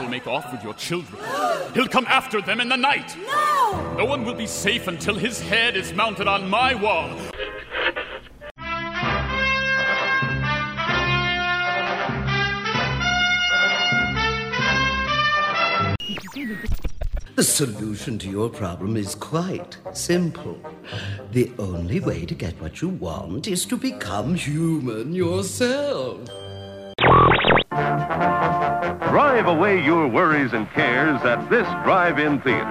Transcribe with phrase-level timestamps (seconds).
[0.00, 1.22] will make off with your children.
[1.74, 3.16] He'll come after them in the night.
[3.26, 3.94] No!
[3.98, 7.16] No one will be safe until his head is mounted on my wall.
[17.36, 20.58] The solution to your problem is quite simple.
[21.32, 26.28] The only way to get what you want is to become human yourself.
[29.10, 32.64] Drive away your worries and cares at this drive-in theater,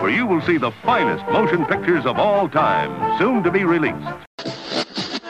[0.00, 4.06] where you will see the finest motion pictures of all time, soon to be released.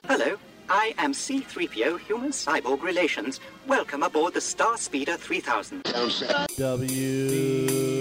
[0.04, 0.36] Hello,
[0.68, 3.40] I am C-3PO Human Cyborg Relations.
[3.66, 5.82] Welcome aboard the Star Speeder 3000.
[5.84, 6.48] W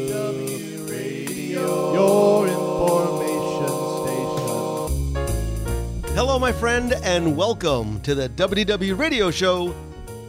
[0.10, 3.70] W Radio, your information
[6.04, 6.14] station.
[6.14, 9.74] Hello, my friend, and welcome to the WDW Radio Show,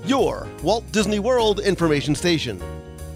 [0.06, 2.60] your Walt Disney World information station.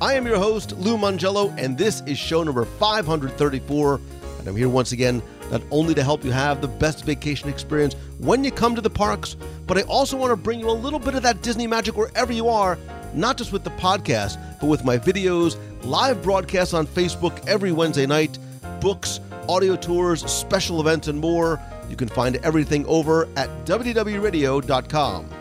[0.01, 4.01] I am your host, Lou Mongello, and this is show number 534.
[4.39, 7.95] And I'm here once again, not only to help you have the best vacation experience
[8.19, 9.37] when you come to the parks,
[9.67, 12.33] but I also want to bring you a little bit of that Disney magic wherever
[12.33, 12.79] you are,
[13.13, 18.07] not just with the podcast, but with my videos, live broadcasts on Facebook every Wednesday
[18.07, 18.39] night,
[18.81, 21.61] books, audio tours, special events, and more.
[21.91, 25.38] You can find everything over at www.radio.com.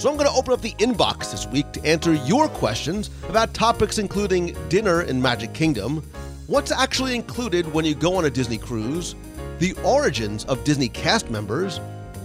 [0.00, 3.52] So I'm going to open up the inbox this week to answer your questions about
[3.52, 6.02] topics including dinner in Magic Kingdom,
[6.46, 9.14] what's actually included when you go on a Disney cruise,
[9.58, 11.80] the origins of Disney cast members,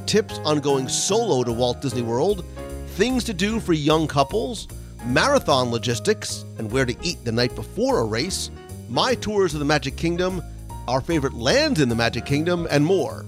[0.05, 2.45] tips on going solo to Walt Disney World,
[2.91, 4.69] things to do for young couples,
[5.03, 8.51] marathon logistics and where to eat the night before a race,
[8.87, 10.41] my tours of the Magic Kingdom,
[10.87, 13.25] our favorite lands in the Magic Kingdom, and more.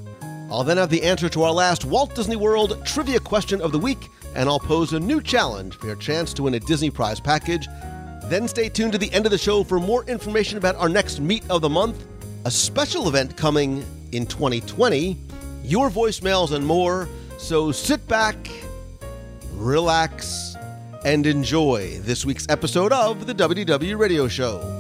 [0.49, 3.79] I'll then have the answer to our last Walt Disney World trivia question of the
[3.79, 4.07] week,
[4.37, 7.67] and I'll pose a new challenge for your chance to win a Disney Prize package.
[8.25, 11.19] Then stay tuned to the end of the show for more information about our next
[11.19, 12.05] Meet of the Month,
[12.45, 15.17] a special event coming in 2020,
[15.63, 17.09] your voicemails, and more.
[17.39, 18.35] So sit back,
[19.53, 20.55] relax,
[21.03, 24.76] and enjoy this week's episode of the WDW Radio Show.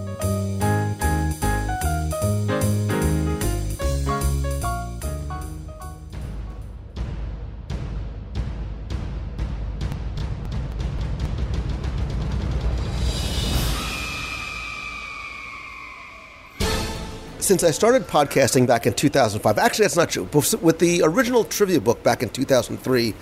[17.47, 20.27] Since I started podcasting back in 2005, actually, that's not true.
[20.61, 23.13] With the original trivia book back in 2003,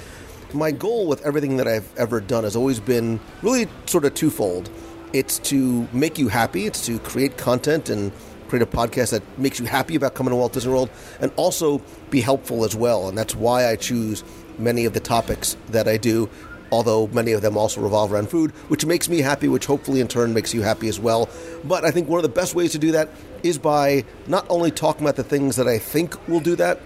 [0.52, 4.72] my goal with everything that I've ever done has always been really sort of twofold.
[5.14, 8.12] It's to make you happy, it's to create content and
[8.48, 11.80] create a podcast that makes you happy about coming to Walt Disney World, and also
[12.10, 13.08] be helpful as well.
[13.08, 14.24] And that's why I choose
[14.58, 16.32] many of the topics that I do
[16.72, 20.08] although many of them also revolve around food, which makes me happy, which hopefully in
[20.08, 21.30] turn makes you happy as well.
[21.64, 23.10] But I think one of the best ways to do that
[23.44, 26.80] is by not only talking about the things that I think will do that,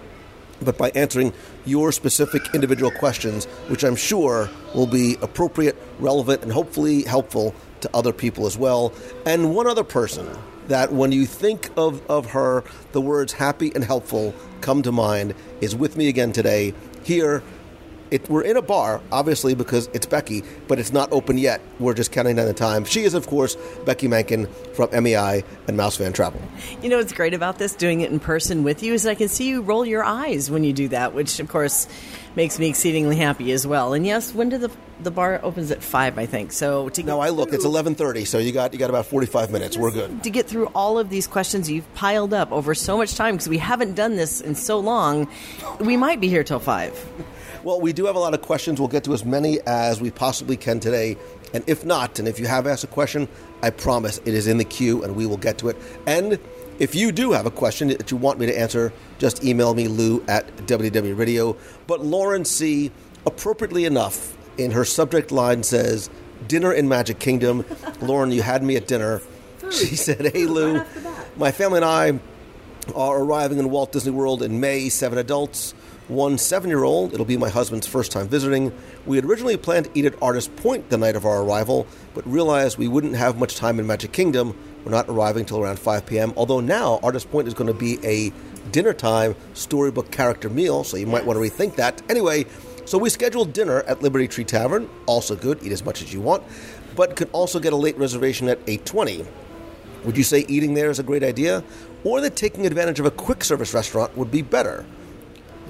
[0.62, 1.32] but by answering
[1.64, 7.90] your specific individual questions, which I'm sure will be appropriate, relevant, and hopefully helpful to
[7.94, 8.92] other people as well.
[9.24, 10.28] And one other person
[10.68, 12.62] that when you think of, of her,
[12.92, 17.42] the words happy and helpful come to mind is with me again today here
[18.10, 21.60] it, we're in a bar, obviously, because it's Becky, but it's not open yet.
[21.78, 22.84] We're just counting down the time.
[22.84, 26.40] She is, of course, Becky Mankin from MEI and Mouse Fan Travel.
[26.82, 29.28] You know what's great about this, doing it in person with you, is I can
[29.28, 31.88] see you roll your eyes when you do that, which, of course,
[32.36, 33.92] makes me exceedingly happy as well.
[33.92, 34.70] And yes, when did the
[35.02, 36.52] the bar opens at five, I think.
[36.52, 37.52] So to no, I look.
[37.52, 38.24] It's eleven thirty.
[38.24, 39.76] So you got you got about forty five minutes.
[39.76, 43.14] We're good to get through all of these questions you've piled up over so much
[43.14, 45.28] time because we haven't done this in so long.
[45.80, 46.92] We might be here till five.
[47.62, 48.80] Well, we do have a lot of questions.
[48.80, 51.18] We'll get to as many as we possibly can today.
[51.52, 53.28] And if not, and if you have asked a question,
[53.62, 55.76] I promise it is in the queue and we will get to it.
[56.06, 56.38] And
[56.78, 59.88] if you do have a question that you want me to answer, just email me,
[59.88, 61.54] lou at WDW Radio.
[61.86, 62.90] But Lauren C.,
[63.26, 66.08] appropriately enough, in her subject line says,
[66.48, 67.66] Dinner in Magic Kingdom.
[68.00, 69.20] Lauren, you had me at dinner.
[69.70, 70.82] She said, Hey, Lou,
[71.36, 72.18] my family and I
[72.94, 75.74] are arriving in Walt Disney World in May, seven adults
[76.10, 77.14] one seven year old.
[77.14, 78.72] It'll be my husband's first time visiting.
[79.06, 82.26] We had originally planned to eat at Artist Point the night of our arrival, but
[82.26, 84.56] realized we wouldn't have much time in Magic Kingdom.
[84.84, 86.32] We're not arriving till around 5 p.m.
[86.36, 88.32] Although now Artist Point is going to be a
[88.72, 92.02] dinner time storybook character meal, so you might want to rethink that.
[92.10, 92.44] Anyway,
[92.84, 94.88] so we scheduled dinner at Liberty Tree Tavern.
[95.06, 96.42] Also good, eat as much as you want,
[96.96, 99.26] but could also get a late reservation at 8:20.
[100.04, 101.62] Would you say eating there is a great idea,
[102.04, 104.84] or that taking advantage of a quick service restaurant would be better?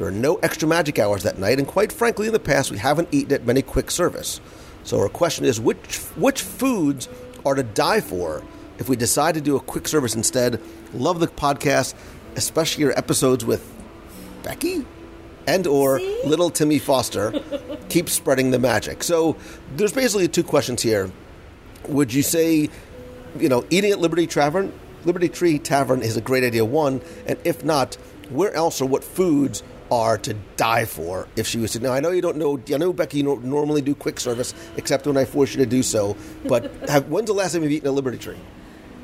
[0.00, 2.78] There are no extra magic hours that night, and quite frankly, in the past, we
[2.78, 4.40] haven't eaten at many quick service.
[4.82, 7.06] So our question is which which foods
[7.44, 8.42] are to die for
[8.78, 10.58] if we decide to do a quick service instead?
[10.94, 11.92] Love the podcast,
[12.34, 13.70] especially your episodes with
[14.42, 14.86] Becky
[15.46, 17.38] and or little Timmy Foster.
[17.90, 19.02] Keep spreading the magic.
[19.02, 19.36] So
[19.76, 21.12] there's basically two questions here.
[21.88, 22.70] Would you say,
[23.38, 24.72] you know, eating at Liberty Tavern,
[25.04, 27.96] Liberty Tree Tavern is a great idea, one, and if not,
[28.30, 32.00] where else or what foods are to die for if she was to now I
[32.00, 35.16] know you don't know I know Becky you don't normally do quick service except when
[35.16, 36.16] I force you to do so
[36.46, 38.38] but have, when's the last time you've eaten a Liberty Tree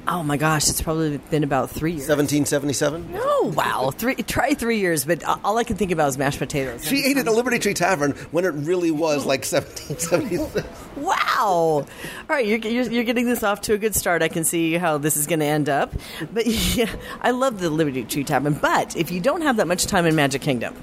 [0.08, 2.08] Oh my gosh, it's probably been about three years.
[2.08, 6.38] 1777 Oh wow, three try three years, but all I can think about is mashed
[6.38, 6.84] potatoes.
[6.84, 10.64] she ate at a Liberty Tree Tavern when it really was like 1777
[10.96, 11.44] Wow!
[11.44, 11.86] All
[12.28, 14.22] right, you're, you're, you're getting this off to a good start.
[14.22, 15.92] I can see how this is going to end up.
[16.32, 18.54] But yeah, I love the Liberty Tree Tavern.
[18.54, 20.74] But if you don't have that much time in Magic Kingdom,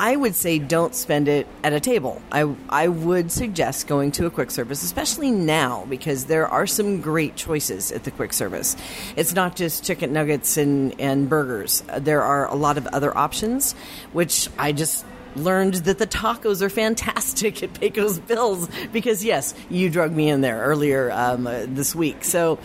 [0.00, 2.22] I would say don't spend it at a table.
[2.30, 7.00] I, I would suggest going to a quick service, especially now, because there are some
[7.00, 8.76] great choices at the quick service.
[9.16, 13.72] It's not just chicken nuggets and, and burgers, there are a lot of other options,
[14.12, 15.04] which I just
[15.34, 20.42] learned that the tacos are fantastic at Pecos Bills because yes, you drug me in
[20.42, 22.22] there earlier um, uh, this week.
[22.24, 22.60] So,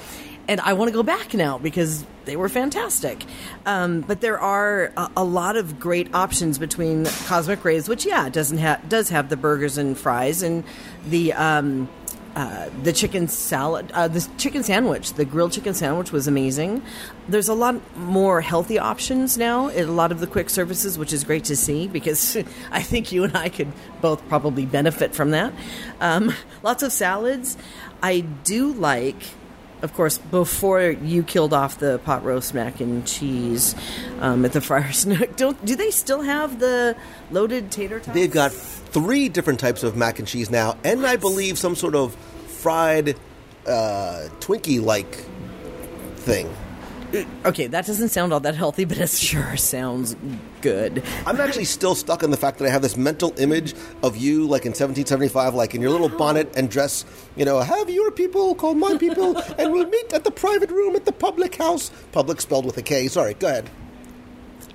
[0.47, 3.23] and I want to go back now because they were fantastic.
[3.65, 8.29] Um, but there are a, a, lot of great options between Cosmic Rays, which yeah
[8.29, 10.63] doesn't have does have the burgers and fries and
[11.05, 11.33] the.
[11.33, 11.89] Um,
[12.35, 16.81] uh, the chicken salad, uh, the chicken sandwich, the grilled chicken sandwich was amazing.
[17.27, 21.23] There's a lot more healthy options now a lot of the quick services, which is
[21.23, 22.35] great to see because
[22.71, 25.53] I think you and I could both probably benefit from that.
[26.01, 27.55] Um, lots of salads.
[28.01, 29.21] I do like
[29.83, 33.75] of course, before you killed off the pot roast mac and cheese
[34.21, 36.95] um, at the Friar's Nook, don't do they still have the
[37.31, 38.15] loaded tater tots?
[38.15, 41.11] They've got three different types of mac and cheese now, and what?
[41.11, 43.17] I believe some sort of fried
[43.67, 45.13] uh, Twinkie like
[46.15, 46.49] thing.
[47.45, 50.15] Okay, that doesn't sound all that healthy, but it sure sounds
[50.61, 51.03] good.
[51.25, 54.47] I'm actually still stuck on the fact that I have this mental image of you,
[54.47, 57.05] like in 1775, like in your little bonnet and dress.
[57.35, 60.95] You know, have your people call my people, and we'll meet at the private room
[60.95, 61.91] at the public house.
[62.11, 63.07] Public spelled with a K.
[63.07, 63.69] Sorry, go ahead.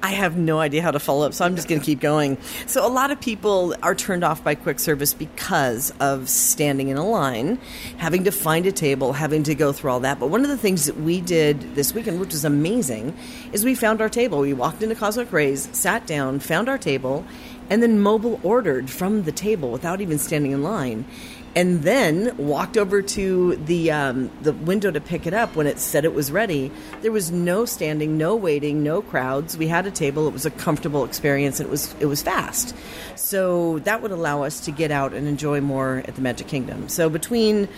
[0.00, 2.38] I have no idea how to follow up, so I'm just going to keep going.
[2.66, 6.96] So, a lot of people are turned off by quick service because of standing in
[6.96, 7.58] a line,
[7.96, 10.20] having to find a table, having to go through all that.
[10.20, 13.16] But one of the things that we did this weekend, which was amazing,
[13.52, 14.38] is we found our table.
[14.38, 17.24] We walked into Cosmic Rays, sat down, found our table,
[17.68, 21.06] and then mobile ordered from the table without even standing in line
[21.54, 25.78] and then walked over to the um, the window to pick it up when it
[25.78, 26.70] said it was ready.
[27.02, 29.56] There was no standing, no waiting, no crowds.
[29.56, 30.26] We had a table.
[30.28, 31.60] It was a comfortable experience.
[31.60, 32.74] It was it was fast,
[33.16, 36.88] so that would allow us to get out and enjoy more at the Magic Kingdom.
[36.88, 37.68] So between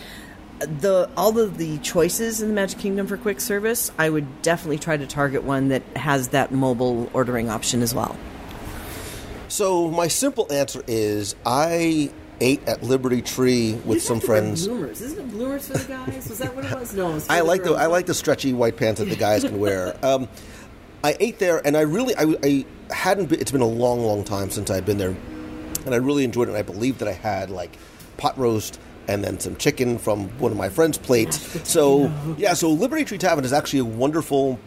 [0.58, 4.78] the all of the choices in the Magic Kingdom for quick service, I would definitely
[4.78, 8.16] try to target one that has that mobile ordering option as well.
[9.48, 14.66] So my simple answer is I ate at Liberty Tree with some friends.
[14.66, 16.28] Bloomers, isn't it bloomers for the guys?
[16.28, 16.94] Was that what it was?
[16.94, 17.72] No, it was I the like the.
[17.72, 19.96] I like the stretchy white pants that the guys can wear.
[20.10, 20.28] Um,
[21.04, 23.26] I ate there, and I really I, I hadn't.
[23.26, 25.14] Been, it's been a long, long time since I've been there,
[25.84, 26.52] and I really enjoyed it.
[26.52, 27.76] And I believe that I had like
[28.16, 31.68] pot roast and then some chicken from one of my friends' plates.
[31.68, 34.58] So yeah, so Liberty Tree Tavern is actually a wonderful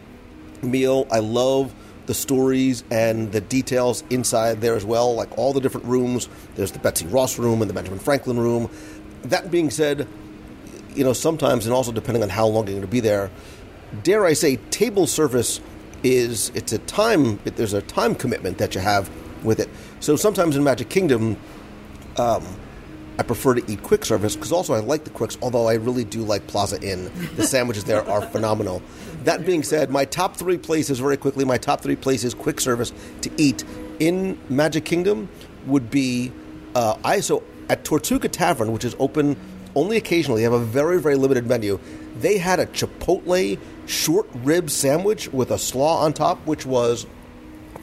[0.62, 1.06] meal.
[1.10, 1.74] I love
[2.06, 6.28] the stories and the details inside there as well, like all the different rooms.
[6.54, 8.70] There's the Betsy Ross room and the Benjamin Franklin room.
[9.22, 10.06] That being said,
[10.94, 13.30] you know, sometimes and also depending on how long you're going to be there,
[14.02, 15.60] dare I say, table service
[16.02, 17.38] is it's a time.
[17.44, 19.10] There's a time commitment that you have
[19.42, 19.68] with it.
[20.00, 21.36] So sometimes in Magic Kingdom,
[22.16, 22.44] um,
[23.18, 25.38] I prefer to eat quick service because also I like the quicks.
[25.40, 28.82] Although I really do like Plaza Inn, the sandwiches there are phenomenal.
[29.22, 31.44] That being said, my top three places very quickly.
[31.44, 32.92] My top three places quick service
[33.22, 33.64] to eat
[34.00, 35.28] in Magic Kingdom
[35.66, 36.32] would be
[36.74, 39.36] uh, I so at Tortuga Tavern, which is open
[39.76, 40.40] only occasionally.
[40.40, 41.78] They have a very very limited menu.
[42.18, 47.06] They had a Chipotle short rib sandwich with a slaw on top, which was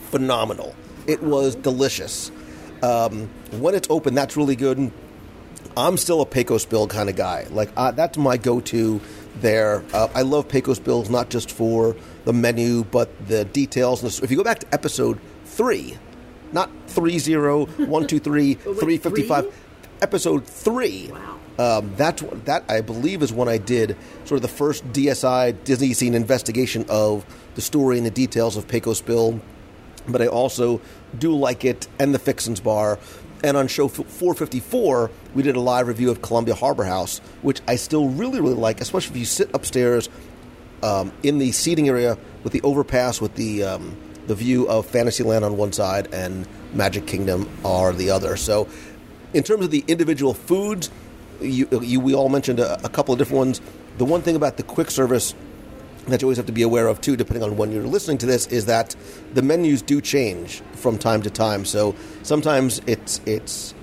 [0.09, 0.75] phenomenal.
[1.07, 2.31] It was delicious.
[2.83, 4.91] Um, when it's open, that's really good.
[5.77, 7.47] I'm still a Pecos Bill kind of guy.
[7.49, 9.01] Like uh, that's my go-to
[9.37, 9.83] there.
[9.93, 14.21] Uh, I love Pecos Bills not just for the menu, but the details.
[14.21, 15.97] If you go back to episode three,
[16.51, 19.53] not three zero one two three three fifty five,
[20.01, 21.09] episode three.
[21.11, 21.37] Wow.
[21.59, 25.93] Um, that's that I believe is when I did sort of the first DSI Disney
[25.93, 27.25] scene investigation of
[27.55, 29.39] the story and the details of Pecos Bill.
[30.07, 30.81] But I also
[31.17, 32.97] do like it and the Fixins Bar
[33.43, 37.75] And on show 454, we did a live review of Columbia Harbor House, which I
[37.75, 40.09] still really, really like, especially if you sit upstairs
[40.83, 45.43] um, in the seating area with the overpass with the um, the view of Fantasyland
[45.43, 48.37] on one side and Magic Kingdom are the other.
[48.37, 48.67] So,
[49.33, 50.89] in terms of the individual foods,
[51.39, 53.61] you, you we all mentioned a, a couple of different ones.
[53.97, 55.35] The one thing about the quick service
[56.07, 58.25] that you always have to be aware of too, depending on when you're listening to
[58.25, 58.95] this, is that
[59.33, 61.65] the menus do change from time to time.
[61.65, 63.73] So sometimes it's it's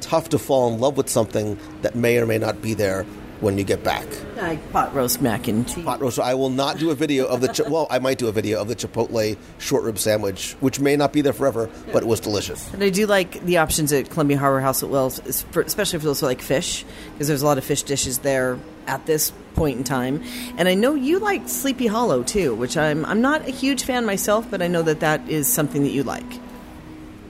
[0.00, 3.04] tough to fall in love with something that may or may not be there
[3.40, 4.06] when you get back.
[4.36, 5.84] Like pot roast mac and cheese.
[5.84, 6.18] Pot roast.
[6.18, 7.48] I will not do a video of the.
[7.48, 10.96] Chi- well, I might do a video of the Chipotle short rib sandwich, which may
[10.96, 12.72] not be there forever, but it was delicious.
[12.72, 16.20] And I do like the options at Columbia Harbor House at Wells, especially for those
[16.20, 19.84] who like fish, because there's a lot of fish dishes there at this point in
[19.84, 20.22] time.
[20.56, 24.04] And I know you like Sleepy Hollow too, which I'm I'm not a huge fan
[24.04, 26.40] myself, but I know that that is something that you like.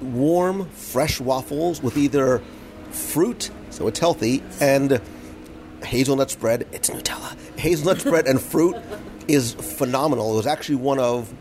[0.01, 2.41] Warm, fresh waffles with either
[2.91, 5.01] fruit, so it's healthy, and
[5.83, 6.67] hazelnut spread.
[6.73, 7.37] It's Nutella.
[7.59, 8.77] Hazelnut spread and fruit
[9.29, 10.33] is phenomenal.
[10.35, 11.33] It was actually one of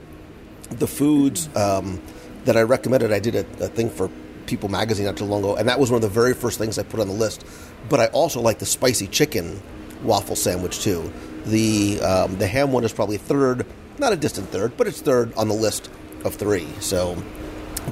[0.69, 2.01] the foods um,
[2.45, 3.13] that I recommended.
[3.13, 4.09] I did a, a thing for
[4.47, 6.79] People Magazine not too long ago, and that was one of the very first things
[6.79, 7.45] I put on the list.
[7.89, 9.62] But I also like the spicy chicken
[10.04, 11.12] waffle sandwich too.
[11.46, 13.66] The um, the ham one is probably third,
[13.98, 15.89] not a distant third, but it's third on the list
[16.24, 16.68] of three.
[16.80, 17.22] So,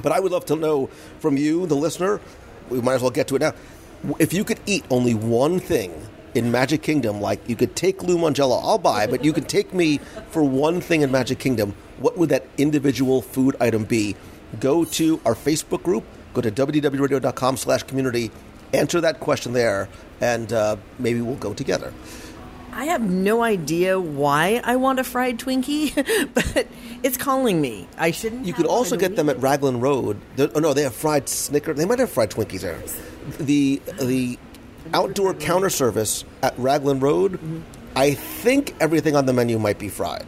[0.02, 0.88] but I would love to know
[1.20, 2.20] from you, the listener.
[2.68, 3.54] We might as well get to it now.
[4.18, 5.92] If you could eat only one thing
[6.34, 9.72] in Magic Kingdom, like you could take Lou Mongello, I'll buy, but you could take
[9.72, 9.98] me
[10.30, 14.16] for one thing in Magic Kingdom, what would that individual food item be?
[14.60, 18.30] Go to our Facebook group, go to www.radio.com slash community,
[18.74, 19.88] answer that question there,
[20.20, 21.92] and uh, maybe we'll go together.
[22.72, 25.94] I have no idea why I want a fried Twinkie,
[26.34, 26.66] but
[27.02, 27.88] it's calling me.
[27.96, 28.44] I shouldn't.
[28.44, 30.20] You could also get them at Raglan Road.
[30.36, 31.72] They're- oh no, they have fried Snicker.
[31.72, 32.78] They might have fried Twinkies there.
[33.38, 34.38] The the
[34.92, 37.40] outdoor counter service at Raglan Road.
[37.96, 40.26] I think everything on the menu might be fried.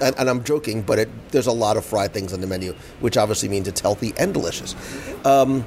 [0.00, 2.72] And, and I'm joking, but it, there's a lot of fried things on the menu,
[3.00, 4.74] which obviously means it's healthy and delicious.
[5.26, 5.66] Um,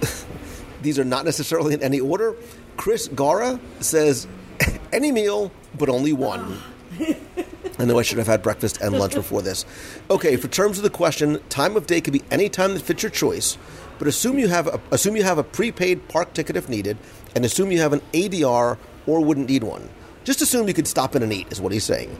[0.82, 2.36] these are not necessarily in any order.
[2.78, 4.26] Chris Gara says,
[4.92, 6.58] any meal, but only one.
[7.78, 9.66] I know I should have had breakfast and lunch before this.
[10.10, 13.02] Okay, for terms of the question, time of day could be any time that fits
[13.02, 13.58] your choice,
[13.98, 16.96] but assume you have a, assume you have a prepaid park ticket if needed,
[17.34, 19.88] and assume you have an ADR or wouldn't need one.
[20.24, 22.16] Just assume you could stop in and eat, is what he's saying.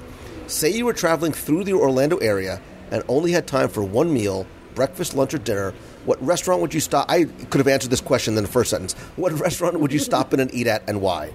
[0.49, 2.61] Say you were traveling through the Orlando area
[2.91, 5.75] and only had time for one meal, breakfast, lunch, or dinner.
[6.09, 7.05] What restaurant would you stop?
[7.11, 8.95] I could have answered this question in the first sentence.
[9.17, 11.35] What restaurant would you stop in and eat at, and why?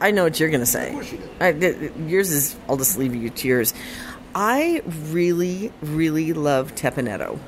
[0.00, 1.00] I know what you're going to say.
[1.40, 2.56] I, yours is.
[2.68, 3.72] I'll just leave you to yours.
[4.34, 7.38] I really, really love Teppan Edo.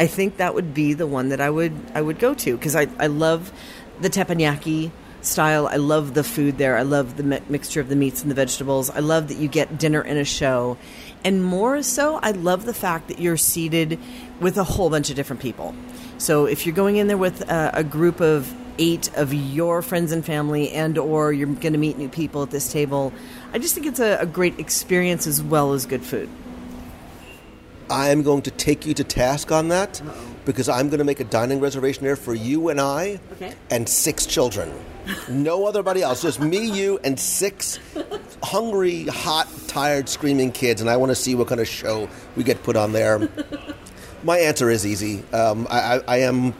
[0.00, 2.74] I think that would be the one that I would I would go to because
[2.74, 3.52] I, I love
[4.00, 4.90] the teppanyaki
[5.22, 5.68] style.
[5.68, 6.76] I love the food there.
[6.76, 8.90] I love the mi- mixture of the meats and the vegetables.
[8.90, 10.76] I love that you get dinner and a show,
[11.24, 13.98] and more so, I love the fact that you're seated
[14.40, 15.74] with a whole bunch of different people.
[16.18, 20.12] So if you're going in there with a, a group of eight of your friends
[20.12, 23.12] and family, and or you're going to meet new people at this table,
[23.52, 26.28] I just think it's a, a great experience as well as good food.
[27.90, 30.00] I am going to take you to task on that
[30.44, 33.54] because I'm going to make a dining reservation there for you and I Okay.
[33.70, 34.72] and six children.
[35.28, 37.78] No otherbody else, just me, you, and six
[38.42, 40.80] hungry, hot, tired, screaming kids.
[40.80, 43.28] And I want to see what kind of show we get put on there.
[44.22, 45.22] My answer is easy.
[45.32, 46.54] Um, I, I, I am,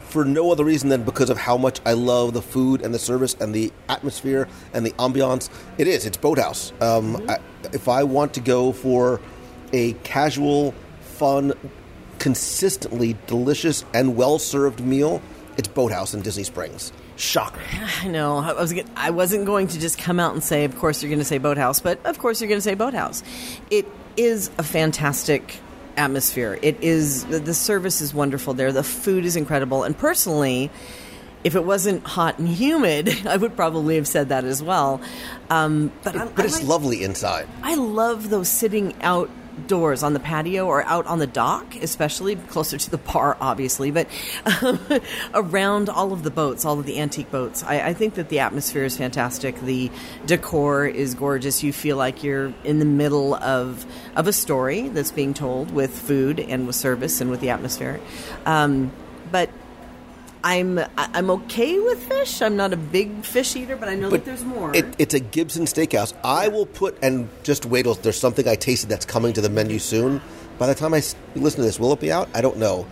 [0.00, 2.98] for no other reason than because of how much I love the food and the
[2.98, 5.48] service and the atmosphere and the ambiance.
[5.78, 6.06] It is.
[6.06, 6.72] It's Boathouse.
[6.80, 7.38] Um, I,
[7.72, 9.20] if I want to go for
[9.72, 11.52] a casual, fun,
[12.18, 15.22] consistently delicious and well served meal,
[15.56, 16.92] it's Boathouse in Disney Springs.
[17.16, 17.60] Shocker.
[18.02, 18.38] I know.
[18.38, 18.74] I was.
[18.96, 21.38] I wasn't going to just come out and say, "Of course you're going to say
[21.38, 23.22] boathouse," but of course you're going to say boathouse.
[23.70, 25.58] It is a fantastic
[25.96, 26.58] atmosphere.
[26.62, 27.24] It is.
[27.26, 28.72] The the service is wonderful there.
[28.72, 30.70] The food is incredible, and personally.
[31.42, 35.00] If it wasn't hot and humid, I would probably have said that as well.
[35.48, 37.48] Um, but But it's like- lovely inside.
[37.62, 38.94] I love those sitting
[39.58, 43.90] outdoors on the patio or out on the dock, especially closer to the bar, obviously,
[43.90, 44.06] but
[44.62, 44.80] um,
[45.34, 47.62] around all of the boats, all of the antique boats.
[47.62, 49.60] I, I think that the atmosphere is fantastic.
[49.60, 49.90] The
[50.26, 51.62] decor is gorgeous.
[51.62, 55.96] You feel like you're in the middle of of a story that's being told with
[55.96, 58.00] food and with service and with the atmosphere.
[58.46, 58.92] Um,
[59.30, 59.50] but
[60.42, 62.40] I'm I'm okay with fish.
[62.42, 64.74] I'm not a big fish eater, but I know that there's more.
[64.74, 66.14] It, it's a Gibson Steakhouse.
[66.24, 69.50] I will put and just wait till there's something I tasted that's coming to the
[69.50, 70.20] menu soon.
[70.58, 71.02] By the time I
[71.34, 72.28] listen to this, will it be out?
[72.34, 72.86] I don't know.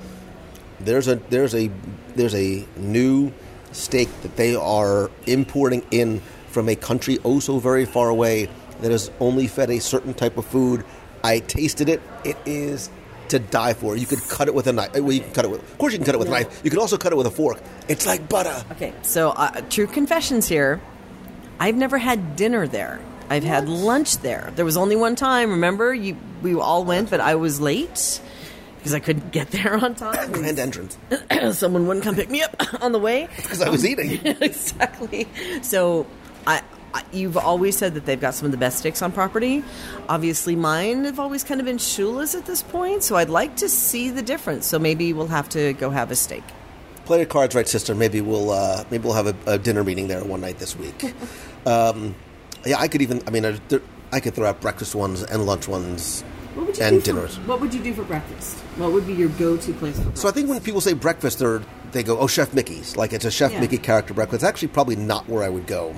[0.81, 1.71] there's a there's a
[2.14, 3.33] there's a new
[3.73, 8.49] steak that they are importing in from a country oh so very far away
[8.81, 10.85] that is only fed a certain type of food.
[11.25, 12.00] I tasted it.
[12.25, 12.90] It is
[13.30, 13.97] to die for.
[13.97, 14.92] You could cut it with a knife.
[14.94, 15.62] Well, you can cut it with.
[15.62, 16.61] Of course, you can cut it with a knife.
[16.64, 17.61] You can also cut it with a fork.
[17.88, 18.64] It's like butter.
[18.73, 20.80] Okay, so uh, true confessions here.
[21.61, 23.00] I've never had dinner there.
[23.30, 24.52] I've had lunch there.
[24.56, 25.50] There was only one time.
[25.50, 28.20] Remember, you we all went, but I was late
[28.78, 30.32] because I couldn't get there on time.
[30.32, 30.97] Grand entrance
[31.52, 33.28] Someone wouldn't come pick me up on the way.
[33.37, 34.25] because I was eating.
[34.40, 35.28] exactly.
[35.62, 36.06] So,
[36.47, 36.62] I,
[37.12, 39.64] you've always said that they've got some of the best steaks on property.
[40.09, 43.02] Obviously, mine have always kind of been Shula's at this point.
[43.02, 44.67] So, I'd like to see the difference.
[44.67, 46.45] So maybe we'll have to go have a steak.
[47.05, 47.95] Play your cards right, sister.
[47.95, 51.14] Maybe we'll uh, maybe we'll have a, a dinner meeting there one night this week.
[51.67, 52.14] um,
[52.67, 53.23] yeah, I could even.
[53.26, 53.81] I mean, uh, there,
[54.12, 56.23] I could throw out breakfast ones and lunch ones
[56.55, 57.38] What would you and do for- dinners.
[57.40, 58.57] what would you do for breakfast?
[58.76, 60.23] What would be your go-to place for breakfast?
[60.23, 61.62] So I think when people say breakfast, they're,
[61.93, 63.61] they go, "Oh, Chef Mickey's." Like it's a Chef Yeah.
[63.61, 64.43] Mickey character breakfast.
[64.43, 65.95] It's actually probably not where I would go.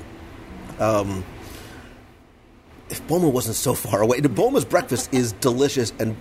[0.80, 1.24] Um,
[2.88, 6.16] if Boma wasn't so far away, the Boma's breakfast is delicious and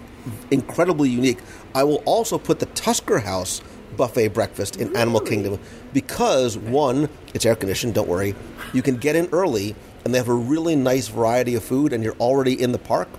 [0.51, 1.39] incredibly unique.
[1.73, 3.61] I will also put the Tusker House
[3.97, 5.59] buffet breakfast in Animal Kingdom
[5.93, 7.95] because one, it's air conditioned.
[7.95, 8.35] Don't worry,
[8.73, 9.75] you can get in early,
[10.05, 13.09] and they have a really nice variety of food, and you're already in the park.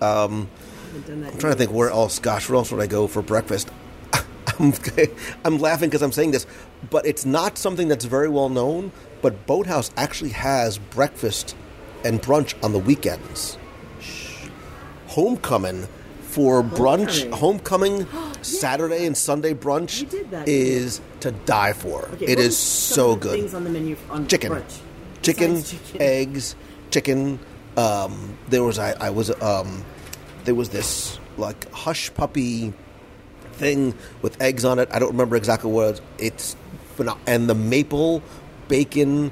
[0.00, 0.48] Um,
[0.94, 2.18] I'm trying to think where else.
[2.18, 3.70] Gosh, where else would I go for breakfast?
[4.58, 4.72] I'm,
[5.44, 6.46] I'm laughing because I'm saying this,
[6.88, 8.92] but it's not something that's very well known.
[9.22, 11.54] But Boathouse actually has breakfast
[12.04, 13.58] and brunch on the weekends.
[15.08, 15.88] Homecoming
[16.22, 18.06] for brunch, homecoming
[18.42, 22.08] Saturday and Sunday brunch that, is to die for.
[22.14, 24.80] Okay, it is so good Things on the menu on chicken, brunch?
[25.22, 26.00] chicken, chicken.
[26.00, 26.54] eggs,
[26.90, 27.38] chicken.
[27.76, 29.84] Um, there was I, I was um,
[30.44, 32.72] there was this like hush puppy
[33.54, 34.88] thing with eggs on it.
[34.92, 36.00] I don't remember exactly what it was.
[36.18, 36.56] it's
[37.26, 38.22] and the maple
[38.70, 39.30] bacon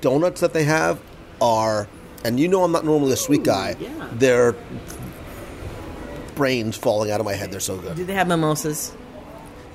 [0.00, 0.98] donuts that they have
[1.40, 1.86] are
[2.24, 3.76] and you know I'm not normally a sweet guy.
[3.80, 4.08] yeah.
[4.14, 4.54] They're
[6.34, 7.50] brains falling out of my head.
[7.52, 7.96] They're so good.
[7.96, 8.94] Do they have mimosas?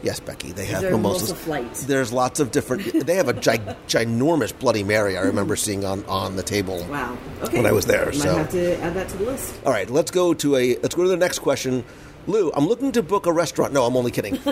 [0.04, 1.34] Yes, Becky, they have mimosas.
[1.34, 1.84] flights?
[1.86, 3.06] There's lots of different.
[3.06, 5.17] They have a gi- ginormous Bloody Mary.
[5.17, 6.86] I remember seeing on on the table.
[6.89, 7.17] Wow.
[7.43, 7.58] Okay.
[7.58, 9.60] When I was there, Might so- have to add that to the list.
[9.65, 11.84] All right, let's go to a let's go to the next question.
[12.28, 13.71] Lou, I'm looking to book a restaurant.
[13.73, 14.36] No, I'm only kidding.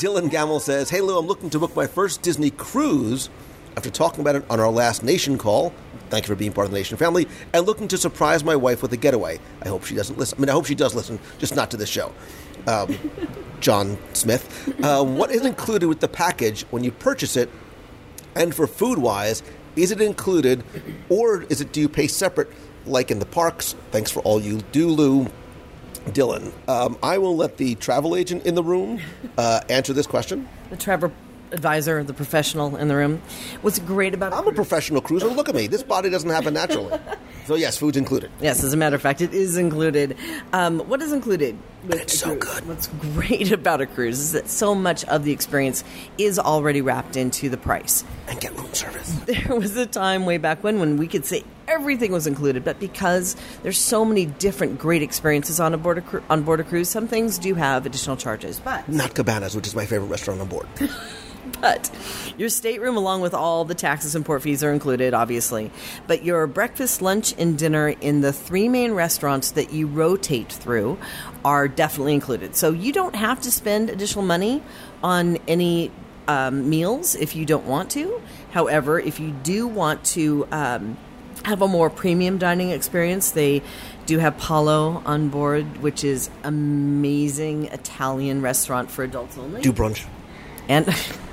[0.00, 3.28] Dylan Gamble says, "Hey Lou, I'm looking to book my first Disney cruise.
[3.76, 5.72] After talking about it on our last Nation call,
[6.08, 8.80] thank you for being part of the Nation family, and looking to surprise my wife
[8.80, 9.38] with a getaway.
[9.62, 10.38] I hope she doesn't listen.
[10.38, 12.12] I mean, I hope she does listen, just not to this show."
[12.66, 12.96] Um,
[13.60, 17.50] John Smith, uh, what is included with the package when you purchase it
[18.34, 19.42] and for food wise,
[19.76, 20.62] is it included
[21.08, 22.48] or is it do you pay separate
[22.84, 23.74] like in the parks?
[23.90, 25.26] Thanks for all you do, Lou.
[26.06, 29.00] Dylan, um, I will let the travel agent in the room
[29.36, 30.48] uh, answer this question.
[30.70, 31.10] The Trevor
[31.56, 33.20] advisor, the professional in the room.
[33.62, 35.26] What's great about I'm a professional cruiser.
[35.26, 35.66] Look at me.
[35.66, 36.98] This body doesn't happen naturally.
[37.46, 38.32] So, yes, food's included.
[38.40, 40.16] Yes, as a matter of fact, it is included.
[40.52, 41.56] Um, what is included?
[41.88, 42.66] It's so good.
[42.66, 45.84] What's great about a cruise is that so much of the experience
[46.18, 48.04] is already wrapped into the price.
[48.26, 49.16] And get room service.
[49.26, 52.80] There was a time way back when when we could say everything was included, but
[52.80, 56.88] because there's so many different great experiences on a board a on board a cruise,
[56.88, 58.58] some things do have additional charges.
[58.58, 60.66] But Not Cabanas, which is my favorite restaurant on board.
[61.60, 61.90] But
[62.36, 65.70] your stateroom, along with all the taxes and port fees, are included, obviously.
[66.06, 70.98] But your breakfast, lunch, and dinner in the three main restaurants that you rotate through
[71.44, 72.56] are definitely included.
[72.56, 74.62] So you don't have to spend additional money
[75.02, 75.90] on any
[76.28, 78.20] um, meals if you don't want to.
[78.50, 80.96] However, if you do want to um,
[81.44, 83.62] have a more premium dining experience, they
[84.06, 90.04] do have Palo on board, which is amazing Italian restaurant for adults only Do brunch.
[90.68, 90.86] and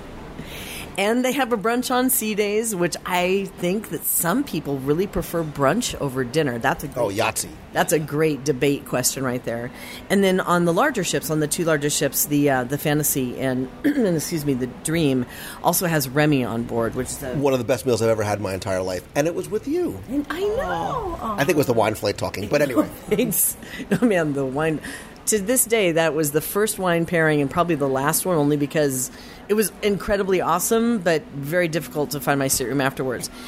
[0.98, 5.08] and they have a brunch on sea days, which I think that some people really
[5.08, 6.58] prefer brunch over dinner.
[6.60, 7.50] That's a great, Oh, Yahtzee.
[7.74, 9.72] that's a great debate question right there.
[10.10, 13.40] And then on the larger ships, on the two largest ships, the uh, the Fantasy
[13.40, 15.26] and, and excuse me, the Dream
[15.64, 18.24] also has Remy on board, which is a, One of the best meals I've ever
[18.24, 19.08] had in my entire life.
[19.16, 20.00] And it was with you.
[20.30, 21.18] I know.
[21.22, 22.48] Oh, I think it was the wine flight talking.
[22.48, 22.88] But anyway.
[23.10, 23.58] Thanks.
[24.02, 24.80] Oh man, the wine.
[25.28, 28.58] To this day, that was the first wine pairing and probably the last one, only
[28.58, 29.10] because
[29.48, 33.30] it was incredibly awesome, but very difficult to find my stateroom afterwards.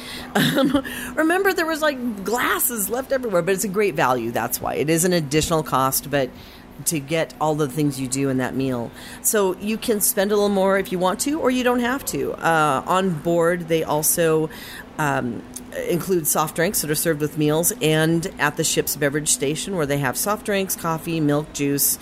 [0.56, 0.84] Um,
[1.14, 4.30] remember, there was like glasses left everywhere, but it's a great value.
[4.30, 6.30] That's why it is an additional cost, but
[6.86, 8.90] to get all the things you do in that meal.
[9.22, 12.04] So you can spend a little more if you want to, or you don't have
[12.06, 12.32] to.
[12.34, 14.50] Uh, on board, they also
[14.98, 15.42] um,
[15.88, 19.86] include soft drinks that are served with meals and at the ship's beverage station where
[19.86, 21.98] they have soft drinks, coffee, milk, juice.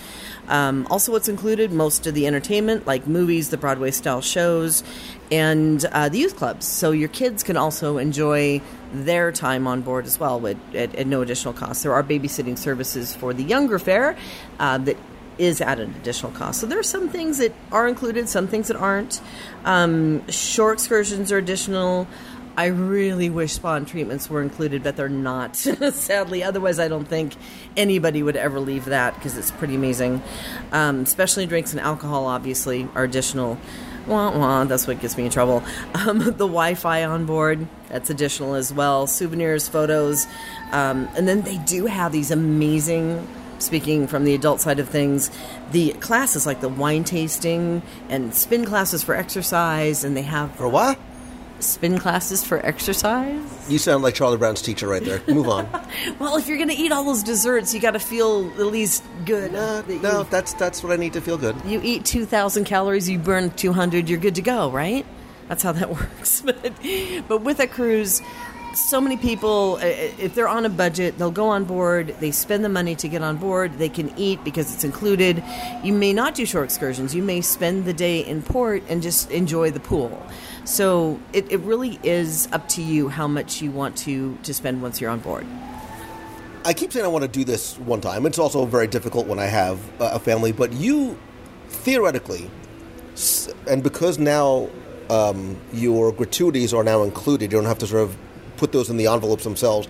[0.47, 4.83] Um, also, what's included most of the entertainment, like movies, the Broadway style shows,
[5.31, 6.65] and uh, the youth clubs.
[6.65, 8.61] So your kids can also enjoy
[8.93, 11.83] their time on board as well at, at, at no additional cost.
[11.83, 14.15] There are babysitting services for the younger fare
[14.59, 14.97] uh, that
[15.37, 16.61] is at an additional cost.
[16.61, 19.21] So there are some things that are included, some things that aren't.
[19.65, 22.07] Um, shore excursions are additional.
[22.57, 26.43] I really wish spawn treatments were included, but they're not, sadly.
[26.43, 27.35] Otherwise, I don't think
[27.75, 30.23] anybody would ever leave that because it's pretty amazing.
[30.71, 33.57] Um, drinks and alcohol, obviously, are additional.
[34.07, 35.63] Wah, wah, that's what gets me in trouble.
[35.95, 39.07] Um, the Wi Fi on board, that's additional as well.
[39.07, 40.27] Souvenirs, photos.
[40.71, 43.25] Um, and then they do have these amazing
[43.59, 45.31] speaking from the adult side of things,
[45.71, 50.67] the classes like the wine tasting and spin classes for exercise, and they have For
[50.67, 50.99] what?
[51.59, 53.41] Spin classes for exercise.
[53.69, 55.21] You sound like Charlie Brown's teacher right there.
[55.27, 55.67] Move on.
[56.19, 59.03] Well, if you're going to eat all those desserts, you got to feel at least
[59.25, 59.51] good.
[59.53, 61.55] no, that no, you- that's that's what I need to feel good.
[61.65, 65.05] you eat 2,000 calories, you burn 200, you're good to go, right?
[65.47, 66.41] That's how that works.
[66.41, 66.57] but,
[67.27, 68.21] but with a cruise,
[68.73, 72.69] so many people, if they're on a budget, they'll go on board, they spend the
[72.69, 75.41] money to get on board, they can eat because it's included.
[75.83, 79.31] You may not do shore excursions, you may spend the day in port and just
[79.31, 80.21] enjoy the pool.
[80.65, 84.81] So it, it really is up to you how much you want to, to spend
[84.81, 85.45] once you're on board.
[86.65, 88.25] I keep saying I want to do this one time.
[88.25, 91.17] It's also very difficult when I have a family, but you
[91.67, 92.49] theoretically,
[93.69, 94.69] and because now
[95.11, 98.17] um, your gratuities are now included, you don't have to sort of
[98.57, 99.87] put those in the envelopes themselves.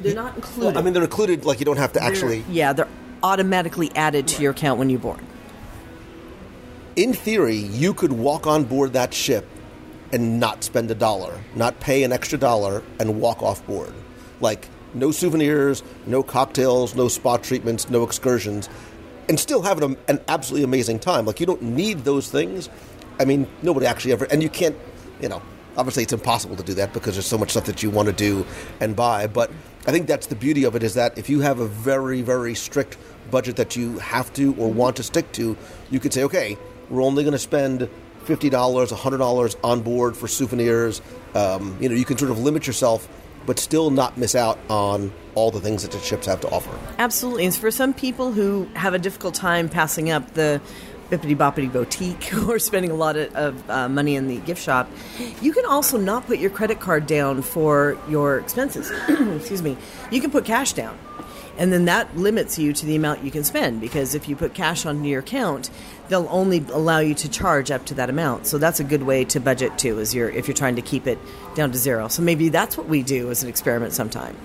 [0.00, 0.76] They're not included.
[0.76, 2.44] I mean, they're included, like you don't have to actually.
[2.48, 2.88] yeah, they're
[3.24, 5.20] automatically added to your account when you board.
[6.94, 9.48] in theory, you could walk on board that ship
[10.14, 13.92] and not spend a dollar, not pay an extra dollar, and walk off board.
[14.40, 18.68] Like, no souvenirs, no cocktails, no spa treatments, no excursions,
[19.28, 21.26] and still have an, an absolutely amazing time.
[21.26, 22.70] Like, you don't need those things.
[23.18, 24.76] I mean, nobody actually ever, and you can't,
[25.20, 25.42] you know,
[25.76, 28.14] obviously it's impossible to do that because there's so much stuff that you want to
[28.14, 28.46] do
[28.78, 29.26] and buy.
[29.26, 29.50] But
[29.84, 32.54] I think that's the beauty of it is that if you have a very, very
[32.54, 32.96] strict
[33.32, 35.56] budget that you have to or want to stick to,
[35.90, 36.56] you could say, okay,
[36.88, 37.88] we're only going to spend
[38.24, 41.00] fifty dollars, hundred dollars on board for souvenirs.
[41.34, 43.08] Um, you know, you can sort of limit yourself,
[43.46, 46.76] but still not miss out on all the things that the ships have to offer.
[46.98, 47.44] Absolutely.
[47.44, 50.60] And for some people who have a difficult time passing up the
[51.10, 54.88] Bibbidi Bobbidi Boutique or spending a lot of, of uh, money in the gift shop,
[55.40, 58.90] you can also not put your credit card down for your expenses.
[59.08, 59.76] Excuse me.
[60.10, 60.98] You can put cash down.
[61.56, 64.54] And then that limits you to the amount you can spend because if you put
[64.54, 65.70] cash onto your account,
[66.08, 68.46] they'll only allow you to charge up to that amount.
[68.46, 71.06] So that's a good way to budget too, is you're, if you're trying to keep
[71.06, 71.18] it
[71.54, 72.08] down to zero.
[72.08, 74.36] So maybe that's what we do as an experiment sometime.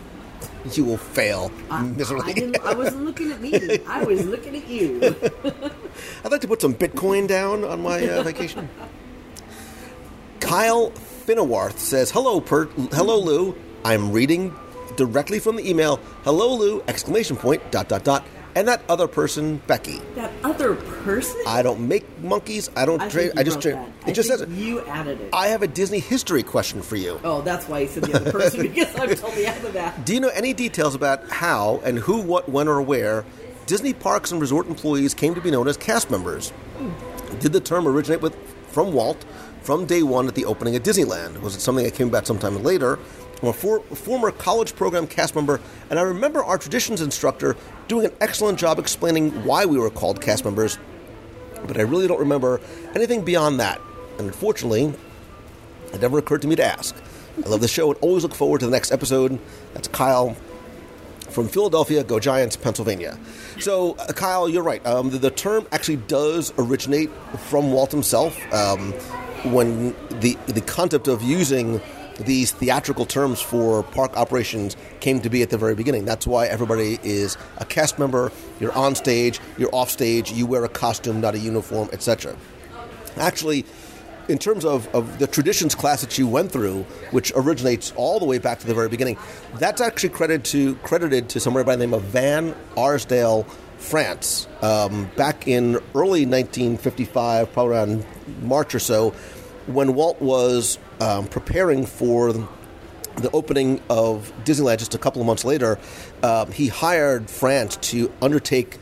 [0.74, 2.34] You will fail I, miserably.
[2.34, 3.80] didn't, I wasn't looking at me.
[3.88, 5.00] I was looking at you.
[6.24, 8.70] I'd like to put some Bitcoin down on my uh, vacation.
[10.40, 13.56] Kyle Finnewarth says, "Hello, per- hello, Lou.
[13.84, 14.56] I'm reading
[14.96, 15.98] directly from the email.
[16.24, 16.82] Hello, Lou!
[16.88, 17.72] Exclamation point!
[17.72, 18.26] Dot dot dot.
[18.60, 20.00] And that other person, Becky.
[20.16, 21.42] that other person.
[21.48, 22.70] I don't make monkeys.
[22.76, 23.32] I don't I trade.
[23.38, 23.76] I just trade.
[23.76, 24.50] It I just says it.
[24.50, 25.30] you added it.
[25.32, 27.22] I have a Disney history question for you.
[27.24, 30.06] oh, that's why he said the other person because I've told the other that.
[30.06, 33.24] Do you know any details about how and who, what, when, or where
[33.66, 36.50] Disney parks and resort employees came to be known as cast members?
[36.50, 37.40] Hmm.
[37.40, 38.36] Did the term originate with
[38.68, 39.24] from Walt
[39.62, 41.40] from day one at the opening of Disneyland?
[41.40, 43.00] Was it something that came about sometime later?
[43.42, 47.56] I'm a for, former college program cast member, and I remember our traditions instructor
[47.88, 50.78] doing an excellent job explaining why we were called cast members,
[51.66, 52.60] but I really don't remember
[52.96, 53.80] anything beyond that.
[54.18, 54.94] And unfortunately,
[55.94, 56.96] it never occurred to me to ask.
[57.44, 59.40] I love the show and always look forward to the next episode.
[59.74, 60.36] That's Kyle
[61.30, 63.18] from Philadelphia, Go Giants, Pennsylvania.
[63.60, 64.86] So, uh, Kyle, you're right.
[64.86, 67.10] Um, the, the term actually does originate
[67.48, 68.38] from Walt himself.
[68.54, 68.94] Um,
[69.46, 71.80] when the the concept of using
[72.20, 76.06] these theatrical terms for park operations came to be at the very beginning.
[76.06, 78.32] That's why everybody is a cast member.
[78.60, 82.36] You're on stage, you're off stage, you wear a costume, not a uniform, etc.
[83.18, 83.66] Actually,
[84.28, 88.26] in terms of, of the traditions class that you went through, which originates all the
[88.26, 89.18] way back to the very beginning,
[89.56, 93.44] that's actually credited to credited to somebody by the name of Van Arsdale,
[93.78, 98.06] France, um, back in early 1955, probably around
[98.42, 99.14] March or so,
[99.70, 105.46] when Walt was um, preparing for the opening of Disneyland just a couple of months
[105.46, 105.78] later,
[106.24, 108.78] um, he hired France to undertake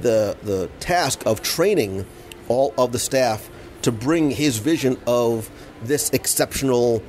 [0.00, 2.06] the the task of training
[2.48, 3.50] all of the staff
[3.82, 5.50] to bring his vision of
[5.82, 7.02] this exceptional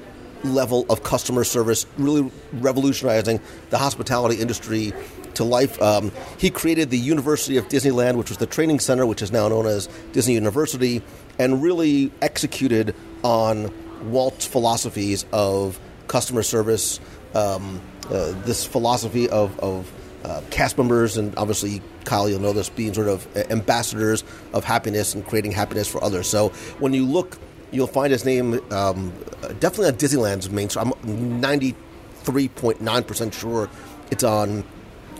[0.43, 3.39] level of customer service, really revolutionizing
[3.69, 4.93] the hospitality industry
[5.35, 5.81] to life.
[5.81, 9.47] Um, he created the University of Disneyland, which was the training center, which is now
[9.47, 11.01] known as Disney University,
[11.39, 13.71] and really executed on
[14.09, 16.99] Walt's philosophies of customer service,
[17.33, 19.91] um, uh, this philosophy of, of
[20.23, 25.15] uh, cast members, and obviously, Kyle, you'll know this, being sort of ambassadors of happiness
[25.15, 26.27] and creating happiness for others.
[26.27, 27.37] So when you look,
[27.71, 29.13] you'll find his name um,
[29.59, 30.69] definitely on Disneyland's main.
[30.69, 30.91] So I'm
[31.41, 33.69] 93.9% sure
[34.11, 34.63] it's on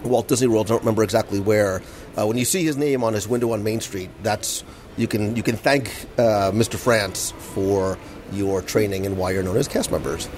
[0.03, 0.67] Walt Disney World.
[0.67, 1.81] I don't remember exactly where.
[2.17, 4.63] Uh, when you see his name on his window on Main Street, that's
[4.97, 6.75] you can you can thank uh, Mr.
[6.75, 7.97] France for
[8.31, 10.29] your training and why you're known as cast members.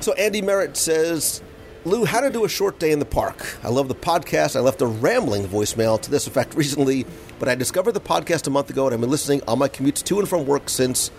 [0.00, 1.42] So Andy Merritt says,
[1.84, 3.58] Lou, how to do a short day in the park.
[3.62, 4.56] I love the podcast.
[4.56, 7.06] I left a rambling voicemail to this effect recently,
[7.38, 10.02] but I discovered the podcast a month ago and I've been listening on my commutes
[10.04, 11.10] to and from work since,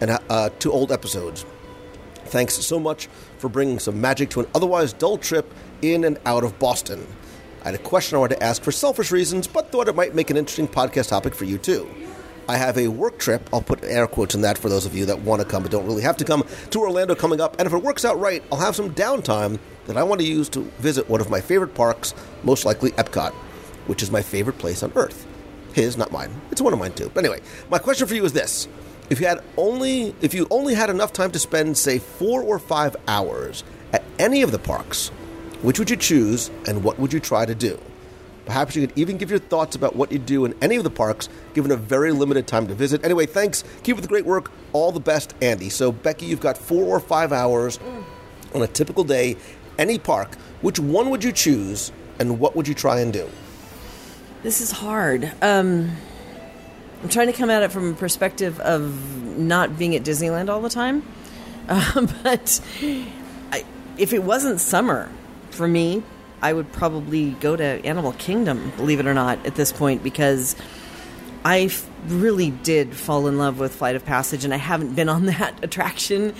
[0.00, 1.44] and uh, to old episodes.
[2.26, 6.42] Thanks so much for bringing some magic to an otherwise dull trip in and out
[6.42, 7.06] of Boston.
[7.64, 10.14] I had a question I wanted to ask for selfish reasons, but thought it might
[10.14, 11.88] make an interesting podcast topic for you too.
[12.46, 13.48] I have a work trip.
[13.54, 15.72] I'll put air quotes in that for those of you that want to come but
[15.72, 17.58] don't really have to come to Orlando coming up.
[17.58, 20.50] And if it works out right, I'll have some downtime that I want to use
[20.50, 23.32] to visit one of my favorite parks, most likely Epcot,
[23.86, 25.26] which is my favorite place on earth.
[25.72, 26.38] His, not mine.
[26.50, 27.10] It's one of mine too.
[27.14, 28.68] But anyway, my question for you is this:
[29.08, 32.58] If you had only, if you only had enough time to spend, say, four or
[32.58, 35.10] five hours at any of the parks,
[35.64, 37.80] which would you choose, and what would you try to do?
[38.44, 40.90] Perhaps you could even give your thoughts about what you'd do in any of the
[40.90, 43.02] parks, given a very limited time to visit.
[43.02, 43.64] Anyway, thanks.
[43.82, 44.52] Keep up the great work.
[44.74, 45.70] All the best, Andy.
[45.70, 47.80] So, Becky, you've got four or five hours
[48.54, 49.36] on a typical day,
[49.78, 50.34] any park.
[50.60, 53.30] Which one would you choose, and what would you try and do?
[54.42, 55.32] This is hard.
[55.40, 55.96] Um,
[57.02, 60.60] I'm trying to come at it from a perspective of not being at Disneyland all
[60.60, 61.02] the time.
[61.70, 62.60] Um, but
[63.50, 63.64] I,
[63.96, 65.10] if it wasn't summer,
[65.54, 66.02] for me,
[66.42, 70.56] I would probably go to Animal Kingdom, believe it or not, at this point, because
[71.44, 75.08] I f- really did fall in love with Flight of Passage, and I haven't been
[75.08, 76.34] on that attraction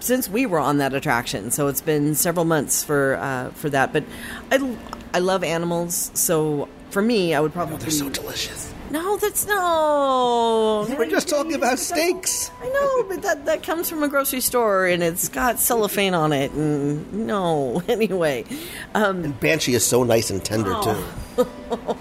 [0.00, 1.50] since we were on that attraction.
[1.50, 3.92] So it's been several months for uh, for that.
[3.92, 4.04] But
[4.52, 4.76] I,
[5.14, 7.78] I love animals, so for me, I would probably.
[7.78, 8.72] They're so delicious.
[8.96, 10.86] No, that's no.
[10.96, 12.50] We're just talking about steaks.
[12.62, 16.32] I know, but that that comes from a grocery store and it's got cellophane on
[16.32, 16.50] it.
[16.52, 18.46] And no, anyway.
[18.94, 21.46] Um, Banshee is so nice and tender too.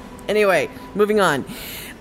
[0.29, 1.43] anyway, moving on.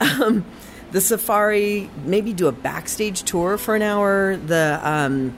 [0.01, 0.45] Um,
[0.93, 4.37] the safari, maybe do a backstage tour for an hour.
[4.37, 5.35] The um,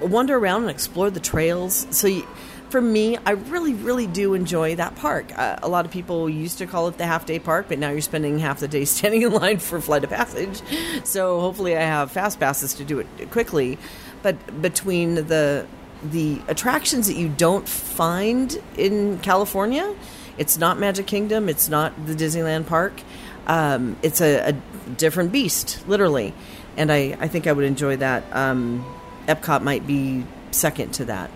[0.00, 1.86] wander around and explore the trails.
[1.92, 2.08] So.
[2.08, 2.26] You,
[2.70, 5.36] for me, I really, really do enjoy that park.
[5.36, 7.90] Uh, a lot of people used to call it the half day park, but now
[7.90, 10.62] you're spending half the day standing in line for Flight of Passage.
[11.04, 13.78] So hopefully, I have fast passes to do it quickly.
[14.22, 15.66] But between the
[16.02, 19.94] the attractions that you don't find in California,
[20.38, 23.02] it's not Magic Kingdom, it's not the Disneyland park.
[23.46, 24.52] Um, it's a, a,
[24.96, 26.32] different beast, literally,
[26.76, 28.24] and I, I think I would enjoy that.
[28.32, 28.84] Um,
[29.26, 31.30] Epcot might be second to that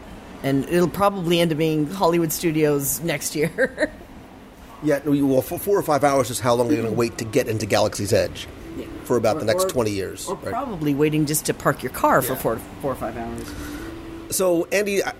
[0.44, 3.90] and it'll probably end up being Hollywood Studios next year.
[4.82, 7.24] yeah, well, for four or five hours is how long you're going to wait to
[7.24, 8.84] get into Galaxy's Edge yeah.
[9.04, 10.28] for about or, the next or, 20 years.
[10.28, 10.50] Or right?
[10.50, 12.28] probably waiting just to park your car yeah.
[12.28, 14.36] for four, four or five hours.
[14.36, 15.14] So, Andy, I,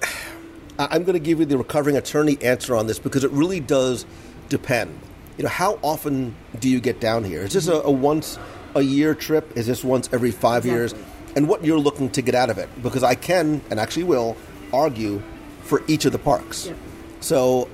[0.78, 4.04] I'm going to give you the recovering attorney answer on this because it really does
[4.50, 5.00] depend.
[5.38, 7.40] You know, how often do you get down here?
[7.40, 8.38] Is this a, a once
[8.74, 9.56] a year trip?
[9.56, 10.70] Is this once every five exactly.
[10.70, 10.94] years?
[11.34, 12.68] And what you're looking to get out of it?
[12.82, 14.36] Because I can, and actually will,
[14.72, 15.22] argue
[15.62, 16.66] for each of the parks.
[16.66, 16.74] Yeah.
[17.20, 17.68] So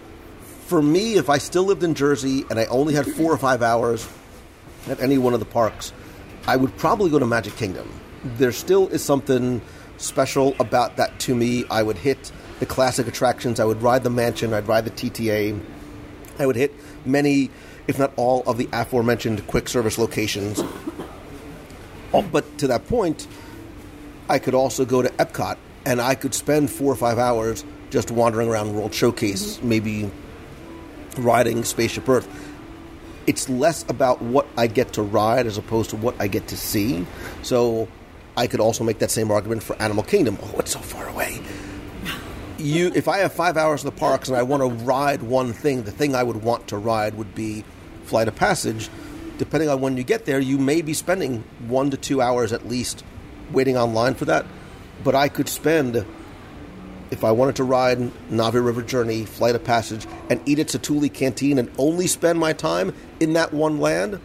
[0.66, 3.62] for me, if I still lived in Jersey and I only had four or five
[3.62, 4.08] hours
[4.88, 5.92] at any one of the parks,
[6.46, 7.88] I would probably go to Magic Kingdom.
[8.24, 9.60] There still is something
[9.96, 11.64] special about that to me.
[11.70, 13.58] I would hit the classic attractions.
[13.60, 14.54] I would ride the mansion.
[14.54, 15.60] I'd ride the TTA.
[16.38, 16.72] I would hit
[17.04, 17.50] many,
[17.86, 20.62] if not all, of the aforementioned quick service locations.
[22.12, 23.26] But to that point,
[24.28, 28.10] I could also go to Epcot and I could spend four or five hours just
[28.10, 29.68] wandering around World Showcase, mm-hmm.
[29.68, 30.10] maybe
[31.18, 32.28] riding Spaceship Earth.
[33.26, 36.56] It's less about what I get to ride as opposed to what I get to
[36.56, 37.06] see.
[37.42, 37.88] So
[38.36, 40.38] I could also make that same argument for Animal Kingdom.
[40.42, 41.40] Oh, it's so far away.
[42.58, 45.52] You, if I have five hours in the parks and I want to ride one
[45.52, 47.64] thing, the thing I would want to ride would be
[48.04, 48.90] Flight of Passage.
[49.38, 52.68] Depending on when you get there, you may be spending one to two hours at
[52.68, 53.02] least
[53.50, 54.44] waiting online for that
[55.02, 56.04] but I could spend,
[57.10, 57.98] if I wanted to ride
[58.30, 62.52] Na'vi River Journey, Flight of Passage, and eat at Satu'li Canteen and only spend my
[62.52, 64.20] time in that one land,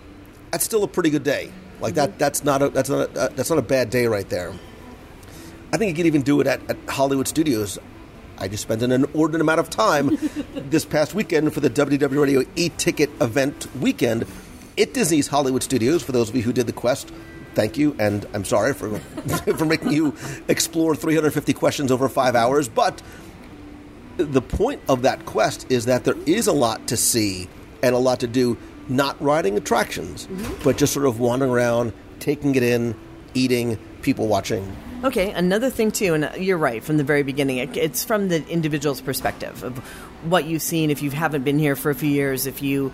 [0.51, 1.51] that's still a pretty good day.
[1.79, 2.17] Like that, mm-hmm.
[2.19, 4.53] that's not a that's not a, uh, that's not a bad day right there.
[5.73, 7.77] I think you could even do it at, at Hollywood Studios.
[8.37, 10.17] I just spent an inordinate amount of time
[10.53, 14.25] this past weekend for the WDW Radio e-ticket event weekend
[14.77, 16.03] at Disney's Hollywood Studios.
[16.03, 17.11] For those of you who did the quest,
[17.55, 18.99] thank you, and I'm sorry for
[19.57, 20.15] for making you
[20.47, 22.67] explore 350 questions over five hours.
[22.69, 23.01] But
[24.17, 27.49] the point of that quest is that there is a lot to see
[27.81, 28.57] and a lot to do.
[28.87, 30.63] Not riding attractions, mm-hmm.
[30.63, 32.93] but just sort of wandering around, taking it in,
[33.33, 34.75] eating, people watching.
[35.03, 37.57] Okay, another thing too, and you're right from the very beginning.
[37.57, 39.77] It, it's from the individual's perspective of
[40.23, 40.91] what you've seen.
[40.91, 42.93] If you haven't been here for a few years, if you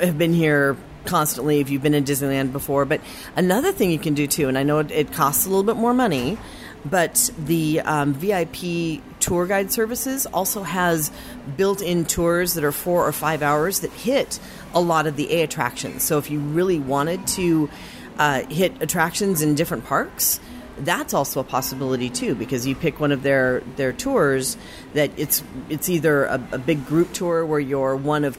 [0.00, 2.84] have been here constantly, if you've been in Disneyland before.
[2.84, 3.00] But
[3.36, 5.76] another thing you can do too, and I know it, it costs a little bit
[5.76, 6.38] more money,
[6.84, 11.12] but the um, VIP tour guide services also has
[11.56, 14.40] built-in tours that are four or five hours that hit
[14.74, 16.02] a lot of the A attractions.
[16.02, 17.70] So if you really wanted to
[18.18, 20.40] uh, hit attractions in different parks
[20.78, 24.56] that's also a possibility too because you pick one of their their tours
[24.94, 28.38] that it's it's either a, a big group tour where you're one of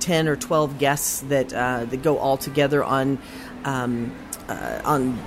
[0.00, 3.18] 10 or 12 guests that uh, that go all together on
[3.64, 4.14] um,
[4.48, 5.18] uh, on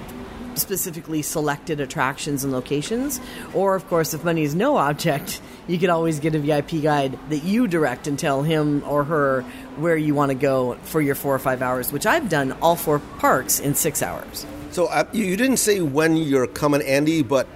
[0.56, 3.20] specifically selected attractions and locations.
[3.54, 7.18] Or of course if money is no object you could always get a VIP guide
[7.30, 9.42] that you direct and tell him or her
[9.78, 12.76] where you want to go for your 4 or 5 hours which I've done all
[12.76, 14.46] four parks in 6 hours.
[14.72, 17.48] So uh, you didn't say when you're coming, Andy, but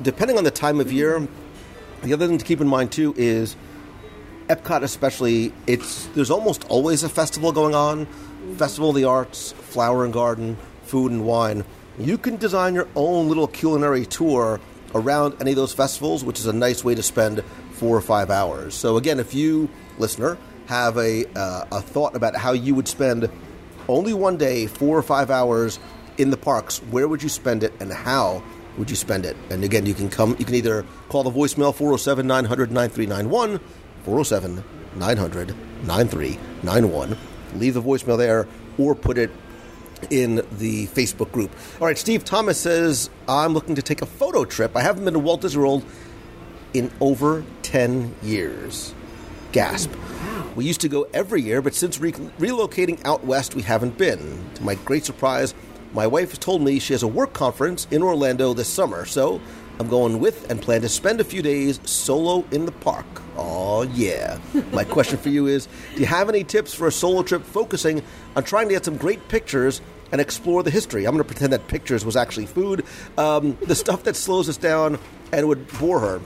[0.00, 1.26] depending on the time of year,
[2.02, 3.56] the other thing to keep in mind too is
[4.50, 5.52] Epcot, especially.
[5.68, 8.06] It's there's almost always a festival going on,
[8.56, 11.64] Festival of the Arts, Flower and Garden, Food and Wine.
[12.00, 14.60] You can design your own little culinary tour
[14.92, 18.28] around any of those festivals, which is a nice way to spend four or five
[18.28, 18.74] hours.
[18.74, 20.36] So again, if you listener
[20.66, 23.30] have a uh, a thought about how you would spend
[23.88, 25.78] only one day, four or five hours
[26.18, 28.42] in the parks, where would you spend it and how
[28.78, 29.36] would you spend it?
[29.50, 33.60] And again, you can come, you can either call the voicemail 407 900 9391,
[34.04, 34.64] 407
[34.96, 35.54] 900
[35.86, 37.16] 9391,
[37.56, 38.46] leave the voicemail there,
[38.78, 39.30] or put it
[40.10, 41.50] in the Facebook group.
[41.80, 44.76] All right, Steve Thomas says, I'm looking to take a photo trip.
[44.76, 45.84] I haven't been to Walt Disney World
[46.72, 48.94] in over 10 years.
[49.52, 49.90] Gasp.
[50.56, 54.44] We used to go every year, but since re- relocating out west, we haven't been.
[54.54, 55.54] To my great surprise,
[55.92, 59.40] my wife has told me she has a work conference in Orlando this summer, so
[59.78, 63.06] I'm going with and plan to spend a few days solo in the park.
[63.82, 64.38] Yeah.
[64.72, 68.02] My question for you is Do you have any tips for a solo trip focusing
[68.36, 69.80] on trying to get some great pictures
[70.12, 71.06] and explore the history?
[71.06, 72.84] I'm going to pretend that pictures was actually food.
[73.18, 74.98] Um, the stuff that slows us down
[75.32, 76.20] and would bore her.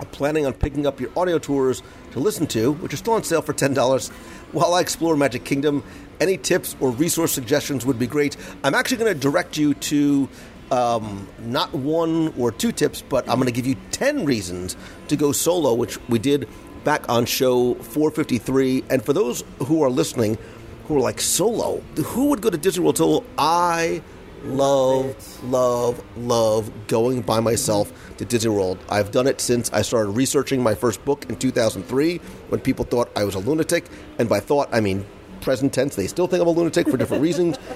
[0.00, 3.22] I'm planning on picking up your audio tours to listen to, which are still on
[3.22, 4.10] sale for $10
[4.50, 5.84] while I explore Magic Kingdom.
[6.20, 8.36] Any tips or resource suggestions would be great.
[8.64, 10.28] I'm actually going to direct you to
[10.72, 14.76] um, not one or two tips, but I'm going to give you 10 reasons
[15.08, 16.48] to go solo, which we did
[16.84, 18.84] back on show 453.
[18.90, 20.38] And for those who are listening
[20.86, 21.82] who are like, solo?
[21.96, 23.24] Who would go to Disney World solo?
[23.38, 24.02] I
[24.44, 28.78] love, love, love going by myself to Disney World.
[28.88, 32.18] I've done it since I started researching my first book in 2003
[32.48, 33.86] when people thought I was a lunatic.
[34.18, 35.06] And by thought, I mean
[35.40, 35.96] present tense.
[35.96, 37.58] They still think I'm a lunatic for different reasons.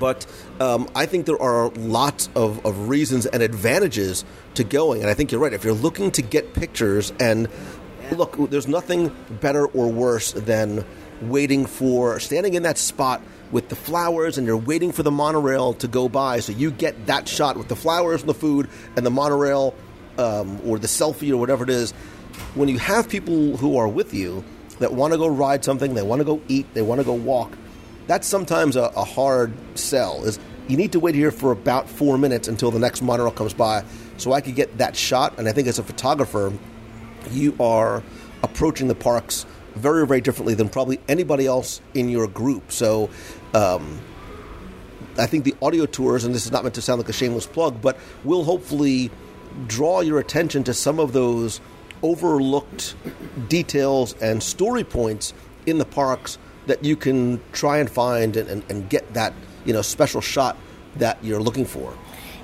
[0.00, 0.26] But
[0.60, 5.00] um, I think there are lots of, of reasons and advantages to going.
[5.00, 5.52] And I think you're right.
[5.52, 7.48] If you're looking to get pictures, and
[8.12, 10.84] look, there's nothing better or worse than
[11.22, 15.74] waiting for standing in that spot with the flowers and you're waiting for the monorail
[15.74, 16.40] to go by.
[16.40, 19.74] So you get that shot with the flowers and the food and the monorail
[20.18, 21.92] um, or the selfie or whatever it is.
[22.54, 24.44] When you have people who are with you
[24.78, 27.14] that want to go ride something they want to go eat they want to go
[27.14, 27.56] walk
[28.06, 30.38] that's sometimes a, a hard sell is
[30.68, 33.84] you need to wait here for about four minutes until the next monorail comes by
[34.16, 35.38] so i could get that shot.
[35.38, 36.52] And i think as a photographer
[37.30, 38.02] you are
[38.42, 42.72] approaching the parks very, very differently than probably anybody else in your group.
[42.72, 43.10] So,
[43.54, 44.00] um,
[45.18, 47.46] I think the audio tours, and this is not meant to sound like a shameless
[47.46, 49.10] plug, but will hopefully
[49.66, 51.60] draw your attention to some of those
[52.02, 52.94] overlooked
[53.48, 55.32] details and story points
[55.64, 59.32] in the parks that you can try and find and, and, and get that
[59.64, 60.56] you know special shot
[60.96, 61.96] that you're looking for.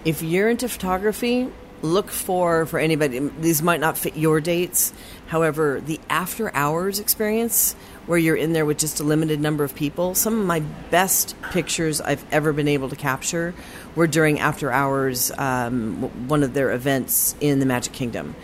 [0.04, 1.48] If you're into photography,
[1.83, 3.18] look for for anybody.
[3.18, 4.93] These might not fit your dates.
[5.26, 7.74] However, the after hours experience
[8.07, 10.61] where you're in there with just a limited number of people, some of my
[10.91, 13.55] best pictures I've ever been able to capture
[13.95, 18.35] were during after hours, um, one of their events in the Magic Kingdom.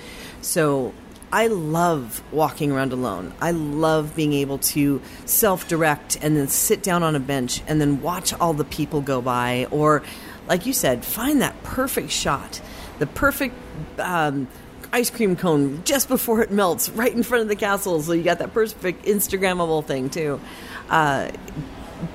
[0.41, 0.95] So
[1.33, 3.35] I love walking around alone.
[3.41, 7.81] I love being able to self direct and then sit down on a bench and
[7.81, 10.03] then watch all the people go by, or,
[10.47, 12.63] like you said, find that perfect shot
[12.99, 13.55] the perfect
[13.99, 14.49] um,
[14.93, 18.01] ice cream cone just before it melts right in front of the castle.
[18.03, 20.41] So you got that perfect Instagrammable thing too.
[20.89, 21.31] Uh,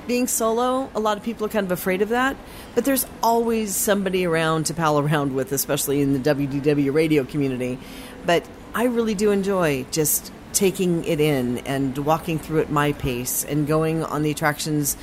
[0.06, 2.36] being solo, a lot of people are kind of afraid of that,
[2.74, 7.78] but there's always somebody around to pal around with, especially in the WDW radio community.
[8.24, 13.44] But I really do enjoy just taking it in and walking through at my pace
[13.44, 14.96] and going on the attractions.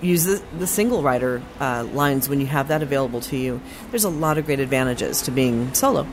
[0.00, 3.60] Use the, the single rider uh, lines when you have that available to you.
[3.90, 6.06] There's a lot of great advantages to being solo.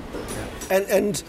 [0.69, 1.23] And and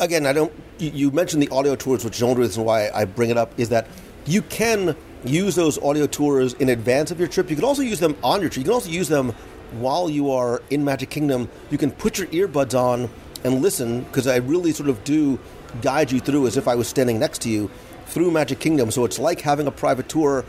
[0.00, 0.52] again, I don't.
[0.78, 3.58] You, mentioned the audio tours, which is the only reason why I bring it up
[3.58, 3.86] is that
[4.26, 7.48] you can use those audio tours in advance of your trip.
[7.48, 8.58] You can also use them on your trip.
[8.58, 9.32] You can also use them
[9.72, 11.48] while you are in Magic Kingdom.
[11.70, 13.08] You can put your earbuds on
[13.44, 15.38] and listen because I really sort of do
[15.80, 17.70] guide you through as if I was standing next to you
[18.06, 18.90] through Magic Kingdom.
[18.90, 20.44] So it's like having a private tour.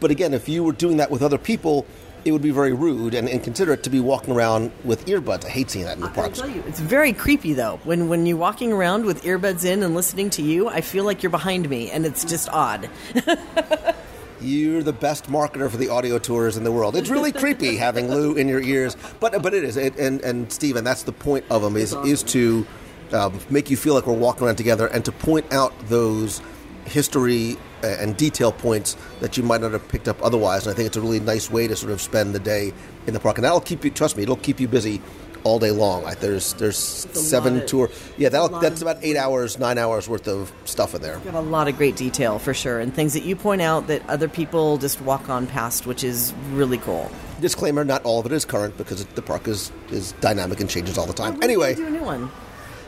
[0.00, 1.86] But again, if you were doing that with other people,
[2.24, 5.44] it would be very rude and inconsiderate to be walking around with earbuds.
[5.44, 6.40] I hate seeing that in the parks.
[6.40, 7.80] I'll tell you, it's very creepy though.
[7.84, 11.22] When when you're walking around with earbuds in and listening to you, I feel like
[11.22, 12.88] you're behind me, and it's just odd.
[14.40, 16.96] You're the best marketer for the audio tours in the world.
[16.96, 19.78] It's really creepy having Lou in your ears, but but it is.
[19.78, 22.66] It, and and Stephen, that's the point of them is is to
[23.12, 26.42] um, make you feel like we're walking around together and to point out those
[26.86, 30.66] history uh, and detail points that you might not have picked up otherwise.
[30.66, 32.72] And I think it's a really nice way to sort of spend the day
[33.06, 33.90] in the park, and that'll keep you.
[33.90, 35.00] Trust me, it'll keep you busy
[35.44, 36.02] all day long.
[36.04, 37.90] Like there's there's seven of- tour.
[38.16, 41.18] Yeah, that'll, that's about eight hours, nine hours worth of stuff in there.
[41.18, 43.86] You got a lot of great detail for sure, and things that you point out
[43.88, 47.10] that other people just walk on past, which is really cool.
[47.40, 50.96] Disclaimer: Not all of it is current because the park is is dynamic and changes
[50.96, 51.34] all the time.
[51.38, 52.30] When are you Anyway, do a new one.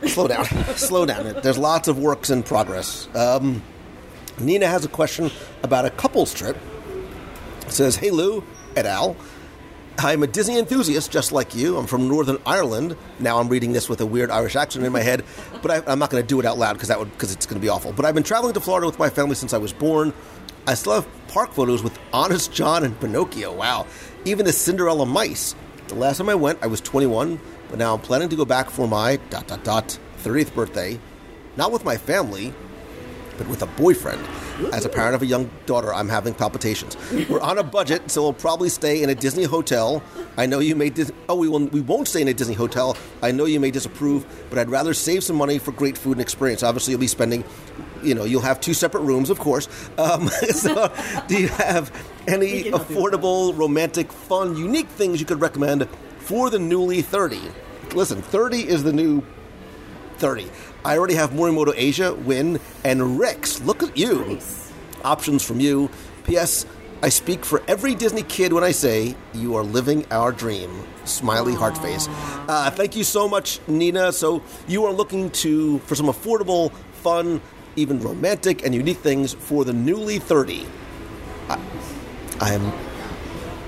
[0.07, 0.45] slow down,
[0.75, 1.35] slow down.
[1.43, 3.07] There's lots of works in progress.
[3.13, 3.61] Um,
[4.39, 5.31] Nina has a question
[5.63, 6.57] about a couples trip.
[7.61, 8.43] It says, "Hey Lou
[8.75, 9.15] et al."
[9.99, 11.75] I'm a Disney enthusiast just like you.
[11.75, 12.95] I'm from Northern Ireland.
[13.17, 15.23] Now I'm reading this with a weird Irish accent in my head,
[15.63, 17.47] but I, I'm not going to do it out loud because that would because it's
[17.47, 17.93] going to be awful.
[17.93, 20.13] But I've been traveling to Florida with my family since I was born.
[20.67, 23.51] I still have park photos with Honest John and Pinocchio.
[23.55, 23.87] Wow,
[24.23, 25.55] even the Cinderella mice.
[25.87, 28.69] The last time I went, I was 21, but now I'm planning to go back
[28.69, 30.99] for my dot dot dot 30th birthday,
[31.55, 32.53] not with my family,
[33.37, 34.25] but with a boyfriend.
[34.73, 36.97] As a parent of a young daughter, I'm having palpitations.
[37.29, 40.01] We're on a budget, so we'll probably stay in a Disney hotel.
[40.35, 42.97] I know you may dis- oh we will we won't stay in a Disney hotel.
[43.21, 46.21] I know you may disapprove, but I'd rather save some money for great food and
[46.21, 46.63] experience.
[46.63, 47.43] Obviously, you'll be spending,
[48.03, 49.67] you know, you'll have two separate rooms, of course.
[49.97, 50.91] Um, so,
[51.27, 51.91] do you have
[52.27, 55.87] any affordable, romantic, fun, unique things you could recommend
[56.19, 57.39] for the newly 30?
[57.93, 59.23] Listen, 30 is the new
[60.17, 60.49] 30.
[60.83, 63.61] I already have Morimoto Asia, Win, and Rex.
[63.61, 64.39] Look at you.
[65.03, 65.89] Options from you.
[66.25, 66.65] P.S.
[67.01, 70.71] I speak for every Disney kid when I say you are living our dream.
[71.05, 72.07] Smiley heart face.
[72.47, 74.11] Uh, thank you so much, Nina.
[74.11, 76.71] So you are looking to for some affordable,
[77.03, 77.39] fun,
[77.75, 80.65] even romantic and unique things for the newly 30.
[81.49, 81.59] I,
[82.39, 82.73] I'm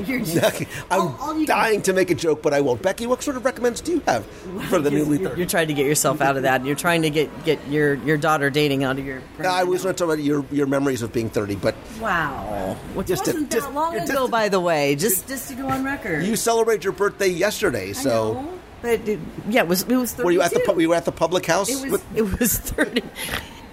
[0.05, 2.81] You're just, I'm all- all you can- dying to make a joke, but I won't.
[2.81, 4.25] Becky, what sort of recommends do you have
[4.69, 5.41] for the newly You're, 30?
[5.41, 6.55] you're trying to get yourself out of that.
[6.61, 9.21] And You're trying to get, get your, your daughter dating out of your.
[9.43, 12.73] I was going to talk about your, your memories of being 30, but Wow, oh.
[12.97, 14.95] which Just to- wasn't just- that long just- ago, by the way.
[14.95, 16.23] Just just to go on record.
[16.23, 19.19] you celebrated your birthday yesterday, I so know, but it,
[19.49, 20.11] yeah, it was it was.
[20.13, 20.23] 32.
[20.25, 21.69] were you at the pu- were you at the public house?
[21.69, 23.03] It was with- it was thirty.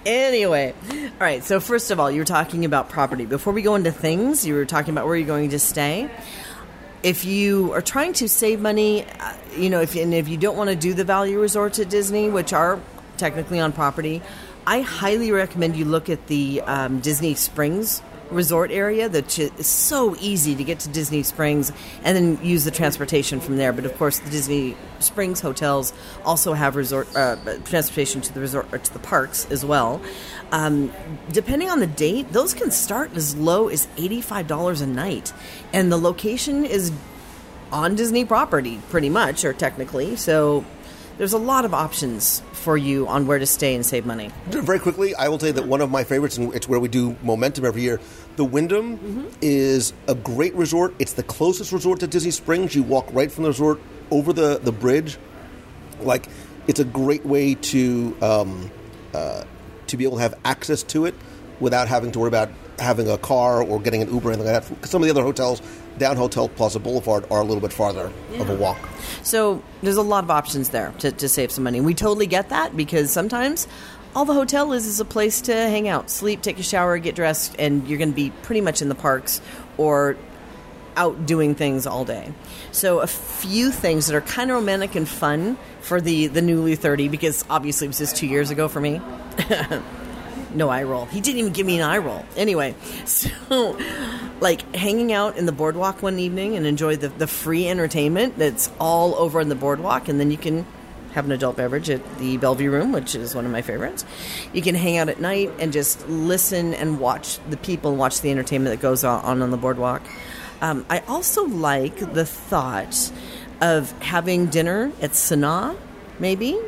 [0.07, 1.43] Anyway, all right.
[1.43, 3.25] So first of all, you were talking about property.
[3.25, 6.09] Before we go into things, you were talking about where you're going to stay.
[7.03, 10.55] If you are trying to save money, uh, you know, if and if you don't
[10.55, 12.79] want to do the value resorts at Disney, which are
[13.17, 14.21] technically on property,
[14.65, 18.01] I highly recommend you look at the um, Disney Springs
[18.31, 21.71] resort area that is so easy to get to Disney Springs
[22.03, 23.73] and then use the transportation from there.
[23.73, 25.93] But of course, the Disney Springs hotels
[26.25, 30.01] also have resort uh, transportation to the resort or to the parks as well.
[30.51, 30.91] Um,
[31.31, 35.33] depending on the date, those can start as low as eighty-five dollars a night,
[35.73, 36.91] and the location is
[37.71, 40.15] on Disney property, pretty much, or technically.
[40.15, 40.63] So
[41.17, 44.31] there's a lot of options for you on where to stay and save money.
[44.47, 46.87] Very quickly, I will tell you that one of my favorites, and it's where we
[46.89, 47.99] do Momentum every year.
[48.35, 49.25] The Wyndham Mm-hmm.
[49.41, 50.93] is a great resort.
[50.99, 52.75] It's the closest resort to Disney Springs.
[52.75, 53.79] You walk right from the resort
[54.11, 55.17] over the, the bridge.
[56.01, 56.27] Like,
[56.67, 58.71] it's a great way to um,
[59.13, 59.43] uh,
[59.87, 61.15] to be able to have access to it
[61.59, 64.63] without having to worry about having a car or getting an Uber or anything like
[64.67, 64.87] that.
[64.87, 65.61] some of the other hotels
[65.97, 68.77] down Hotel Plaza Boulevard are a little bit farther of a walk.
[69.23, 71.81] So there's a lot of options there to, to save some money.
[71.81, 73.67] We totally get that because sometimes
[74.15, 77.15] all the hotel is is a place to hang out, sleep, take a shower, get
[77.15, 79.41] dressed, and you're going to be pretty much in the parks
[79.77, 80.17] or
[80.95, 82.33] out doing things all day.
[82.71, 86.75] So a few things that are kind of romantic and fun for the the newly
[86.75, 88.99] 30 because obviously it was just 2 years ago for me.
[90.57, 91.05] no eye roll.
[91.05, 92.25] He didn't even give me an eye roll.
[92.35, 93.77] Anyway, so
[94.39, 98.69] like hanging out in the boardwalk one evening and enjoy the, the free entertainment that's
[98.79, 100.65] all over in the boardwalk, and then you can
[101.13, 104.05] have an adult beverage at the Belle Vue Room, which is one of my favorites.
[104.53, 108.21] You can hang out at night and just listen and watch the people and watch
[108.21, 110.03] the entertainment that goes on on the boardwalk.
[110.61, 113.11] Um, I also like the thought
[113.61, 115.75] of having dinner at Sanaa,
[116.19, 116.59] maybe,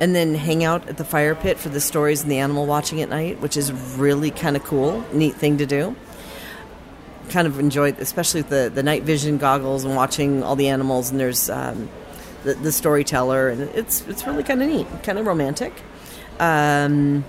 [0.00, 3.02] and then hang out at the fire pit for the stories and the animal watching
[3.02, 5.96] at night, which is really kind of cool, neat thing to do.
[7.30, 11.10] Kind of enjoyed, especially the the night vision goggles and watching all the animals.
[11.10, 11.90] And there's um,
[12.44, 15.72] the, the storyteller, and it's it's really kind of neat, kind of romantic.
[16.38, 17.24] Um,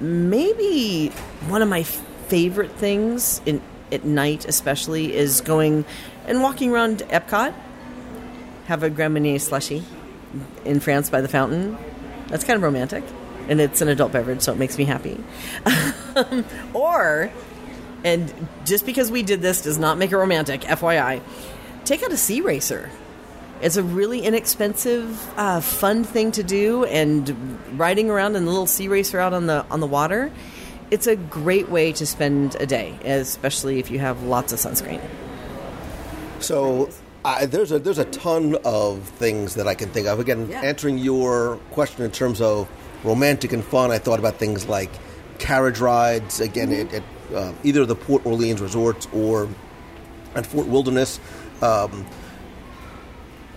[0.00, 1.08] maybe
[1.48, 5.86] one of my favorite things in at night, especially, is going
[6.26, 7.54] and walking around Epcot.
[8.66, 9.84] Have a Grand Marnier slushy
[10.64, 11.76] in France by the fountain.
[12.28, 13.04] That's kind of romantic,
[13.48, 15.22] and it's an adult beverage, so it makes me happy.
[16.74, 17.30] or,
[18.04, 18.32] and
[18.64, 20.62] just because we did this does not make it romantic.
[20.62, 21.20] FYI,
[21.84, 22.88] take out a Sea Raycer.
[23.60, 28.66] It's a really inexpensive, uh, fun thing to do, and riding around in a little
[28.66, 30.32] Sea Raycer out on the on the water.
[30.90, 35.00] It's a great way to spend a day, especially if you have lots of sunscreen.
[36.40, 36.90] So
[37.24, 40.20] I, there's a there's a ton of things that I can think of.
[40.20, 40.60] Again, Yeah.
[40.60, 42.68] answering your question in terms of
[43.02, 44.90] romantic and fun, I thought about things like
[45.38, 46.40] carriage rides.
[46.40, 46.96] Again, Mm-hmm.
[46.96, 49.48] at, at uh, either the Port Orleans resorts or
[50.34, 51.18] at Fort Wilderness.
[51.62, 52.04] Um,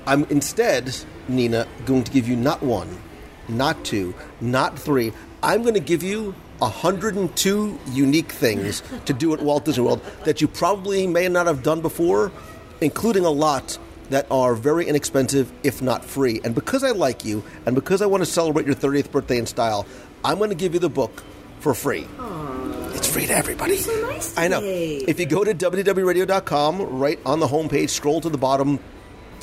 [0.06, 0.96] I'm instead,
[1.28, 2.98] Nina, going to give you not one,
[3.50, 5.12] not two, not three.
[5.44, 10.40] I'm going to give you 102 unique things to do at Walt Disney World that
[10.40, 12.32] you probably may not have done before,
[12.82, 13.78] including a lot
[14.10, 16.40] that are very inexpensive, if not free.
[16.44, 19.46] And because I like you, and because I want to celebrate your 30th birthday in
[19.46, 19.86] style,
[20.24, 21.24] I'm going to give you the book
[21.60, 22.08] for free.
[22.94, 23.80] It's free to everybody.
[24.38, 24.62] I know.
[24.64, 28.80] If you go to WDWRadio.com, right on the homepage, scroll to the bottom,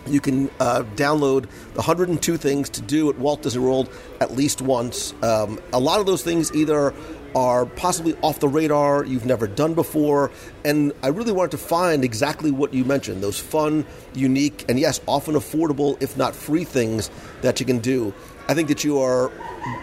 [0.07, 3.89] you can uh, download the 102 things to do at Walt Disney World
[4.21, 5.15] at least once.
[5.23, 6.95] Um, a lot of those things either
[7.35, 10.31] are possibly off the radar, you've never done before,
[10.65, 15.01] and I really wanted to find exactly what you mentioned those fun, unique, and yes,
[15.07, 17.11] often affordable, if not free things
[17.43, 18.15] that you can do.
[18.49, 19.33] I think that you are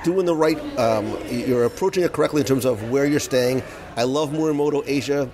[0.04, 3.64] doing the right, um, you're approaching it correctly in terms of where you're staying.
[3.98, 5.30] I love Morimoto Asia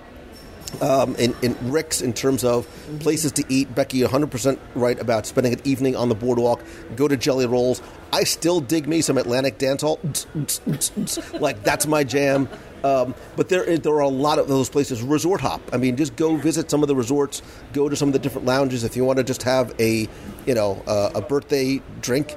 [0.81, 2.67] um, in, in Rick's in terms of
[2.99, 3.73] places to eat.
[3.73, 6.63] Becky, 100% right about spending an evening on the boardwalk.
[6.95, 7.81] Go to Jelly Rolls.
[8.13, 9.99] I still dig me some Atlantic dance hall.
[11.33, 12.47] like, that's my jam.
[12.83, 15.01] Um, but there, is- there are a lot of those places.
[15.01, 15.61] Resort hop.
[15.73, 17.41] I mean, just go visit some of the resorts.
[17.73, 20.07] Go to some of the different lounges if you want to just have a,
[20.45, 22.35] you know, uh, a birthday drink,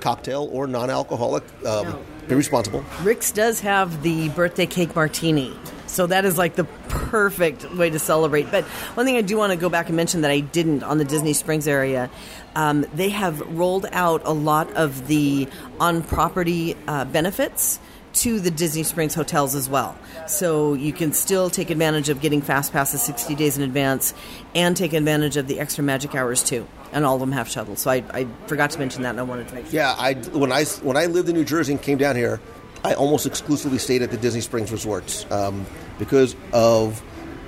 [0.00, 1.42] cocktail or non-alcoholic.
[1.66, 2.02] Um, No.
[2.28, 2.84] Be responsible.
[3.02, 5.52] Rick's does have the birthday cake martini.
[5.92, 8.50] So that is like the perfect way to celebrate.
[8.50, 8.64] But
[8.94, 11.04] one thing I do want to go back and mention that I didn't on the
[11.04, 12.10] Disney Springs area,
[12.56, 15.46] um, they have rolled out a lot of the
[15.78, 17.78] on property uh, benefits
[18.14, 19.96] to the Disney Springs hotels as well.
[20.26, 24.14] So you can still take advantage of getting fast passes 60 days in advance
[24.54, 26.66] and take advantage of the extra magic hours too.
[26.92, 27.80] And all of them have shuttles.
[27.80, 29.74] So I, I forgot to mention that and I wanted to make sure.
[29.74, 32.40] Yeah, I when I when I lived in New Jersey and came down here,
[32.84, 35.64] I almost exclusively stayed at the Disney Springs resorts um,
[35.98, 37.00] because of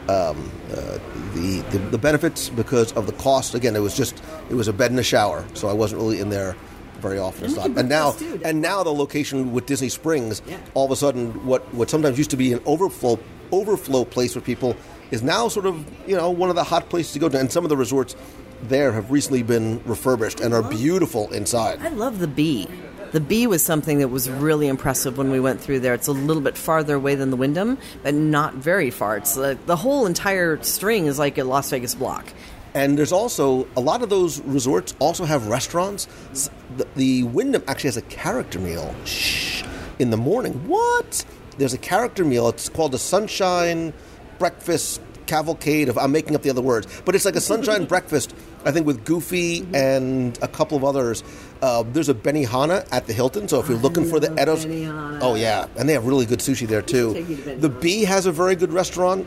[0.08, 0.98] um, uh,
[1.34, 3.54] the, the the benefits, because of the cost.
[3.54, 6.20] Again, it was just it was a bed and a shower, so I wasn't really
[6.20, 6.54] in there
[7.00, 7.46] very often.
[7.58, 8.44] And and now book those, too.
[8.44, 10.58] and now the location with Disney Springs, Yeah.
[10.74, 13.18] all of a sudden, what what sometimes used to be an overflow
[13.50, 14.76] overflow place for people
[15.10, 17.38] is now sort of you know one of the hot places to go to.
[17.38, 18.14] And some of the resorts
[18.62, 21.80] there have recently been refurbished and are beautiful inside.
[21.82, 22.68] I love the B.
[23.14, 25.94] The B was something that was really impressive when we went through there.
[25.94, 29.16] It's a little bit farther away than the Wyndham, but not very far.
[29.16, 32.26] It's like the whole entire string is like a Las Vegas block.
[32.74, 36.08] And there's also a lot of those resorts also have restaurants.
[36.76, 38.92] The, the Wyndham actually has a character meal.
[39.04, 39.62] Shh.
[40.00, 40.66] In the morning.
[40.66, 41.24] What?
[41.56, 42.48] There's a character meal.
[42.48, 43.92] It's called the Sunshine
[44.40, 45.88] Breakfast Cavalcade.
[45.88, 48.34] Of I'm making up the other words, but it's like a sunshine breakfast.
[48.64, 51.22] I think with Goofy and a couple of others.
[51.62, 53.48] Uh, there's a Benihana at the Hilton.
[53.48, 55.18] So if you're looking for the Edos, Benihana.
[55.22, 57.14] oh yeah, and they have really good sushi there too.
[57.14, 57.68] to The.
[57.68, 59.26] B has a very good restaurant.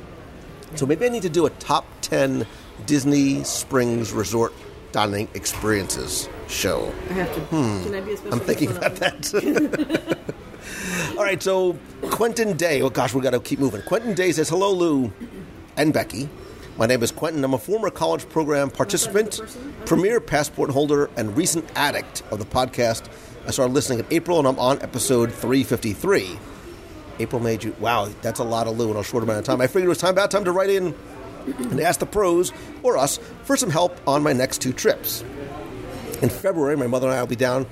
[0.76, 2.46] So maybe I need to do a top 10
[2.86, 4.54] Disney Springs Resort
[4.92, 6.92] dining experiences show.
[7.10, 7.42] I have to.
[7.50, 10.28] Can I be a special I'm thinking about that.
[11.18, 11.78] All right, so
[12.12, 12.82] Quentin Day.
[12.82, 13.82] Oh gosh, we got to keep moving.
[13.84, 15.12] Quentin Day says, "Hello, Lou
[15.76, 16.30] and Becky.
[16.78, 17.44] My name is Quentin.
[17.44, 19.42] I'm a former college program participant,
[19.88, 23.10] premier passport holder, and recent addict of the podcast.
[23.48, 26.38] I started listening in April, and I'm on episode 353.
[27.18, 27.76] April, May, June.
[27.80, 29.60] Wow, that's a lot of Lou in a short amount of time.
[29.60, 30.94] I figured it was time about time to write in
[31.58, 32.54] and ask the pros
[32.84, 35.24] or us for some help on my next two trips.
[36.22, 37.66] In February, my mother and I will be down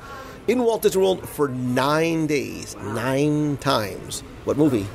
[0.48, 4.22] in Walt Disney World for nine days, nine times.
[4.46, 4.88] What movie?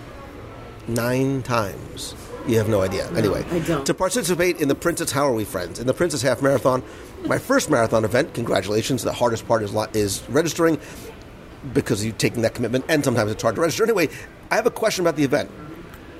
[0.88, 2.16] Nine times.
[2.46, 3.08] You have no idea.
[3.12, 3.84] anyway, I don't.
[3.86, 6.82] to participate in the Princess How Are We Friends in the Princess Half Marathon,
[7.26, 8.34] my first marathon event.
[8.34, 9.02] Congratulations!
[9.02, 10.78] The hardest part is is registering
[11.74, 13.84] because you're taking that commitment, and sometimes it's hard to register.
[13.84, 14.08] Anyway,
[14.50, 15.50] I have a question about the event.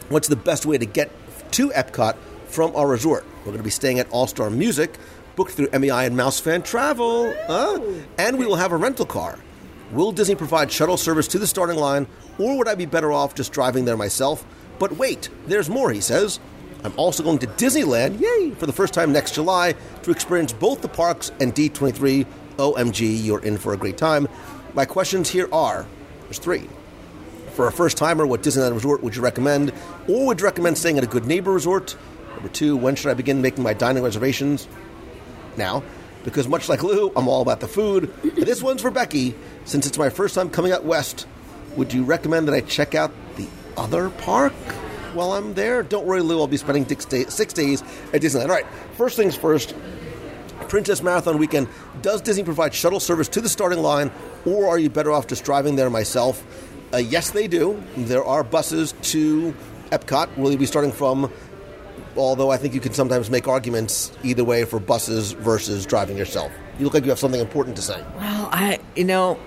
[0.09, 1.11] What's the best way to get
[1.53, 2.17] to Epcot
[2.47, 3.25] from our resort?
[3.39, 4.95] We're going to be staying at All Star Music,
[5.37, 7.81] booked through MEI and Mouse Fan Travel, uh,
[8.19, 9.39] and we will have a rental car.
[9.93, 12.07] Will Disney provide shuttle service to the starting line,
[12.39, 14.45] or would I be better off just driving there myself?
[14.81, 16.41] But wait, there's more, he says.
[16.83, 20.81] I'm also going to Disneyland, yay, for the first time next July to experience both
[20.81, 22.27] the parks and D23.
[22.57, 24.27] OMG, you're in for a great time.
[24.75, 25.87] My questions here are
[26.25, 26.69] there's three.
[27.55, 29.73] For a first timer, what Disneyland resort would you recommend?
[30.09, 31.97] Or would you recommend staying at a good neighbor resort?
[32.35, 34.67] Number two, when should I begin making my dining reservations?
[35.57, 35.83] Now,
[36.25, 38.13] because much like Lou, I'm all about the food.
[38.23, 39.35] But this one's for Becky.
[39.65, 41.27] Since it's my first time coming out west,
[41.77, 43.13] would you recommend that I check out
[43.77, 44.53] other park
[45.15, 45.83] while I'm there?
[45.83, 48.45] Don't worry, Lou, I'll be spending six day- six days at Disneyland.
[48.45, 48.67] All right,
[48.97, 49.75] first things first.
[50.69, 51.67] Princess Marathon weekend,
[52.01, 54.11] does Disney provide shuttle service to the starting line,
[54.47, 56.45] or are you better off just driving there myself?
[56.93, 57.83] Uh, yes, they do.
[57.97, 59.53] There are buses to
[59.91, 60.37] Epcot.
[60.37, 61.33] Will you be starting from?
[62.17, 66.53] Although I think you can sometimes make arguments either way for buses versus driving yourself.
[66.79, 68.03] You look like you have something important to say.
[68.17, 69.39] Well, I, you know,